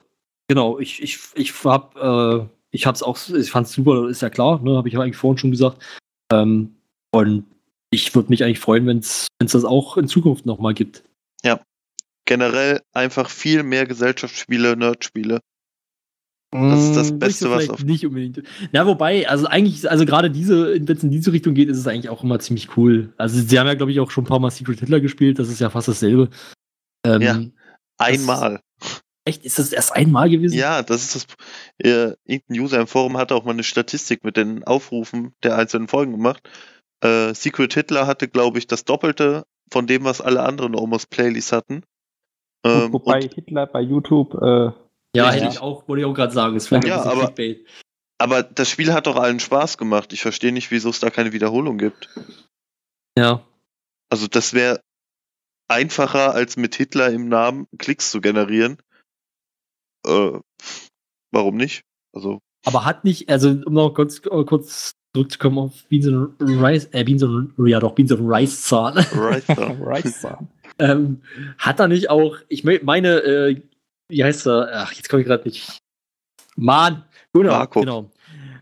[0.48, 4.62] genau, ich, ich, ich hab, äh, ich hab's auch, ich fand's super, ist ja klar,
[4.62, 5.84] ne, habe ich ja eigentlich vorhin schon gesagt.
[6.32, 6.76] Ähm,
[7.12, 7.46] und
[7.94, 11.04] ich würde mich eigentlich freuen, wenn es das auch in Zukunft nochmal gibt.
[12.26, 15.42] Generell einfach viel mehr Gesellschaftsspiele, Nerdspiele.
[16.54, 18.44] Das ist das Mm, Beste, was auf- nicht unbedingt.
[18.72, 21.86] Na, wobei, also eigentlich, also gerade diese, wenn es in diese Richtung geht, ist es
[21.86, 23.12] eigentlich auch immer ziemlich cool.
[23.18, 25.50] Also sie haben ja, glaube ich, auch schon ein paar Mal Secret Hitler gespielt, das
[25.50, 26.30] ist ja fast dasselbe.
[27.06, 27.42] Ähm, Ja.
[27.98, 28.62] Einmal.
[29.26, 29.44] Echt?
[29.44, 30.58] Ist das erst einmal gewesen?
[30.58, 31.26] Ja, das ist das.
[31.80, 35.90] Äh, irgendein User im Forum hatte auch mal eine Statistik mit den Aufrufen der einzelnen
[35.90, 36.42] Folgen gemacht.
[37.04, 41.52] Äh, Secret Hitler hatte, glaube ich, das Doppelte von dem, was alle anderen Almost Playlists
[41.52, 41.84] hatten.
[42.66, 44.72] Ähm, Wobei und, Hitler bei YouTube, äh,
[45.16, 45.32] Ja, Ja.
[45.32, 46.56] hätte ich auch, wollte ich auch gerade sagen.
[46.56, 47.68] Ist vielleicht Ja, ein bisschen aber- Clickbait.
[48.20, 50.12] aber das Spiel hat doch allen Spaß gemacht.
[50.14, 52.10] Ich verstehe nicht, wieso es da keine Wiederholung gibt.
[53.18, 53.46] Ja.
[54.10, 54.80] Also das wäre
[55.68, 58.78] einfacher, als mit Hitler im Namen Klicks zu generieren.
[60.06, 60.40] Äh,
[61.32, 61.84] warum nicht?
[62.14, 67.04] Also, Aber hat nicht, also um noch kurz, äh, kurz zurückzukommen auf Bean Rice, äh,
[67.04, 68.98] Bean ja doch, Bean Rice Zahn.
[68.98, 70.28] Rice
[70.80, 71.22] ähm,
[71.58, 73.62] hat er nicht auch, ich me- meine, äh,
[74.10, 74.70] wie heißt er?
[74.74, 75.78] Ach, jetzt komme ich gerade nicht.
[76.56, 77.04] Mann,
[77.34, 77.80] Gunnar, Marco.
[77.82, 78.12] genau.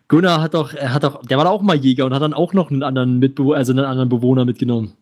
[0.08, 2.34] Gunnar hat doch, er hat doch, der war doch auch mal Jäger und hat dann
[2.34, 4.98] auch noch einen anderen Mitbewohner, also einen anderen Bewohner mitgenommen.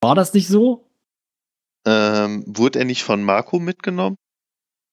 [0.00, 0.88] War das nicht so?
[1.84, 4.16] ähm, wurde er nicht von Marco mitgenommen?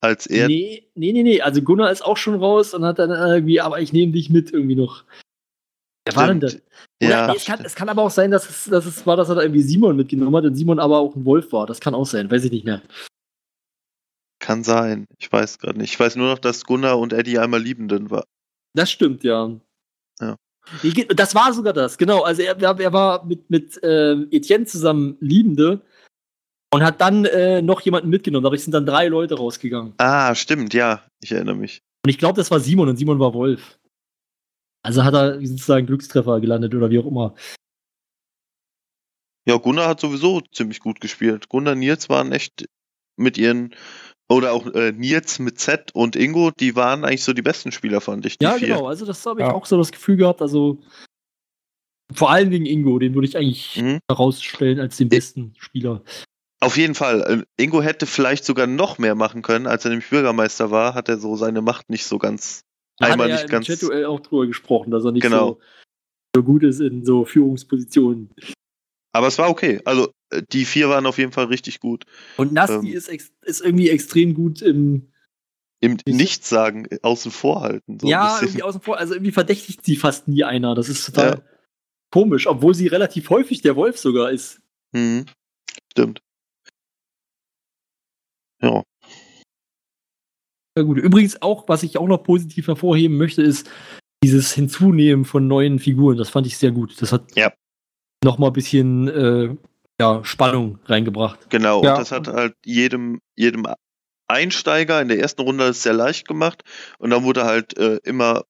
[0.02, 0.48] Als er.
[0.48, 1.42] Nee, nee, nee, nee.
[1.42, 4.54] Also Gunnar ist auch schon raus und hat dann irgendwie, aber ich nehme dich mit
[4.54, 5.04] irgendwie noch.
[6.06, 6.62] Wer war denn das?
[7.02, 9.30] Ja, nee, es, kann, es kann aber auch sein, dass es, dass es war, dass
[9.30, 11.68] er da irgendwie Simon mitgenommen hat und Simon aber auch ein Wolf war.
[11.68, 12.82] Das kann auch sein, weiß ich nicht mehr.
[14.40, 15.06] kann sein.
[15.20, 15.94] Ich weiß gerade nicht.
[15.94, 18.24] Ich weiß nur noch, dass Gunnar und Eddie einmal Liebenden war.
[18.74, 19.52] Das stimmt, ja.
[20.20, 20.36] Ja.
[21.16, 22.22] Das war sogar das, genau.
[22.22, 25.82] Also er, er war mit, mit ähm, Etienne zusammen Liebende
[26.74, 28.44] und hat dann äh, noch jemanden mitgenommen.
[28.44, 29.94] Dadurch sind dann drei Leute rausgegangen.
[29.98, 31.04] Ah, stimmt, ja.
[31.22, 31.82] Ich erinnere mich.
[32.06, 33.80] Und ich glaube, das war Simon und Simon war Wolf.
[34.84, 37.36] Also hat er sozusagen Glückstreffer gelandet oder wie auch immer.
[39.48, 41.50] Ja, Gunnar hat sowieso ziemlich gut gespielt.
[41.50, 42.66] Gunnar Nils waren echt
[43.18, 43.76] mit ihren.
[44.32, 48.00] Oder auch äh, Nils mit Z und Ingo, die waren eigentlich so die besten Spieler,
[48.00, 48.38] fand ich.
[48.38, 48.68] Die Ja, vier.
[48.68, 48.86] genau.
[48.88, 49.54] Also das habe ich Ja.
[49.54, 50.40] auch so das Gefühl gehabt.
[50.44, 50.78] Also
[52.14, 53.98] vor allen Dingen Ingo, den würde ich eigentlich Mhm.
[54.08, 56.04] herausstellen als den besten Spieler.
[56.62, 57.46] Auf jeden Fall.
[57.58, 61.08] Äh, Ingo hätte vielleicht sogar noch mehr machen können, als er nämlich Bürgermeister war, hat
[61.10, 62.62] er so seine Macht nicht so ganz.
[62.98, 63.68] Da hat einmal er ja nicht im ganz.
[63.68, 65.48] Chat-Duell auch drüber gesprochen, dass er nicht Genau.
[65.54, 65.60] so,
[66.36, 68.30] so gut ist in so Führungspositionen.
[69.14, 69.82] Aber es war okay.
[69.86, 72.06] Also äh, die vier waren auf jeden Fall richtig gut.
[72.38, 72.98] Und Nasti Ähm.
[72.98, 75.12] ist, ist irgendwie extrem gut im
[75.82, 76.18] Im Wieso?
[76.18, 78.00] Nichtsagen äh, außen vor halten.
[78.02, 78.98] So Ja, irgendwie außen vor.
[78.98, 80.76] Also irgendwie verdächtigt sie fast nie einer.
[80.76, 81.42] Das ist total Ja.
[82.12, 84.60] komisch, obwohl sie relativ häufig der Wolf sogar ist.
[84.92, 85.26] Mhm.
[85.92, 86.22] Stimmt.
[88.62, 88.84] Ja.
[90.78, 90.98] Ja gut.
[90.98, 93.70] Übrigens auch, was ich auch noch positiv hervorheben möchte, ist
[94.24, 96.18] dieses Hinzunehmen von neuen Figuren.
[96.18, 97.02] Das fand ich sehr gut.
[97.02, 97.54] Das hat Ja.
[98.24, 99.56] noch mal ein bisschen äh,
[100.00, 101.50] ja, Spannung reingebracht.
[101.50, 101.94] Genau, Ja.
[101.94, 103.66] und das hat halt jedem, jedem
[104.28, 106.64] Einsteiger in der ersten Runde es sehr leicht gemacht
[107.00, 108.44] und dann wurde halt äh, immer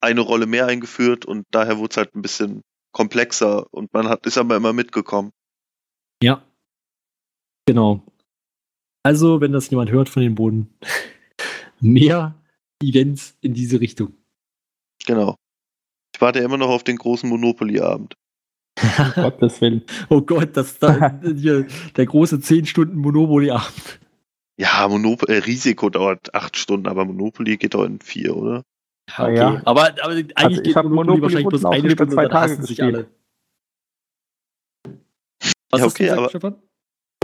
[0.00, 4.24] eine Rolle mehr eingeführt und daher wurde es halt ein bisschen komplexer und man hat
[4.26, 5.32] ist aber immer mitgekommen.
[6.22, 6.44] Ja.
[7.66, 8.02] Genau.
[9.04, 10.74] Also, wenn das jemand hört von den Boden,
[11.80, 12.34] mehr
[12.82, 14.14] Events in diese Richtung.
[15.06, 15.36] Genau.
[16.14, 18.14] Ich warte immer noch auf den großen Monopoly-Abend.
[19.14, 19.82] Gottes Willen.
[20.08, 21.66] Oh Gott, das da, hier,
[21.96, 24.00] der große 10 Stunden Monopoly-Abend.
[24.58, 28.62] Ja, Monop äh, Risiko dauert acht Stunden, aber Monopoly geht doch in vier, oder?
[29.12, 29.60] Ah, ja.
[29.64, 32.52] Aber, aber eigentlich Also ich geht Monopoly, Monopoly wahrscheinlich bloß eine Stunde, zwei dann Tage
[32.52, 33.10] hassen sich alle.
[35.70, 36.62] Was Ja, hast du okay, gesagt, aber- Stefan?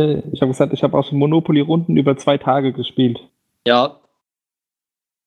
[0.01, 3.19] Äh, Ich habe gesagt, ich habe auch schon Monopoly-Runden über zwei Tage gespielt.
[3.67, 4.01] Ja.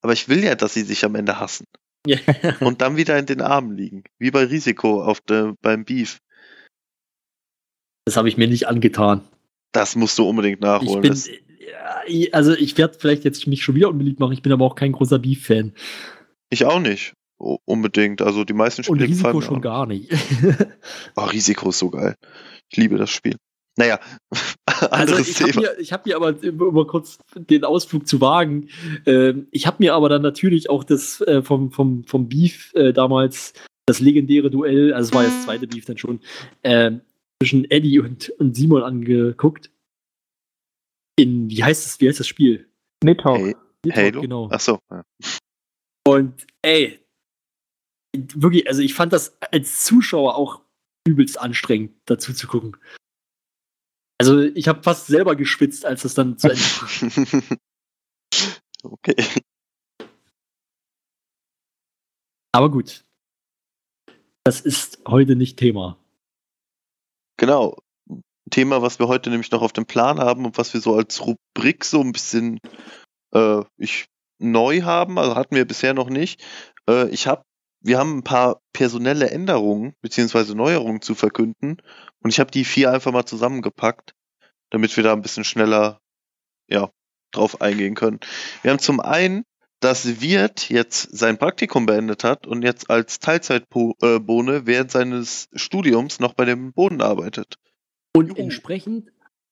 [0.01, 1.65] Aber ich will ja, dass sie sich am Ende hassen
[2.05, 2.17] ja.
[2.59, 4.03] und dann wieder in den Armen liegen.
[4.19, 6.19] Wie bei Risiko auf der, beim Beef.
[8.05, 9.21] Das habe ich mir nicht angetan.
[9.71, 11.01] Das musst du unbedingt Ich nachholen.
[11.01, 14.41] bin, Das, ja, ich- also ich werde vielleicht jetzt mich schon wieder unbeliebt machen, ich
[14.41, 15.73] bin aber auch kein großer Beef-Fan.
[16.49, 17.13] ich auch nicht.
[17.65, 18.21] Unbedingt.
[18.21, 19.61] Also die meisten Und Spiele Risiko gefallen mir schon auch.
[19.61, 20.11] gar nicht.
[21.15, 22.15] Oh, Risiko ist so geil.
[22.69, 23.35] Ich liebe das Spiel.
[23.77, 23.99] Naja,
[24.91, 25.61] Also anderes ich habe Thema.
[25.61, 28.69] mir, ich hab mir aber, um um kurz den Ausflug zu wagen,
[29.05, 32.93] ähm, ich habe mir aber dann natürlich auch das äh, vom, vom, vom Beef äh,
[32.93, 33.53] damals,
[33.85, 36.21] das legendäre Duell, also es war ja das zweite Beef dann schon,
[36.63, 37.01] ähm,
[37.41, 39.69] zwischen Eddie und, und Simon angeguckt.
[41.17, 42.67] In, wie heißt das, wie heißt das Spiel?
[43.03, 43.37] Nidhogg.
[43.37, 43.55] Hey,
[43.85, 44.21] Nidhogg, Halo?
[44.21, 44.49] Genau.
[44.49, 44.79] Achso.
[44.89, 45.03] Ja.
[46.07, 46.99] Und ey,
[48.15, 50.61] wirklich, also ich fand das als Zuschauer auch
[51.07, 52.77] übelst anstrengend, dazu zu gucken.
[54.23, 57.57] Also ich habe fast selber geschwitzt, als das dann zu Ende war.
[58.83, 59.15] okay.
[62.53, 63.03] Aber gut.
[64.45, 65.97] Das ist heute nicht Thema.
[67.37, 67.77] Genau.
[68.49, 71.25] Thema, was wir heute nämlich noch auf dem Plan haben und was wir so als
[71.25, 72.59] Rubrik so ein bisschen
[73.33, 74.05] äh, ich,
[74.39, 76.41] neu haben, also hatten wir bisher noch nicht.
[76.87, 77.43] Äh, ich habe,
[77.83, 81.77] wir haben ein paar personelle Änderungen beziehungsweise Neuerungen zu verkünden
[82.21, 84.13] und ich habe die vier einfach mal zusammengepackt,
[84.71, 85.99] damit wir da ein bisschen schneller
[86.67, 86.89] ja,
[87.31, 88.19] drauf eingehen können.
[88.61, 89.43] Wir haben zum einen,
[89.81, 96.33] dass Wirt jetzt sein Praktikum beendet hat und jetzt als Teilzeitbohne während seines Studiums noch
[96.33, 97.57] bei dem Boden arbeitet.
[98.15, 98.37] Und Juhu.
[98.37, 99.11] entsprechend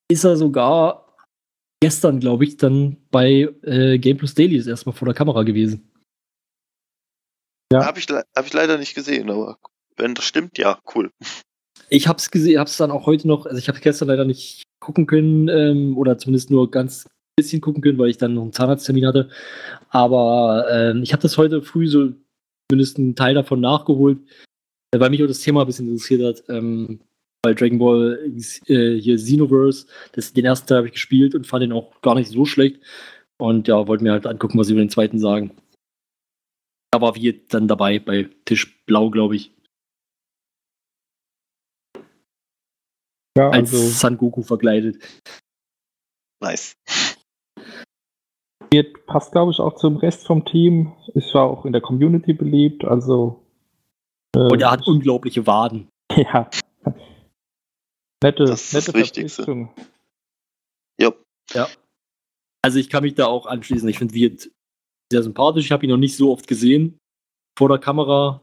[0.10, 1.18] ist er sogar
[1.82, 5.91] gestern, glaube ich, dann bei äh, Game Plus Daily ist erstmal vor der Kamera gewesen.
[7.72, 7.86] Ja.
[7.86, 9.58] Habe ich, hab ich leider nicht gesehen, aber
[9.98, 11.12] wenn das stimmt, ja, cool.
[11.90, 14.26] Ich habe es gesehen, habe es dann auch heute noch, also ich habe gestern leider
[14.26, 17.06] nicht gucken können ähm, oder zumindest nur ganz
[17.38, 19.30] bisschen gucken können, weil ich dann noch einen Zahnarzttermin hatte.
[19.90, 22.12] Aber ähm, ich habe das heute früh so
[22.70, 24.20] zumindest einen Teil davon nachgeholt,
[24.94, 26.44] äh, weil mich auch das Thema ein bisschen interessiert hat.
[26.50, 27.00] Ähm,
[27.44, 28.20] bei Dragon Ball
[28.68, 32.16] äh, hier Xenoverse, das, den ersten Teil habe ich gespielt und fand den auch gar
[32.16, 32.80] nicht so schlecht.
[33.40, 35.52] Und ja, wollte mir halt angucken, was sie über den zweiten sagen.
[36.92, 39.52] Da war wir dann dabei bei Tisch Blau, glaube ich.
[43.38, 45.02] Ja, Als also San Goku verkleidet.
[46.44, 46.74] Nice.
[48.70, 50.94] Beard passt, glaube ich, auch zum Rest vom Team.
[51.14, 53.46] Ist war auch in der Community beliebt, also.
[54.36, 55.88] äh, Und er hat unglaubliche Waden.
[56.14, 56.50] Ja.
[58.22, 59.44] Nette, Das nette Wichtigste.
[59.44, 59.74] Verpflichtung.
[61.54, 61.68] Ja.
[62.64, 63.90] Also ich kann mich da auch anschließen.
[63.90, 64.52] Ich finde Wirt
[65.12, 65.66] sehr sympathisch.
[65.66, 66.98] Ich habe ihn noch nicht so oft gesehen
[67.58, 68.42] vor der Kamera.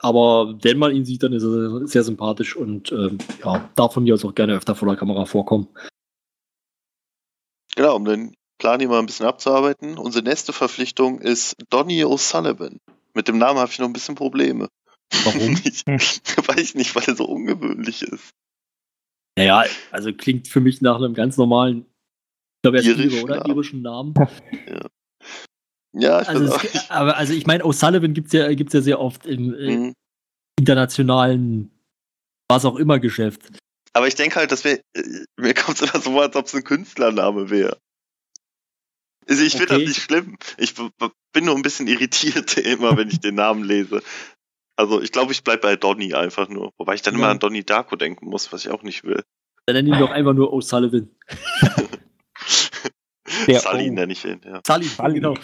[0.00, 4.04] Aber wenn man ihn sieht, dann ist er sehr sympathisch und ähm, ja, darf von
[4.04, 5.68] mir aus auch gerne öfter vor der Kamera vorkommen.
[7.74, 9.98] Genau, um den Plan hier mal ein bisschen abzuarbeiten.
[9.98, 12.78] Unsere nächste Verpflichtung ist Donny O'Sullivan.
[13.14, 14.68] Mit dem Namen habe ich noch ein bisschen Probleme.
[15.24, 15.58] Warum?
[15.64, 18.30] ich, weiß ich nicht, weil er so ungewöhnlich ist.
[19.36, 21.86] Naja, also klingt für mich nach einem ganz normalen,
[22.56, 23.46] ich glaube, er ist Irisch oder?
[23.46, 24.14] Irischen Namen.
[24.66, 24.86] Ja,
[25.98, 26.90] ich Also, es, nicht.
[26.90, 29.94] aber also ich meine, O'Sullivan gibt es ja, gibt's ja sehr oft im äh, Mhm.
[30.58, 31.70] internationalen,
[32.48, 33.48] was auch immer Geschäft.
[33.94, 34.80] Aber ich denke halt, das wäre,
[35.36, 37.78] mir kommt es immer so vor, als ob es ein Künstlername wäre.
[39.28, 39.84] Also ich finde Okay.
[39.84, 40.38] das nicht schlimm.
[40.56, 44.02] Ich bin nur ein bisschen irritiert immer, wenn ich den Namen lese.
[44.76, 46.72] Also ich glaube, ich bleib bei Donny einfach nur.
[46.78, 47.30] Wobei ich dann immer Ja.
[47.32, 49.22] an Donny Darko denken muss, was ich auch nicht will.
[49.66, 51.08] Dann nennen ihn doch einfach nur O'Sullivan.
[53.46, 53.92] Der Sully O.
[53.92, 54.60] nenne ich ihn, ja.
[54.66, 55.14] Sully, Sully.
[55.14, 55.34] genau.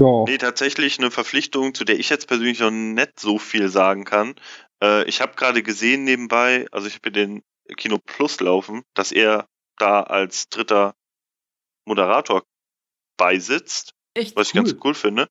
[0.00, 0.24] Ja.
[0.26, 4.34] Nee, tatsächlich eine Verpflichtung, zu der ich jetzt persönlich noch nicht so viel sagen kann.
[4.82, 7.42] Äh, ich habe gerade gesehen nebenbei, also ich habe hier den
[7.76, 9.46] Kino Plus laufen, dass er
[9.78, 10.94] da als dritter
[11.86, 12.42] Moderator
[13.16, 15.28] beisitzt, Echt was ich ganz cool finde.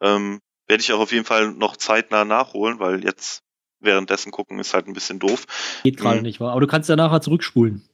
[0.00, 3.42] Ähm, Werde ich auch auf jeden Fall noch zeitnah nachholen, weil jetzt
[3.80, 5.44] währenddessen gucken ist halt ein bisschen doof.
[5.82, 6.22] Geht gerade Mhm.
[6.22, 6.52] nicht, wahr?
[6.52, 7.86] Aber du kannst ja nachher zurückspulen.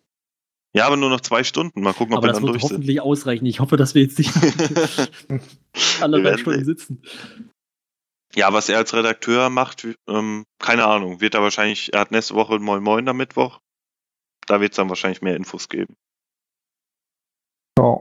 [0.72, 1.80] Ja, aber nur noch zwei Stunden.
[1.82, 2.76] Mal gucken, ob Aber wir das dann wird durch sind.
[2.78, 3.47] hoffentlich ausreichen.
[3.47, 4.32] Ich hoffe, dass wir jetzt nicht
[6.01, 7.02] anderthalb Stunden sitzen.
[8.36, 11.20] Ja, was er als Redakteur macht, ähm, keine Ahnung.
[11.20, 13.59] Wird er wahrscheinlich, er hat nächste Woche Moin Moin am Mittwoch.
[14.47, 15.97] Da wird es dann wahrscheinlich mehr Infos geben.
[17.78, 17.98] ja.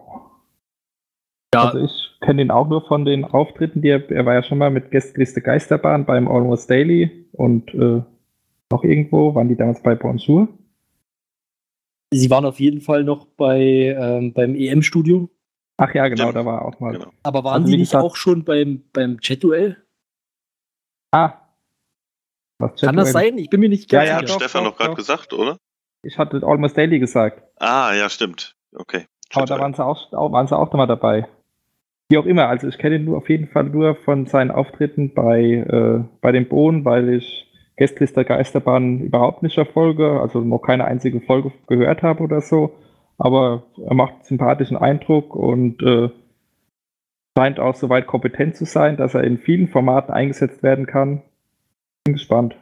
[1.51, 4.43] Ja, Also ich kenne ihn auch nur von den Auftritten, die er, er war ja
[4.43, 8.03] schon mal mit Gästeliste Geisterbahn beim Almost Daily und äh,
[8.71, 10.47] noch irgendwo, waren die damals bei Bonjour?
[12.11, 13.59] Sie waren auf jeden Fall noch bei,
[13.97, 15.29] ähm, beim EM-Studio.
[15.77, 16.35] Ach ja, genau, Stimmt.
[16.35, 16.93] da war er auch mal.
[16.93, 17.11] Genau.
[17.23, 19.77] Aber waren Also, sie nicht gesagt- auch schon beim, beim Chat-Duell?
[21.11, 21.33] Ah.
[22.59, 23.37] Was Kann das sein?
[23.37, 24.33] Ich bin mir nicht Ja, ganz ja, Hat sicher.
[24.33, 25.57] doch, Stefan doch, doch gerade gesagt, oder?
[26.03, 28.55] Ich hatte Almost Daily gesagt, Ah, ja, stimmt.
[28.75, 29.05] Okay.
[29.33, 31.27] aber da waren sie auch, auch, waren sie auch mal dabei.
[32.09, 35.13] Wie auch immer, also ich kenne ihn nur auf jeden Fall nur von seinen Auftritten
[35.13, 37.47] bei, äh, bei den Bohnen, weil ich
[37.79, 42.75] Gästeliste Geisterbahn überhaupt nicht verfolge, also noch keine einzige Folge gehört habe oder so.
[43.17, 46.09] Aber er macht sympathischen Eindruck und äh,
[47.37, 51.21] scheint auch soweit kompetent zu sein, dass er in vielen Formaten eingesetzt werden kann.
[52.03, 52.57] Bin gespannt.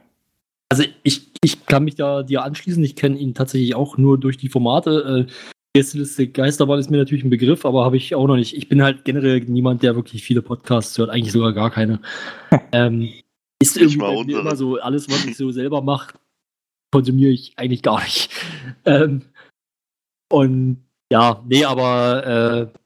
[0.69, 2.83] Also ich, ich kann mich da dir anschließen.
[2.83, 5.27] Ich kenne ihn tatsächlich auch nur durch die Formate.
[5.27, 5.31] Äh,
[5.73, 8.55] Gästeliste Geisterbahn ist mir natürlich ein Begriff, aber habe ich auch noch nicht.
[8.55, 12.01] Ich bin halt generell niemand, der wirklich viele Podcasts hört, eigentlich sogar gar keine.
[12.71, 13.09] ähm,
[13.61, 16.17] ist irgendwie bei mir immer so, alles, was ich so selber mache,
[16.93, 18.31] konsumiere ich eigentlich gar nicht.
[18.85, 19.23] Ähm,
[20.31, 22.79] und ja, nee, aber äh,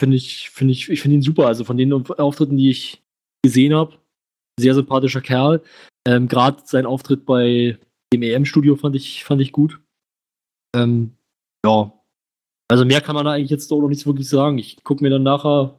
[0.00, 1.46] finde ich, finde ich, ich finde ihn super.
[1.46, 3.02] Also von den Auftritten, die ich
[3.42, 3.98] gesehen habe,
[4.58, 5.62] sehr sympathischer Kerl.
[6.06, 7.78] Ähm, Gerade sein Auftritt bei
[8.12, 9.80] dem EM-Studio fand ich, fand ich gut.
[10.74, 11.16] Ähm,
[11.64, 11.92] ja.
[12.68, 14.58] Also mehr kann man da eigentlich jetzt doch noch nicht wirklich sagen.
[14.58, 15.78] Ich gucke mir dann nachher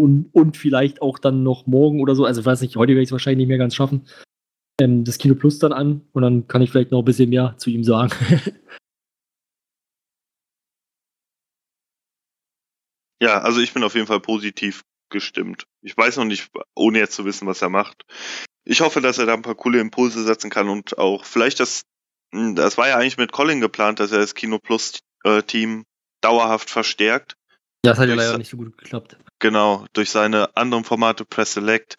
[0.00, 3.02] und, und vielleicht auch dann noch morgen oder so, also ich weiß nicht, heute werde
[3.02, 4.06] ich es wahrscheinlich nicht mehr ganz schaffen,
[4.80, 7.54] ähm, das Kino Plus dann an und dann kann ich vielleicht noch ein bisschen mehr
[7.58, 8.12] zu ihm sagen.
[13.22, 15.66] Ja, also ich bin auf jeden Fall positiv gestimmt.
[15.82, 18.04] Ich weiß noch nicht, ohne jetzt zu wissen, was er macht.
[18.64, 21.82] Ich hoffe, dass er da ein paar coole Impulse setzen kann und auch vielleicht das,
[22.32, 25.84] das war ja eigentlich mit Colin geplant, dass er das Kino Plus äh, Team
[26.22, 27.34] dauerhaft verstärkt.
[27.82, 29.16] Das hat ja leider nicht so gut geklappt.
[29.38, 31.96] Genau, durch seine anderen Formate Press Select,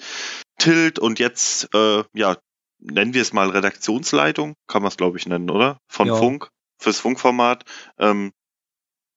[0.57, 2.37] Tilt und jetzt, äh, ja,
[2.79, 5.79] nennen wir es mal Redaktionsleitung, kann man es glaube ich nennen, oder?
[5.87, 6.15] Von Ja.
[6.15, 6.49] Funk,
[6.79, 7.63] fürs Funkformat.
[7.97, 8.31] Ähm,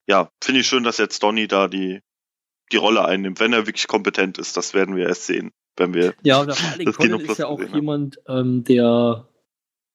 [0.07, 2.01] ja, finde ich schön, dass jetzt Donny da die,
[2.71, 4.57] die Rolle einnimmt, wenn er wirklich kompetent ist.
[4.57, 6.13] Das werden wir erst sehen, wenn wir.
[6.23, 9.27] Ja, und vor allem das Colin ist ja auch jemand, ähm, der,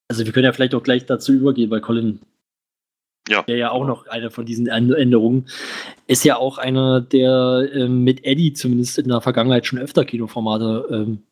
[0.08, 2.20] also wir können ja vielleicht auch gleich dazu übergehen, weil Colin
[3.30, 3.42] Ja.
[3.44, 5.48] der ja auch noch eine von diesen Änd- Änderungen,
[6.08, 10.88] ist ja auch einer, der ähm, mit Eddie zumindest in der Vergangenheit schon öfter Kinoformate
[10.90, 11.22] ähm,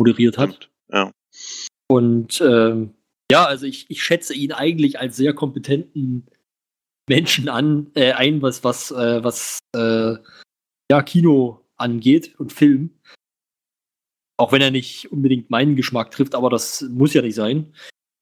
[0.00, 0.70] moderiert hat.
[0.90, 1.12] Ja.
[1.90, 2.94] Und ähm,
[3.30, 6.26] ja, also ich, ich schätze ihn eigentlich als sehr kompetenten
[7.08, 10.14] Menschen an, äh, ein, was, was, äh, was äh,
[10.90, 12.90] ja, Kino angeht und Film.
[14.38, 17.74] Auch wenn er nicht unbedingt meinen Geschmack trifft, aber das muss ja nicht sein.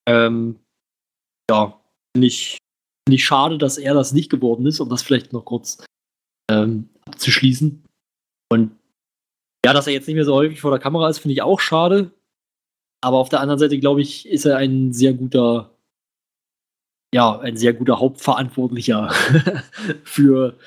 [0.08, 0.58] Ähm,
[1.48, 1.80] ja,
[2.16, 2.58] finde ich,
[3.06, 5.84] find ich schade, dass er das nicht geworden ist, um das vielleicht noch kurz
[6.50, 7.84] ähm, abzuschließen.
[8.52, 8.76] Und
[9.64, 11.60] ja, dass er jetzt nicht mehr so häufig vor der Kamera ist, finde ich auch
[11.60, 12.12] schade.
[13.02, 15.74] Aber auf der anderen Seite, glaube ich, ist er ein sehr guter,
[17.14, 19.10] ja, ein sehr guter Hauptverantwortlicher
[20.04, 20.58] für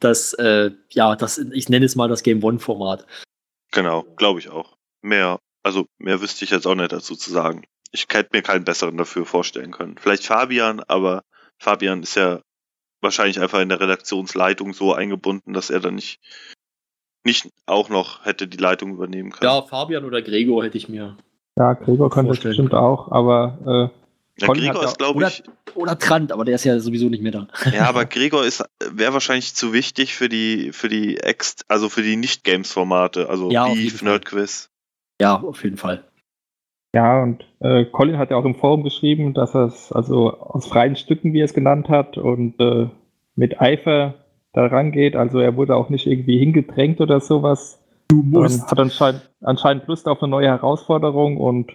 [0.00, 3.06] das, äh, ja, das, ich nenne es mal das Game One-Format.
[3.72, 4.76] Genau, glaube ich auch.
[5.02, 7.64] Mehr, also mehr wüsste ich jetzt auch nicht dazu zu sagen.
[7.90, 9.96] Ich hätte mir keinen besseren dafür vorstellen können.
[9.98, 11.22] Vielleicht Fabian, aber
[11.62, 12.40] Fabian ist ja
[13.00, 16.18] wahrscheinlich einfach in der Redaktionsleitung so eingebunden, dass er dann nicht,
[17.24, 19.50] nicht auch noch hätte die Leitung übernehmen können.
[19.50, 21.16] Ja, Fabian oder Gregor hätte ich mir.
[21.56, 23.90] Ja, Gregor könnte Vorstellen bestimmt auch, aber
[24.38, 25.42] Ja, Colin Gregor ja- ist, glaube oder- ich,
[25.74, 27.48] Oder Trant, aber der ist ja sowieso nicht mehr da.
[27.72, 32.02] ja, aber Gregor ist, wäre wahrscheinlich zu wichtig für die, für die Ex, also für
[32.02, 34.02] die Nicht-Games-Formate, also Ja, Beef.
[34.02, 34.68] Nerdquiz.
[35.20, 36.04] Ja, auf jeden Fall.
[36.94, 40.66] Ja, und äh, Colin hat ja auch im Forum geschrieben, dass er es also aus
[40.66, 42.88] freien Stücken, wie er es genannt hat, und äh,
[43.34, 44.14] mit Eifer
[44.52, 45.16] da rangeht.
[45.16, 47.82] Also er wurde auch nicht irgendwie hingedrängt oder sowas.
[48.08, 51.72] Du Ähm, hat anscheinend, anscheinend Lust auf eine neue Herausforderung und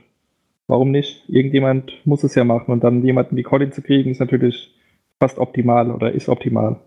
[0.67, 1.27] warum nicht?
[1.27, 4.75] Irgendjemand muss es ja machen und dann jemanden wie Colin zu kriegen, ist natürlich
[5.19, 6.79] fast optimal oder ist optimal.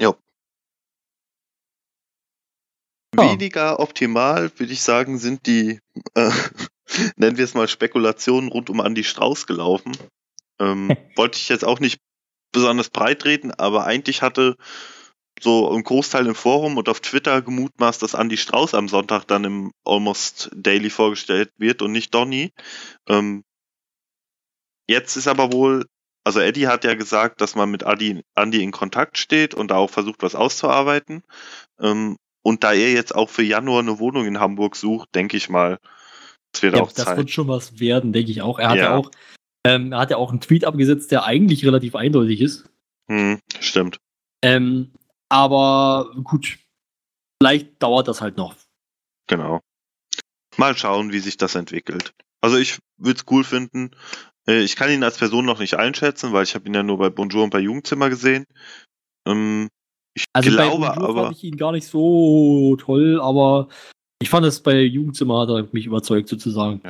[0.00, 0.14] Ja.
[3.16, 5.80] Weniger optimal, würde ich sagen, sind die,
[6.14, 6.30] äh,
[7.20, 9.96] nennen wir es mal Spekulationen rund um Andy Strauß gelaufen.
[10.58, 12.00] Ähm, wollte ich jetzt auch nicht
[12.52, 14.56] besonders breit reden, aber eigentlich hatte
[15.40, 19.44] so ein Großteil im Forum und auf Twitter gemutmaßt, dass Andy Strauß am Sonntag dann
[19.44, 22.52] im Almost Daily vorgestellt wird und nicht Donny.
[23.08, 23.44] Ähm,
[24.88, 25.86] jetzt ist aber wohl,
[26.24, 29.76] also Eddie hat ja gesagt, dass man mit Adi, Andy in Kontakt steht und da
[29.76, 31.22] auch versucht, was auszuarbeiten.
[31.78, 35.48] Ähm, und da er jetzt auch für Januar eine Wohnung in Hamburg sucht, denke ich
[35.48, 35.78] mal,
[36.54, 37.16] es wird Ja, auch das Zeit.
[37.16, 38.58] wird schon was werden, denke ich auch.
[38.58, 38.96] Er hat ja, Ja.
[38.96, 39.10] auch,
[39.66, 42.68] ähm, er hat ja auch einen Tweet abgesetzt, der eigentlich relativ eindeutig ist.
[43.10, 43.98] Hm, stimmt.
[44.42, 44.92] Ähm,
[45.28, 46.58] aber gut,
[47.42, 48.54] vielleicht dauert das halt noch.
[49.28, 49.60] Genau.
[50.56, 52.12] Mal schauen, wie sich das entwickelt.
[52.40, 53.90] Also ich würde es cool finden.
[54.48, 56.98] Äh, Ich kann ihn als Person noch nicht einschätzen, weil ich habe ihn ja nur
[56.98, 58.44] bei Bonjour und bei Jugendzimmer gesehen.
[59.28, 59.68] Ähm,
[60.14, 63.68] Ich Also glaube bei Bonjour aber, ich ihn gar nicht so toll, aber
[64.20, 66.80] ich fand es bei Jugendzimmer hat er mich überzeugt sozusagen.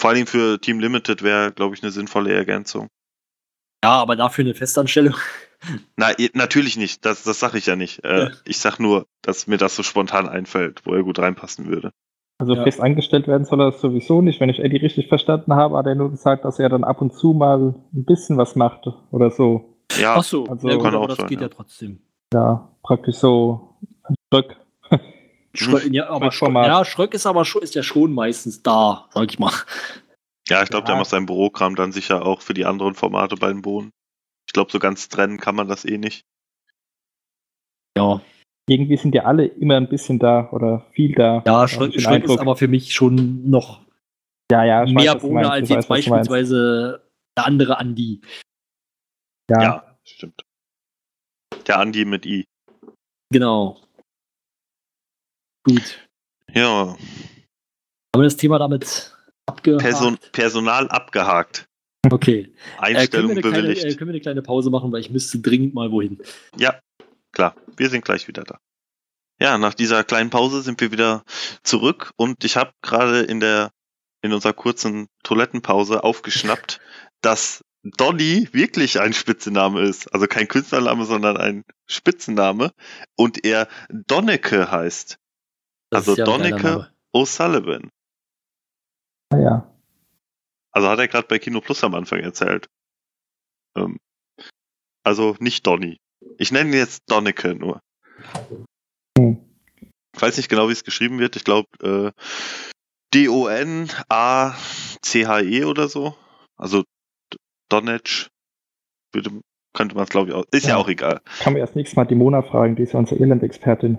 [0.00, 2.88] vor allem für Team Limited wäre, glaube ich, eine sinnvolle Ergänzung.
[3.84, 5.14] Ja, aber dafür eine Festanstellung.
[5.96, 7.04] Na, natürlich nicht.
[7.04, 8.04] Das, das sage ich ja nicht.
[8.04, 8.30] Äh, Ja.
[8.44, 11.92] Ich sag nur, dass mir das so spontan einfällt, wo er gut reinpassen würde.
[12.40, 12.62] Also Ja.
[12.62, 14.38] fest angestellt werden soll er sowieso nicht.
[14.40, 17.12] Wenn ich Eddie richtig verstanden habe, hat er nur gesagt, dass er dann ab und
[17.12, 19.76] zu mal ein bisschen was macht oder so.
[19.98, 21.52] Ja, Ach so, also- ja, gut, Kann aber auch das sein, geht ja, ja.
[21.52, 22.00] trotzdem.
[22.32, 24.56] Ja, praktisch so ein Stück.
[25.54, 29.30] Schröck, ja, aber Schröck, ja, Schröck ist aber schon, ist ja schon meistens da, sag
[29.30, 29.52] ich mal.
[30.48, 31.00] ja ich glaube, der Ja.
[31.00, 33.90] macht sein Bürokram dann sicher auch für die anderen Formate bei den Bohnen.
[34.46, 36.22] Ich glaube, so ganz trennen kann man das eh nicht.
[37.96, 38.20] Ja,
[38.68, 41.42] Irgendwie sind ja alle immer ein bisschen da oder viel da.
[41.46, 43.80] ja Schröck, Schröck ist aber für mich schon noch
[44.50, 47.02] ja, ja, weiß, mehr du Bohne als jetzt weiß, beispielsweise
[47.36, 48.20] der andere Andi.
[49.50, 50.42] Ja, stimmt.
[51.66, 52.44] Der Andi mit I.
[53.30, 53.80] Genau.
[55.68, 56.08] Gut.
[56.54, 56.96] Ja, Haben
[58.14, 59.14] wir das Thema damit
[59.46, 59.82] abgehakt?
[59.82, 61.68] Person Personal abgehakt.
[62.10, 62.52] Okay.
[62.78, 63.84] Äh, Einstellung eine kleine, bewilligt.
[63.84, 66.22] äh, können wir eine kleine Pause machen, weil ich müsste dringend mal wohin.
[66.56, 66.80] Ja,
[67.32, 67.54] klar.
[67.76, 68.58] Wir sind gleich wieder da.
[69.40, 71.22] Ja, nach dieser kleinen Pause sind wir wieder
[71.62, 73.70] zurück und ich habe gerade in der
[74.22, 76.80] in unserer kurzen Toilettenpause aufgeschnappt,
[77.20, 80.12] dass Donny wirklich ein Spitzname ist.
[80.12, 82.72] Also kein Künstlername, sondern ein Spitzenname
[83.16, 85.18] und er Donneke heißt.
[85.90, 86.90] Das Also ja Donneke-.
[87.12, 87.90] O'Sullivan.
[89.30, 89.74] Ah, ja.
[90.72, 92.68] Also hat er gerade bei Kino Plus am Anfang erzählt.
[93.76, 93.98] Ähm,
[95.04, 95.98] also nicht Donny.
[96.36, 97.80] Ich nenne ihn jetzt Donneke nur.
[99.16, 99.38] Hm.
[100.14, 101.36] Ich weiß nicht genau, wie es geschrieben wird.
[101.36, 102.12] Ich glaube äh,
[103.14, 104.04] D-O-N-A-C-H-E
[105.64, 106.14] oder so.
[106.56, 106.84] Also
[107.70, 108.28] Donetsch
[109.12, 109.40] würde,
[109.74, 110.44] könnte man es glaube ich auch.
[110.50, 110.70] Ist ja.
[110.70, 110.76] Ja.
[110.76, 111.20] auch egal.
[111.40, 113.98] Kann man erst nächstes Mal die Mona fragen, die ist ja unsere Irland-Expertin.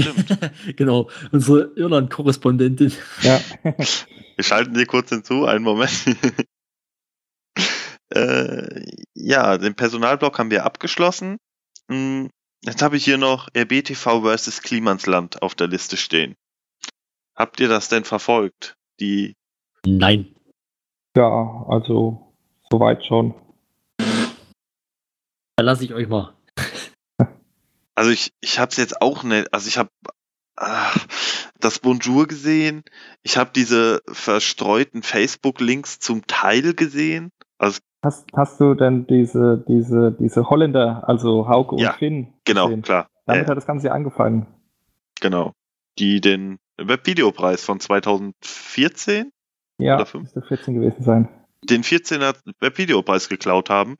[0.00, 0.50] Stimmt.
[0.76, 2.92] genau, unsere Irland-Korrespondentin.
[3.22, 3.40] Ja.
[3.64, 5.44] Wir schalten dir kurz hinzu.
[5.44, 5.92] Einen Moment.
[8.10, 11.36] Äh, ja, den Personalblock haben wir abgeschlossen.
[11.90, 12.30] Hm,
[12.64, 14.62] Jetzt habe ich hier noch RBTV vs.
[14.62, 16.34] Klimansland auf der Liste stehen.
[17.36, 18.74] Habt ihr das denn verfolgt?
[19.00, 19.36] Die
[19.86, 20.34] Nein.
[21.16, 22.34] Ja, also
[22.70, 23.34] soweit schon.
[25.56, 26.34] Da lasse ich euch mal.
[27.98, 29.90] Also ich, ich habe es jetzt auch nicht, also ich habe
[30.56, 30.92] ah,
[31.58, 32.84] das Bonjour gesehen,
[33.24, 37.32] ich habe diese verstreuten Facebook-Links zum Teil gesehen.
[37.58, 42.32] Also Hast, hast du denn diese, diese, diese Holländer, also Hauke und Ja, Finn?
[42.44, 42.82] genau, gesehen?
[42.82, 43.08] klar.
[43.26, 44.46] Damit Äh, hat das Ganze ja angefangen.
[45.20, 45.52] genau.
[45.98, 49.32] Die den Webvideopreis von 2014,
[49.80, 50.22] Ja, Oder fünf?
[50.22, 51.28] müsste 14 gewesen sein.
[51.68, 53.96] den 14er Webvideopreis geklaut haben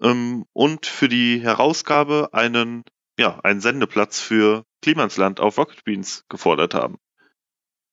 [0.00, 2.84] ähm, und für die Herausgabe einen,
[3.22, 6.98] ja, einen Sendeplatz für Klimansland auf Rocket Beans gefordert haben.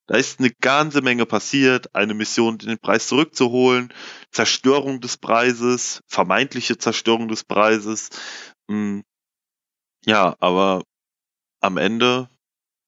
[0.07, 3.93] Da ist eine ganze Menge passiert, eine Mission, den Preis zurückzuholen,
[4.31, 8.09] Zerstörung des Preises, vermeintliche Zerstörung des Preises.
[8.69, 9.03] Hm,
[10.05, 10.83] Ja, aber
[11.61, 12.29] am Ende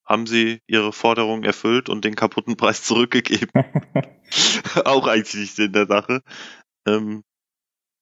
[0.06, 3.52] haben sie ihre Forderung erfüllt und den kaputten Preis zurückgegeben.
[4.86, 6.22] Auch eigentlich nicht in der Sache.
[6.88, 7.24] Ähm,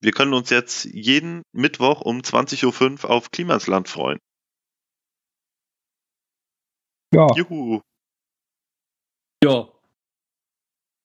[0.02, 4.20] wir können uns jetzt jeden Mittwoch um 20.05 Uhr auf Klimasland freuen.
[7.14, 7.82] Ja, Juhu.
[9.44, 9.52] Ja.
[9.52, 9.74] Also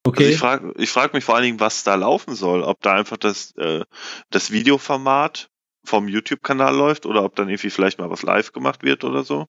[0.07, 0.29] Okay.
[0.31, 2.63] ich frage ich frag mich vor allen Dingen, was da laufen soll.
[2.63, 3.85] Ob da einfach das, äh,
[4.31, 5.49] das Videoformat
[5.87, 9.47] vom YouTube-Kanal läuft oder ob dann irgendwie vielleicht mal was live gemacht wird oder so.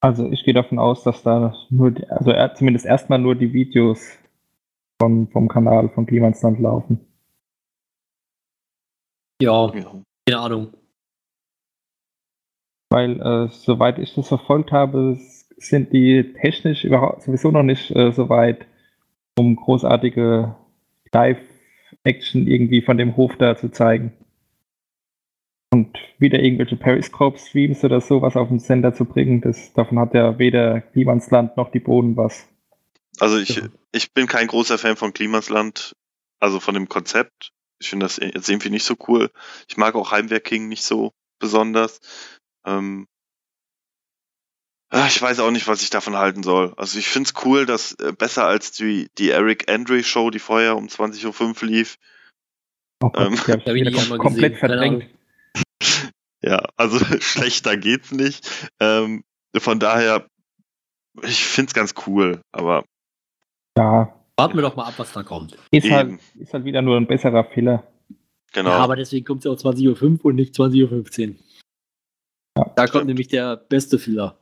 [0.00, 3.52] also ich gehe davon aus, dass da nur, die, also er- zumindest erstmal nur die
[3.52, 4.00] Videos
[5.00, 7.00] von, vom Kanal von Klimansland laufen.
[9.40, 10.02] ja, Ja.
[10.28, 10.74] keine Ahnung.
[12.90, 15.18] Weil, äh, soweit ich das verfolgt habe,
[15.56, 18.66] sind die technisch überhaupt sowieso noch nicht äh, so weit,
[19.38, 20.54] um großartige
[21.12, 24.12] Live-Action irgendwie von dem Hof da zu zeigen.
[25.72, 30.38] Und wieder irgendwelche Periscope-Streams oder sowas auf den Sender zu bringen, das, davon hat ja
[30.38, 32.48] weder Klimansland noch die Boden was.
[33.18, 33.68] Also ich, Ja.
[33.92, 35.96] ich bin kein großer Fan von Klimasland,
[36.38, 37.52] also von dem Konzept.
[37.78, 39.30] Ich finde das jetzt irgendwie nicht so cool.
[39.68, 42.00] Ich mag auch Heimwerk King nicht so besonders.
[42.64, 43.06] Ähm,
[45.06, 46.72] ich weiß auch nicht, was ich davon halten soll.
[46.76, 50.38] Also ich finde es cool, dass äh, besser als die, die Eric Andre Show, die
[50.38, 51.98] vorher um 20.05 Uhr lief.
[53.02, 55.06] Oh Gott, Ähm, ich hab ich wieder nicht kom komplett verdrängt.
[56.42, 58.70] Ja, also schlechter geht's nicht.
[58.78, 59.24] Ähm,
[59.56, 60.28] von daher,
[61.22, 62.84] ich finde es ganz cool, aber
[63.76, 65.56] Ja, Warten wir doch mal ab, was da kommt.
[65.70, 67.90] ist halt, ist halt wieder nur ein besserer Filler.
[68.52, 68.70] genau.
[68.70, 71.34] Ja, aber deswegen kommt es ja auch 20.05 Uhr und nicht 20.15 Uhr.
[72.58, 73.06] Ja, Da kommt stimmt.
[73.06, 74.38] nämlich der beste Filler.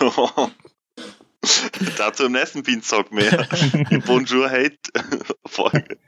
[1.96, 3.46] Dazu im nächsten Beanstalk mehr.
[4.06, 4.78] Bonjour Hate
[5.46, 5.98] Folge.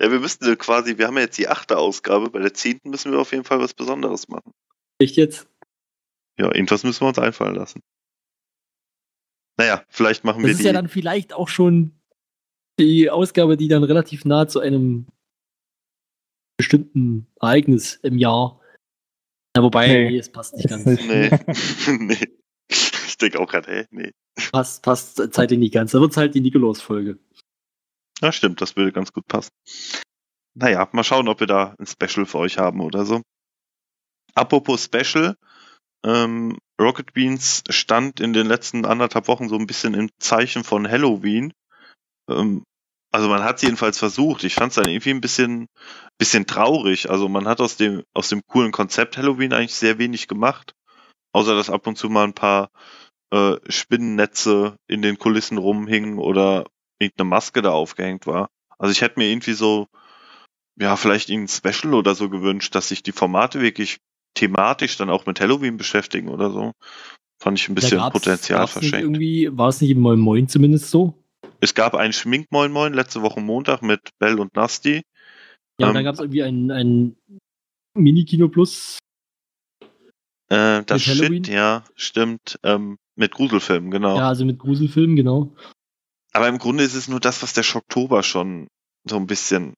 [0.00, 3.12] Ja, wir müssten quasi, wir haben ja jetzt die achte Ausgabe, bei der zehnten müssen
[3.12, 4.52] wir auf jeden Fall was Besonderes machen.
[4.98, 5.48] Echt jetzt?
[6.38, 7.80] Ja, irgendwas müssen wir uns einfallen lassen.
[9.56, 10.64] Naja, vielleicht machen Das wir ist die.
[10.64, 12.00] ja dann vielleicht auch schon
[12.80, 15.06] die Ausgabe, die dann relativ nah zu einem
[16.56, 18.60] bestimmten Ereignis im Jahr.
[19.56, 20.84] Ja, wobei, Nee, nee, es passt nicht ist ganz.
[20.86, 21.30] nee.
[21.98, 22.28] nee.
[23.24, 23.86] Denke auch gerade, hä?
[23.90, 24.12] Nee.
[24.52, 25.92] Passt, passt zeitlich nicht ganz.
[25.92, 27.18] Da wird es halt die Nikolaus-Folge.
[28.20, 29.50] Ja, stimmt, das würde ganz gut passen.
[30.54, 33.22] Naja, mal schauen, ob wir da ein Special für euch haben oder so.
[34.34, 35.36] Apropos Special,
[36.04, 40.86] ähm, Rocket Beans stand in den letzten anderthalb Wochen so ein bisschen im Zeichen von
[40.86, 41.54] Halloween.
[42.28, 42.64] Ähm,
[43.10, 44.44] also man hat es jedenfalls versucht.
[44.44, 45.68] Ich fand es dann irgendwie ein bisschen,
[46.18, 47.08] bisschen traurig.
[47.10, 50.74] Also man hat aus dem, aus dem coolen Konzept Halloween eigentlich sehr wenig gemacht.
[51.32, 52.70] Außer dass ab und zu mal ein paar
[53.34, 56.66] äh, Spinnennetze in den Kulissen rumhingen oder
[57.00, 58.48] irgendeine Maske da aufgehängt war.
[58.78, 59.88] Also ich hätte mir irgendwie so,
[60.78, 63.98] ja, vielleicht irgendein Special oder so gewünscht, dass sich die Formate wirklich
[64.34, 66.72] thematisch dann auch mit Halloween beschäftigen oder so.
[67.42, 69.00] Fand ich ein bisschen Da Potenzial verschenkt.
[69.00, 71.14] Irgendwie, war es nicht im Moin Moin zumindest so?
[71.60, 75.02] Es gab einen Schminkmoin Moin letzte Woche Montag mit Bell und Nasty.
[75.80, 77.16] Ja, und Ähm, dann gab es irgendwie ein, ein
[77.94, 78.98] Mini-Kino Plus.
[80.48, 81.02] Äh, das?
[81.02, 82.58] Shit, ja, stimmt.
[82.62, 84.16] Ähm, mit Gruselfilmen, genau.
[84.16, 85.54] Ja, also mit Gruselfilmen, genau.
[86.32, 88.66] Aber im Grunde ist es nur das, was der Schocktober schon
[89.08, 89.74] so ein bisschen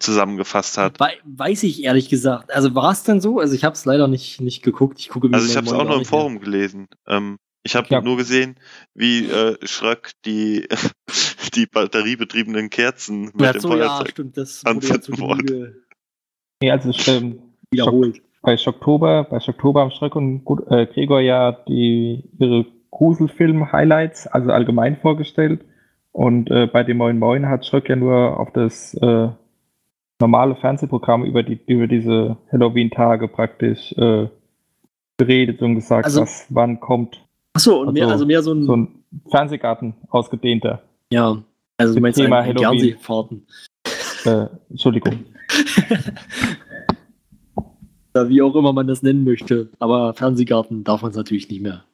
[0.00, 1.00] zusammengefasst hat.
[1.00, 2.52] Wei- weiß ich ehrlich gesagt.
[2.52, 3.40] Also war es denn so?
[3.40, 5.00] Also ich habe es leider nicht, nicht geguckt.
[5.00, 6.20] Ich gucke mir Also ich habe es auch nur im nicht mehr.
[6.20, 6.86] Forum gelesen.
[7.06, 8.00] Ähm, ich habe Ja.
[8.00, 8.60] nur gesehen,
[8.94, 10.68] wie äh, Schröck die,
[11.54, 14.10] die batteriebetriebenen Kerzen mit Ja, dem so, ja, Feuerzeug.
[14.10, 14.36] stimmt.
[14.36, 15.82] Das wurde ja zu anzünden wollte.
[16.62, 17.42] Nee, also ähm,
[17.72, 18.22] wiederholt.
[18.48, 24.96] Bei Schocktober, bei Schocktober haben Schröck und äh, Gregor ja die ihre Gruselfilm-Highlights, also allgemein
[24.96, 25.66] vorgestellt.
[26.12, 29.28] Und äh, bei dem Moin Moin hat Schröck ja nur auf das äh,
[30.18, 34.28] normale Fernsehprogramm über, die, über diese Halloween-Tage praktisch äh,
[35.18, 37.22] geredet und gesagt, Also- was wann kommt.
[37.52, 38.88] Achso, und mehr, Also, also mehr so ein, So ein
[39.30, 40.80] Fernsehgarten ausgedehnter.
[41.12, 41.36] ja,
[41.76, 42.62] also du meinst Thema Halloween.
[42.62, 43.46] Fernsehfahrten.
[44.24, 45.26] Äh, Entschuldigung.
[48.14, 49.70] Wie auch immer man das nennen möchte.
[49.78, 51.84] Aber Fernsehgarten darf man es natürlich nicht mehr.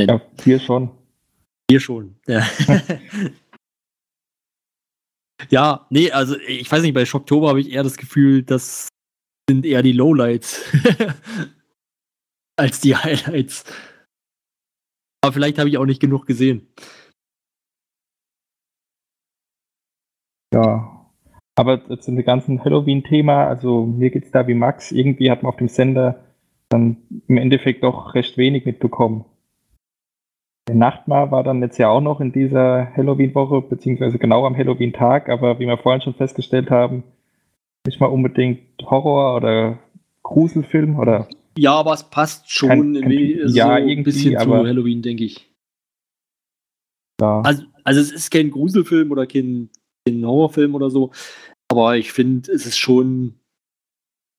[0.00, 0.90] Ja, hier schon.
[1.70, 2.16] Hier schon.
[2.26, 2.46] Ja.
[5.50, 8.88] ja, nee, also ich weiß nicht, bei Schocktober habe ich eher das Gefühl, das
[9.48, 10.64] sind eher die Lowlights
[12.56, 13.64] als die Highlights.
[15.22, 16.66] Aber vielleicht habe ich auch nicht genug gesehen.
[20.52, 20.97] Ja.
[21.58, 25.56] Aber zu dem ganzen Halloween-Thema, also mir geht's da wie Max, irgendwie hat man auf
[25.58, 26.24] dem Sender
[26.68, 29.24] dann im Endeffekt doch recht wenig mitbekommen.
[30.68, 35.28] Der Nachtmar war dann jetzt ja auch noch in dieser Halloween-Woche, beziehungsweise genau am Halloween-Tag,
[35.30, 37.02] aber wie wir vorhin schon festgestellt haben,
[37.86, 39.78] nicht mal unbedingt Horror oder
[40.22, 41.26] Gruselfilm oder
[41.56, 45.02] Ja, aber es passt schon Kein- ein kein- so ja, ein bisschen zu aber- Halloween,
[45.02, 45.48] denke ich.
[47.20, 47.40] ja.
[47.40, 49.70] Also, also es ist kein Gruselfilm oder kein,
[50.10, 51.12] kein Horrorfilm oder so,
[51.70, 53.34] aber ich finde, es ist schon,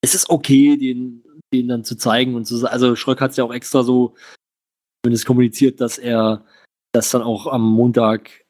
[0.02, 1.24] es ist okay, den,
[1.54, 4.16] den dann zu zeigen und zu also Schröck hat es ja auch extra so
[5.04, 6.44] zumindest kommuniziert, dass er
[6.94, 8.46] das dann auch am Montag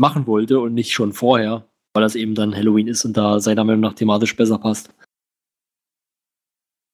[0.00, 3.64] machen wollte und nicht schon vorher, weil das eben dann Halloween ist und da seiner
[3.64, 4.90] Meinung nach thematisch besser passt.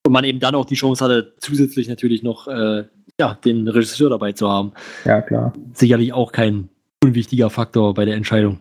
[0.07, 2.85] Und man eben dann auch die Chance hatte, zusätzlich natürlich noch äh,
[3.19, 4.73] ja, den Regisseur dabei zu haben
[5.05, 5.53] ja, klar.
[5.75, 6.69] sicherlich auch kein
[7.03, 8.61] unwichtiger Faktor bei der Entscheidung.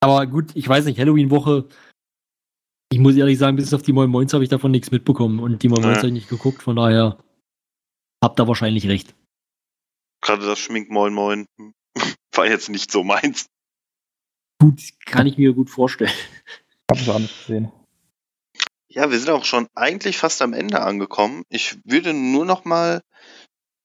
[0.00, 1.68] Aber gut, ich weiß nicht, Halloween-Woche,
[2.92, 5.62] ich muss ehrlich sagen, bis auf die Moin Moins habe ich davon nichts mitbekommen und
[5.62, 5.98] die Moin Moins Nee.
[5.98, 7.22] habe ich nicht geguckt, von daher
[8.22, 9.14] habt ihr wahrscheinlich recht.
[10.22, 11.46] Gerade das Schmink Moin Moin
[12.34, 13.46] war jetzt nicht so meins.
[14.60, 16.12] Gut, kann ich mir gut vorstellen.
[16.90, 17.72] Hab es auch nicht gesehen.
[18.92, 21.44] Ja, wir sind auch schon eigentlich fast am Ende angekommen.
[21.48, 23.00] Ich würde nur noch mal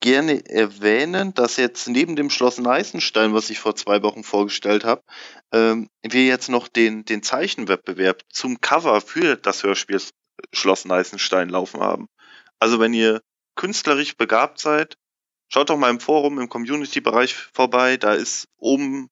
[0.05, 5.01] gerne erwähnen, dass jetzt neben dem Schloss Neißenstein, was ich vor zwei Wochen vorgestellt habe,
[5.51, 9.99] ähm, wir jetzt noch den, den Zeichenwettbewerb zum Cover für das Hörspiel
[10.53, 12.07] Schloss Neißenstein laufen haben.
[12.59, 13.23] Also wenn ihr
[13.55, 14.95] künstlerisch begabt seid,
[15.49, 17.97] schaut doch mal im Forum, im Community-Bereich vorbei.
[17.97, 19.09] Da ist oben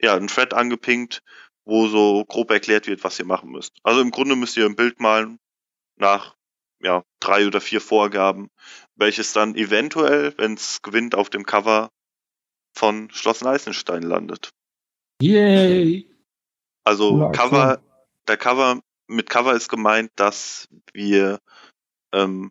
[0.00, 1.20] ja ein Thread angepinkt,
[1.64, 3.72] wo so grob erklärt wird, was ihr machen müsst.
[3.82, 5.40] Also im Grunde müsst ihr ein Bild malen
[5.96, 6.37] nach
[6.80, 8.50] ja, drei oder vier Vorgaben,
[8.94, 11.90] welches dann eventuell, wenn es gewinnt, auf dem Cover
[12.76, 14.50] von Schloss Neißenstein landet.
[15.20, 16.08] Yay!
[16.84, 17.32] Also Aktion.
[17.32, 17.82] Cover,
[18.28, 21.40] der Cover, mit Cover ist gemeint, dass wir
[22.14, 22.50] ähm,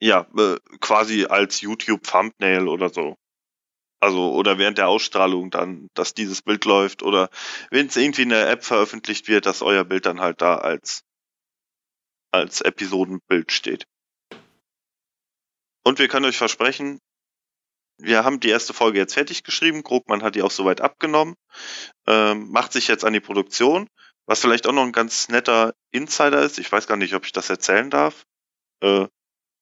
[0.00, 3.16] ja äh, quasi als YouTube Thumbnail oder so.
[4.02, 7.28] Also oder während der Ausstrahlung dann, dass dieses Bild läuft oder
[7.70, 11.02] wenn es irgendwie in der App veröffentlicht wird, dass euer Bild dann halt da als
[12.30, 13.86] als Episodenbild steht.
[15.82, 17.00] Und wir können euch versprechen,
[18.02, 19.82] wir haben die erste Folge jetzt fertig geschrieben.
[19.82, 21.34] Krugmann hat die auch soweit abgenommen.
[22.06, 23.88] Ähm, macht sich jetzt an die Produktion.
[24.26, 26.58] Was vielleicht auch noch ein ganz netter Insider ist.
[26.58, 28.24] Ich weiß gar nicht, ob ich das erzählen darf.
[28.80, 29.06] Äh,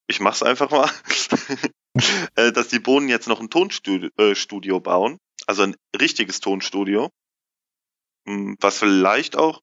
[0.07, 0.89] ich mach's einfach mal.
[2.35, 5.19] äh, dass die Bohnen jetzt noch ein Tonstudio äh, bauen.
[5.47, 7.09] Also ein richtiges Tonstudio.
[8.25, 9.61] Hm, Was vielleicht auch,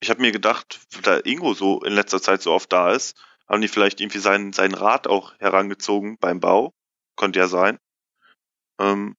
[0.00, 3.16] ich habe mir gedacht, da Ingo so in letzter Zeit so oft da ist,
[3.48, 6.72] haben die vielleicht irgendwie seinen, seinen Rat auch herangezogen beim Bau.
[7.16, 7.78] Könnte ja sein.
[8.80, 9.16] Ähm,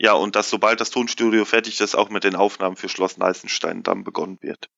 [0.00, 3.82] ja, und dass sobald das Tonstudio fertig ist, auch mit den Aufnahmen für Schloss Neißenstein
[3.82, 4.68] dann begonnen wird.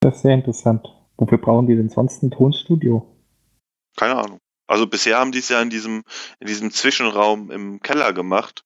[0.00, 0.86] Das ist sehr interessant.
[1.16, 3.06] Wofür brauchen die denn sonst ein Tonstudio?
[3.96, 4.38] Keine Ahnung.
[4.66, 6.04] Also bisher haben die es ja in diesem,
[6.38, 8.64] in diesem Zwischenraum im Keller gemacht.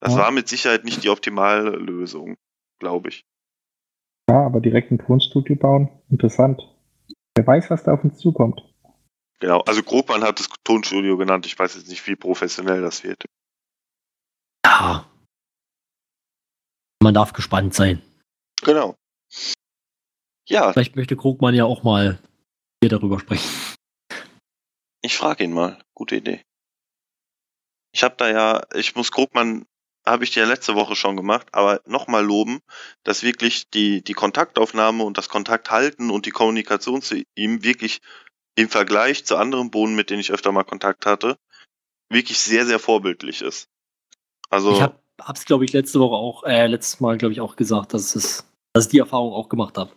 [0.00, 0.20] Das Ja.
[0.20, 2.36] war mit Sicherheit nicht die optimale Lösung,
[2.78, 3.24] glaube ich.
[4.28, 5.88] Ja, aber direkt ein Tonstudio bauen?
[6.10, 6.62] Interessant.
[7.36, 8.62] Wer weiß, was da auf uns zukommt.
[9.40, 9.60] Genau.
[9.62, 11.46] Also Grobmann hat das Tonstudio genannt.
[11.46, 13.24] Ich weiß jetzt nicht, wie professionell das wird.
[14.64, 15.10] Ja.
[17.02, 18.00] Man darf gespannt sein.
[18.62, 18.94] Genau.
[20.48, 22.18] Ja, Vielleicht möchte Krugmann ja auch mal
[22.80, 23.48] hier darüber sprechen.
[25.02, 25.82] ich frage ihn mal.
[25.94, 26.42] Gute Idee.
[27.94, 29.66] Ich habe da ja, ich muss Krugmann,
[30.04, 32.60] habe ich dir ja letzte Woche schon gemacht, aber nochmal loben,
[33.04, 38.00] dass wirklich die, die Kontaktaufnahme und das Kontakthalten und die Kommunikation zu ihm wirklich
[38.54, 41.38] im Vergleich zu anderen Bohnen, mit denen ich öfter mal Kontakt hatte,
[42.10, 43.68] wirklich sehr, sehr vorbildlich ist.
[44.50, 47.56] Also, Ich hab, hab's, glaube ich, letzte Woche auch, äh, letztes Mal, glaube ich, auch
[47.56, 49.92] gesagt, dass es, dass ich die Erfahrung auch gemacht habe.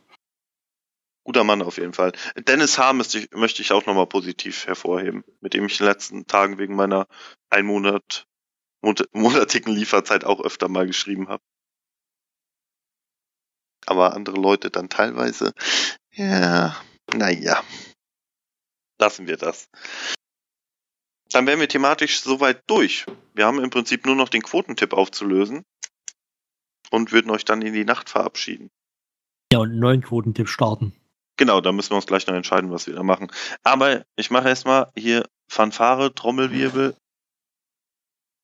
[1.25, 2.11] Guter Mann auf jeden Fall.
[2.37, 6.27] Dennis möchte ich, möchte ich auch nochmal positiv hervorheben, mit dem ich in den letzten
[6.27, 7.07] Tagen wegen meiner
[7.49, 8.27] ein Monat
[9.13, 11.43] monatigen Lieferzeit auch öfter mal geschrieben habe.
[13.85, 15.53] Aber andere Leute dann teilweise,
[16.11, 16.75] ja,
[17.13, 17.63] naja,
[18.99, 19.69] lassen wir das.
[21.31, 23.05] Dann wären wir thematisch soweit durch.
[23.33, 25.63] Wir haben im Prinzip nur noch den Quotentipp aufzulösen
[26.91, 28.69] und würden euch dann in die Nacht verabschieden.
[29.51, 30.95] Ja, und einen neuen Quotentipp starten.
[31.37, 33.31] Genau, da müssen wir uns gleich noch entscheiden, was wir da machen.
[33.63, 36.95] Aber ich mache erstmal hier Fanfare, Trommelwirbel.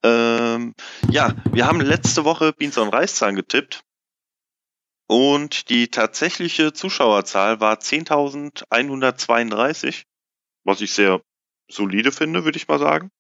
[0.03, 0.73] Ähm,
[1.11, 3.83] ja, wir haben letzte Woche Beans und Reiszahlen getippt.
[5.07, 10.03] Und die tatsächliche Zuschauerzahl war 10.132,
[10.63, 11.21] was ich sehr
[11.69, 13.11] solide finde, würde ich mal sagen.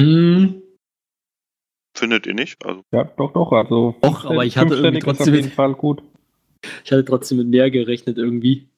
[0.00, 0.62] Hm,
[1.96, 2.64] Findet ihr nicht?
[2.64, 3.50] Also, Ja, doch, doch.
[3.52, 6.02] Also Doch, aber ich hatte irgendwie ist auf trotzdem- jeden Fall gut.
[6.84, 8.68] ich hatte trotzdem mit mehr gerechnet irgendwie.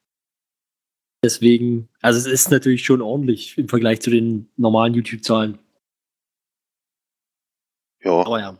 [1.23, 5.59] Deswegen, also es ist natürlich schon ordentlich im Vergleich zu den normalen YouTube-Zahlen.
[8.03, 8.13] Ja.
[8.13, 8.57] Aber ja.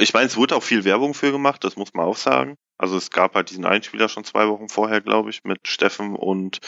[0.00, 2.56] Ich meine, es wurde auch viel Werbung für gemacht, das muss man auch sagen.
[2.76, 6.60] Also es gab halt diesen Einspieler schon zwei Wochen vorher, glaube ich, mit Steffen und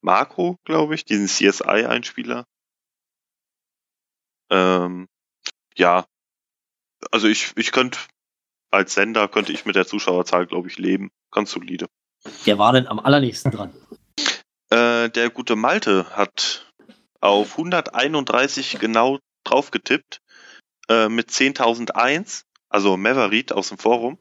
[0.00, 2.44] Marco, glaube ich, diesen CSI-Einspieler.
[4.50, 5.08] Ähm,
[5.74, 6.06] ja,
[7.10, 7.98] also ich, ich könnte
[8.70, 11.10] als Sender könnte ich mit der Zuschauerzahl, glaube ich, leben.
[11.30, 11.86] Ganz solide.
[12.44, 13.72] Der war dann am allernächsten dran.
[14.70, 16.72] Äh, der gute Malte hat
[17.20, 20.20] auf 131 genau drauf getippt
[20.88, 24.18] äh, mit 10.001, also Maverick aus dem Forum.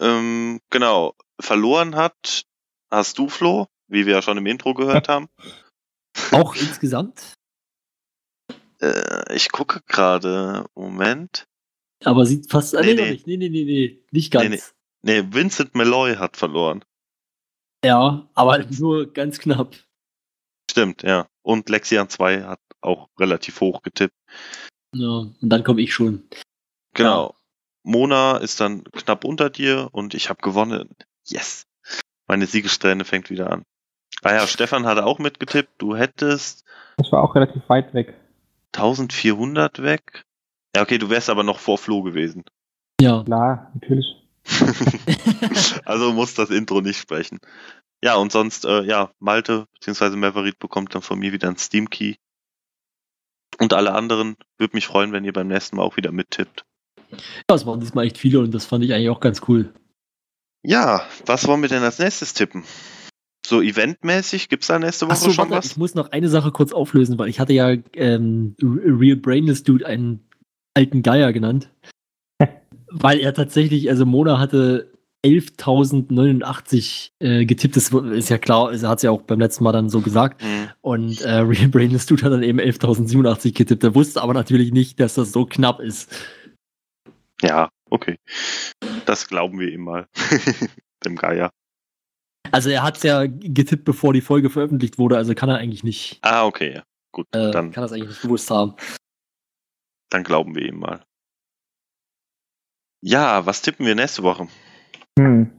[0.00, 2.44] Ähm, genau, verloren hat,
[2.90, 5.28] hast du Flo, wie wir ja schon im Intro gehört haben.
[6.32, 7.34] Auch insgesamt.
[8.80, 11.46] Äh, ich gucke gerade, Moment.
[12.04, 12.74] Aber sieht fast.
[12.74, 13.10] Nee, Nee, nee, nee.
[13.10, 14.04] Nicht, nee, nee, nee, nee.
[14.10, 14.50] Nicht ganz.
[14.50, 14.60] Nee,
[15.04, 16.82] Nee, Vincent Malloy hat verloren.
[17.84, 19.76] Ja, aber nur ganz knapp.
[20.70, 21.28] Stimmt, ja.
[21.42, 24.14] Und Lexian 2 hat auch relativ hoch getippt.
[24.94, 26.22] Ja, und dann komme ich schon.
[26.94, 27.34] Genau.
[27.82, 30.88] Mona ist dann knapp unter dir und ich habe gewonnen.
[31.26, 31.66] Yes.
[32.26, 33.64] Meine Siegessträhne fängt wieder an.
[34.22, 35.70] Ah ja, Stefan hatte auch mitgetippt.
[35.78, 36.64] Du hättest
[36.96, 38.14] Das war auch relativ weit weg.
[38.74, 40.24] 1400 weg.
[40.74, 42.44] Ja, okay, du wärst aber noch vor Flo gewesen.
[43.00, 43.22] Ja.
[43.24, 44.16] Klar, natürlich.
[45.84, 47.40] also muss das Intro nicht sprechen.
[48.02, 50.16] Ja, und sonst, äh, ja, Malte bzw.
[50.16, 52.16] Maverick bekommt dann von mir wieder einen Steam Key.
[53.58, 56.64] Und alle anderen, würde mich freuen, wenn ihr beim nächsten Mal auch wieder mittippt.
[57.48, 59.72] Ja, es waren diesmal echt viele und das fand ich eigentlich auch ganz cool.
[60.62, 62.64] Ja, was wollen wir denn als nächstes tippen?
[63.46, 65.66] So eventmäßig, gibt's da nächste Woche Achso, schon warte, was?
[65.66, 69.86] ich muss noch eine Sache kurz auflösen, weil ich hatte ja ähm, Real Brainless Dude
[69.86, 70.26] einen
[70.74, 71.68] alten Geier genannt.
[72.90, 74.93] weil er tatsächlich, also Mona hatte
[75.24, 79.72] 11.089 äh, getippt, das ist ja klar, er hat es ja auch beim letzten Mal
[79.72, 80.42] dann so gesagt.
[80.42, 80.68] Hm.
[80.82, 83.82] Und äh, Real Brainless Dude hat dann eben 11.087 getippt.
[83.82, 86.14] Er wusste aber natürlich nicht, dass das so knapp ist.
[87.42, 88.16] Ja, okay.
[89.06, 90.06] Das glauben wir ihm mal.
[91.04, 91.50] Dem Geier.
[92.52, 95.82] Also er hat es ja getippt, bevor die Folge veröffentlicht wurde, also kann er eigentlich
[95.82, 96.82] nicht, Ah, okay, ja.
[97.12, 98.74] Gut, äh, dann, kann das eigentlich nicht gewusst haben.
[100.10, 101.04] dann glauben wir ihm mal.
[103.00, 104.48] Ja, was tippen wir nächste Woche?
[105.18, 105.50] Hm.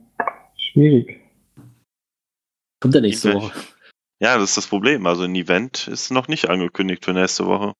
[0.57, 1.21] Schwierig.
[2.81, 3.33] Kommt er nächste.
[3.33, 3.53] Woche.
[4.21, 5.05] Ja, das ist das Problem.
[5.05, 7.73] Also ein Event ist noch nicht angekündigt für nächste Woche.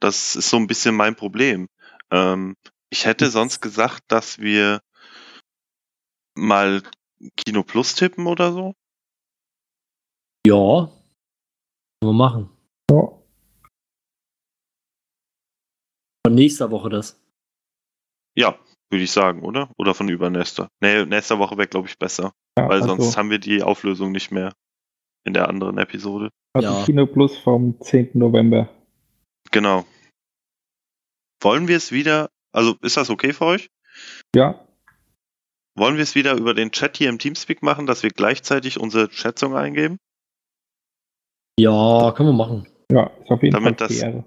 [0.00, 1.68] Das ist so ein bisschen mein Problem.
[2.10, 2.56] Ähm,
[2.90, 4.80] ich hätte sonst gesagt, dass wir
[6.34, 6.82] mal
[7.36, 8.74] Kino Plus tippen oder so.
[10.46, 10.90] Ja.
[12.00, 12.50] Können wir machen.
[12.90, 13.22] Ja.
[16.26, 17.20] Von nächster Woche das.
[18.34, 18.58] Ja,
[18.92, 19.70] würde ich sagen, oder?
[19.78, 20.68] Oder von übernächster.
[20.80, 22.32] Nee, nächste Woche wäre, glaube ich, besser.
[22.58, 24.52] Ja, Weil also, sonst haben wir die Auflösung nicht mehr
[25.24, 26.30] in der anderen Episode.
[26.52, 26.84] also Ja.
[26.84, 28.10] Kino Plus vom 10.
[28.14, 28.68] November.
[29.50, 29.84] Genau.
[31.42, 33.68] Wollen wir es wieder, also ist das okay für euch?
[34.36, 34.66] Ja,
[35.74, 39.10] Wollen wir es wieder über den Chat hier im Teamspeak machen, dass wir gleichzeitig unsere
[39.10, 39.96] Schätzung eingeben?
[41.58, 42.66] Ja, können wir machen.
[42.90, 44.24] ja, ist auf jeden Damit Fall das- Ehre.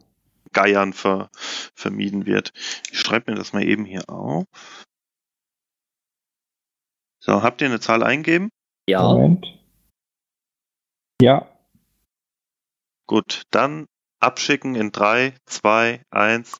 [0.55, 1.29] Geiern ver,
[1.75, 2.51] vermieden wird.
[2.91, 4.45] Ich schreibe mir das mal eben hier auf.
[7.19, 8.49] So, habt ihr eine Zahl eingeben?
[8.89, 9.03] Ja.
[9.03, 9.45] Moment.
[11.21, 11.47] Ja,
[13.07, 13.85] Gut, dann
[14.19, 16.57] abschicken in 3, 2, 1.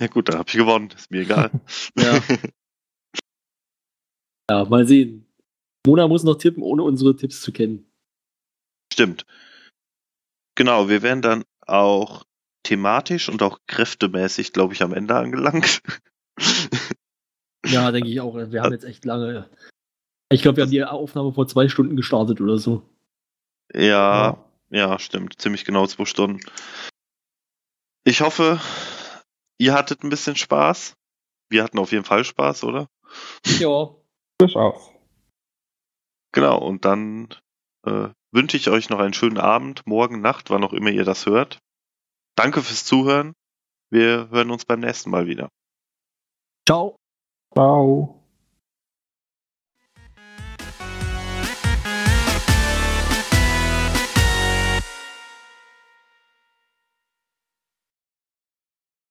[0.00, 0.90] Ja gut, da habe ich gewonnen.
[0.96, 1.50] Ist mir egal.
[1.98, 2.20] ja.
[4.48, 5.26] ja, mal sehen.
[5.84, 7.90] Mona muss noch tippen, ohne unsere Tipps zu kennen.
[8.92, 9.26] Stimmt.
[10.54, 12.22] Genau, wir werden dann auch
[12.62, 15.82] thematisch und auch kräftemäßig, glaube ich, am Ende angelangt.
[17.66, 18.34] Ja, denke ich auch.
[18.34, 19.50] Wir haben jetzt echt lange.
[20.30, 22.82] Ich glaube, wir haben die Aufnahme vor zwei Stunden gestartet oder so.
[23.74, 25.40] ja, ja, stimmt.
[25.40, 26.40] Ziemlich genau zwei Stunden.
[28.04, 28.60] Ich hoffe,
[29.58, 30.94] ihr hattet ein bisschen Spaß.
[31.50, 32.88] Wir hatten auf jeden Fall Spaß, oder?
[33.58, 33.94] Ja.
[34.38, 34.90] Durchaus.
[36.32, 37.34] Genau, und dann
[37.84, 41.26] äh, wünsche ich euch noch einen schönen Abend, morgen, Nacht, wann auch immer ihr das
[41.26, 41.58] hört.
[42.38, 43.34] Danke fürs Zuhören.
[43.90, 45.48] Wir hören uns beim nächsten Mal wieder.
[46.64, 46.94] Ciao.
[47.52, 48.17] Ciao.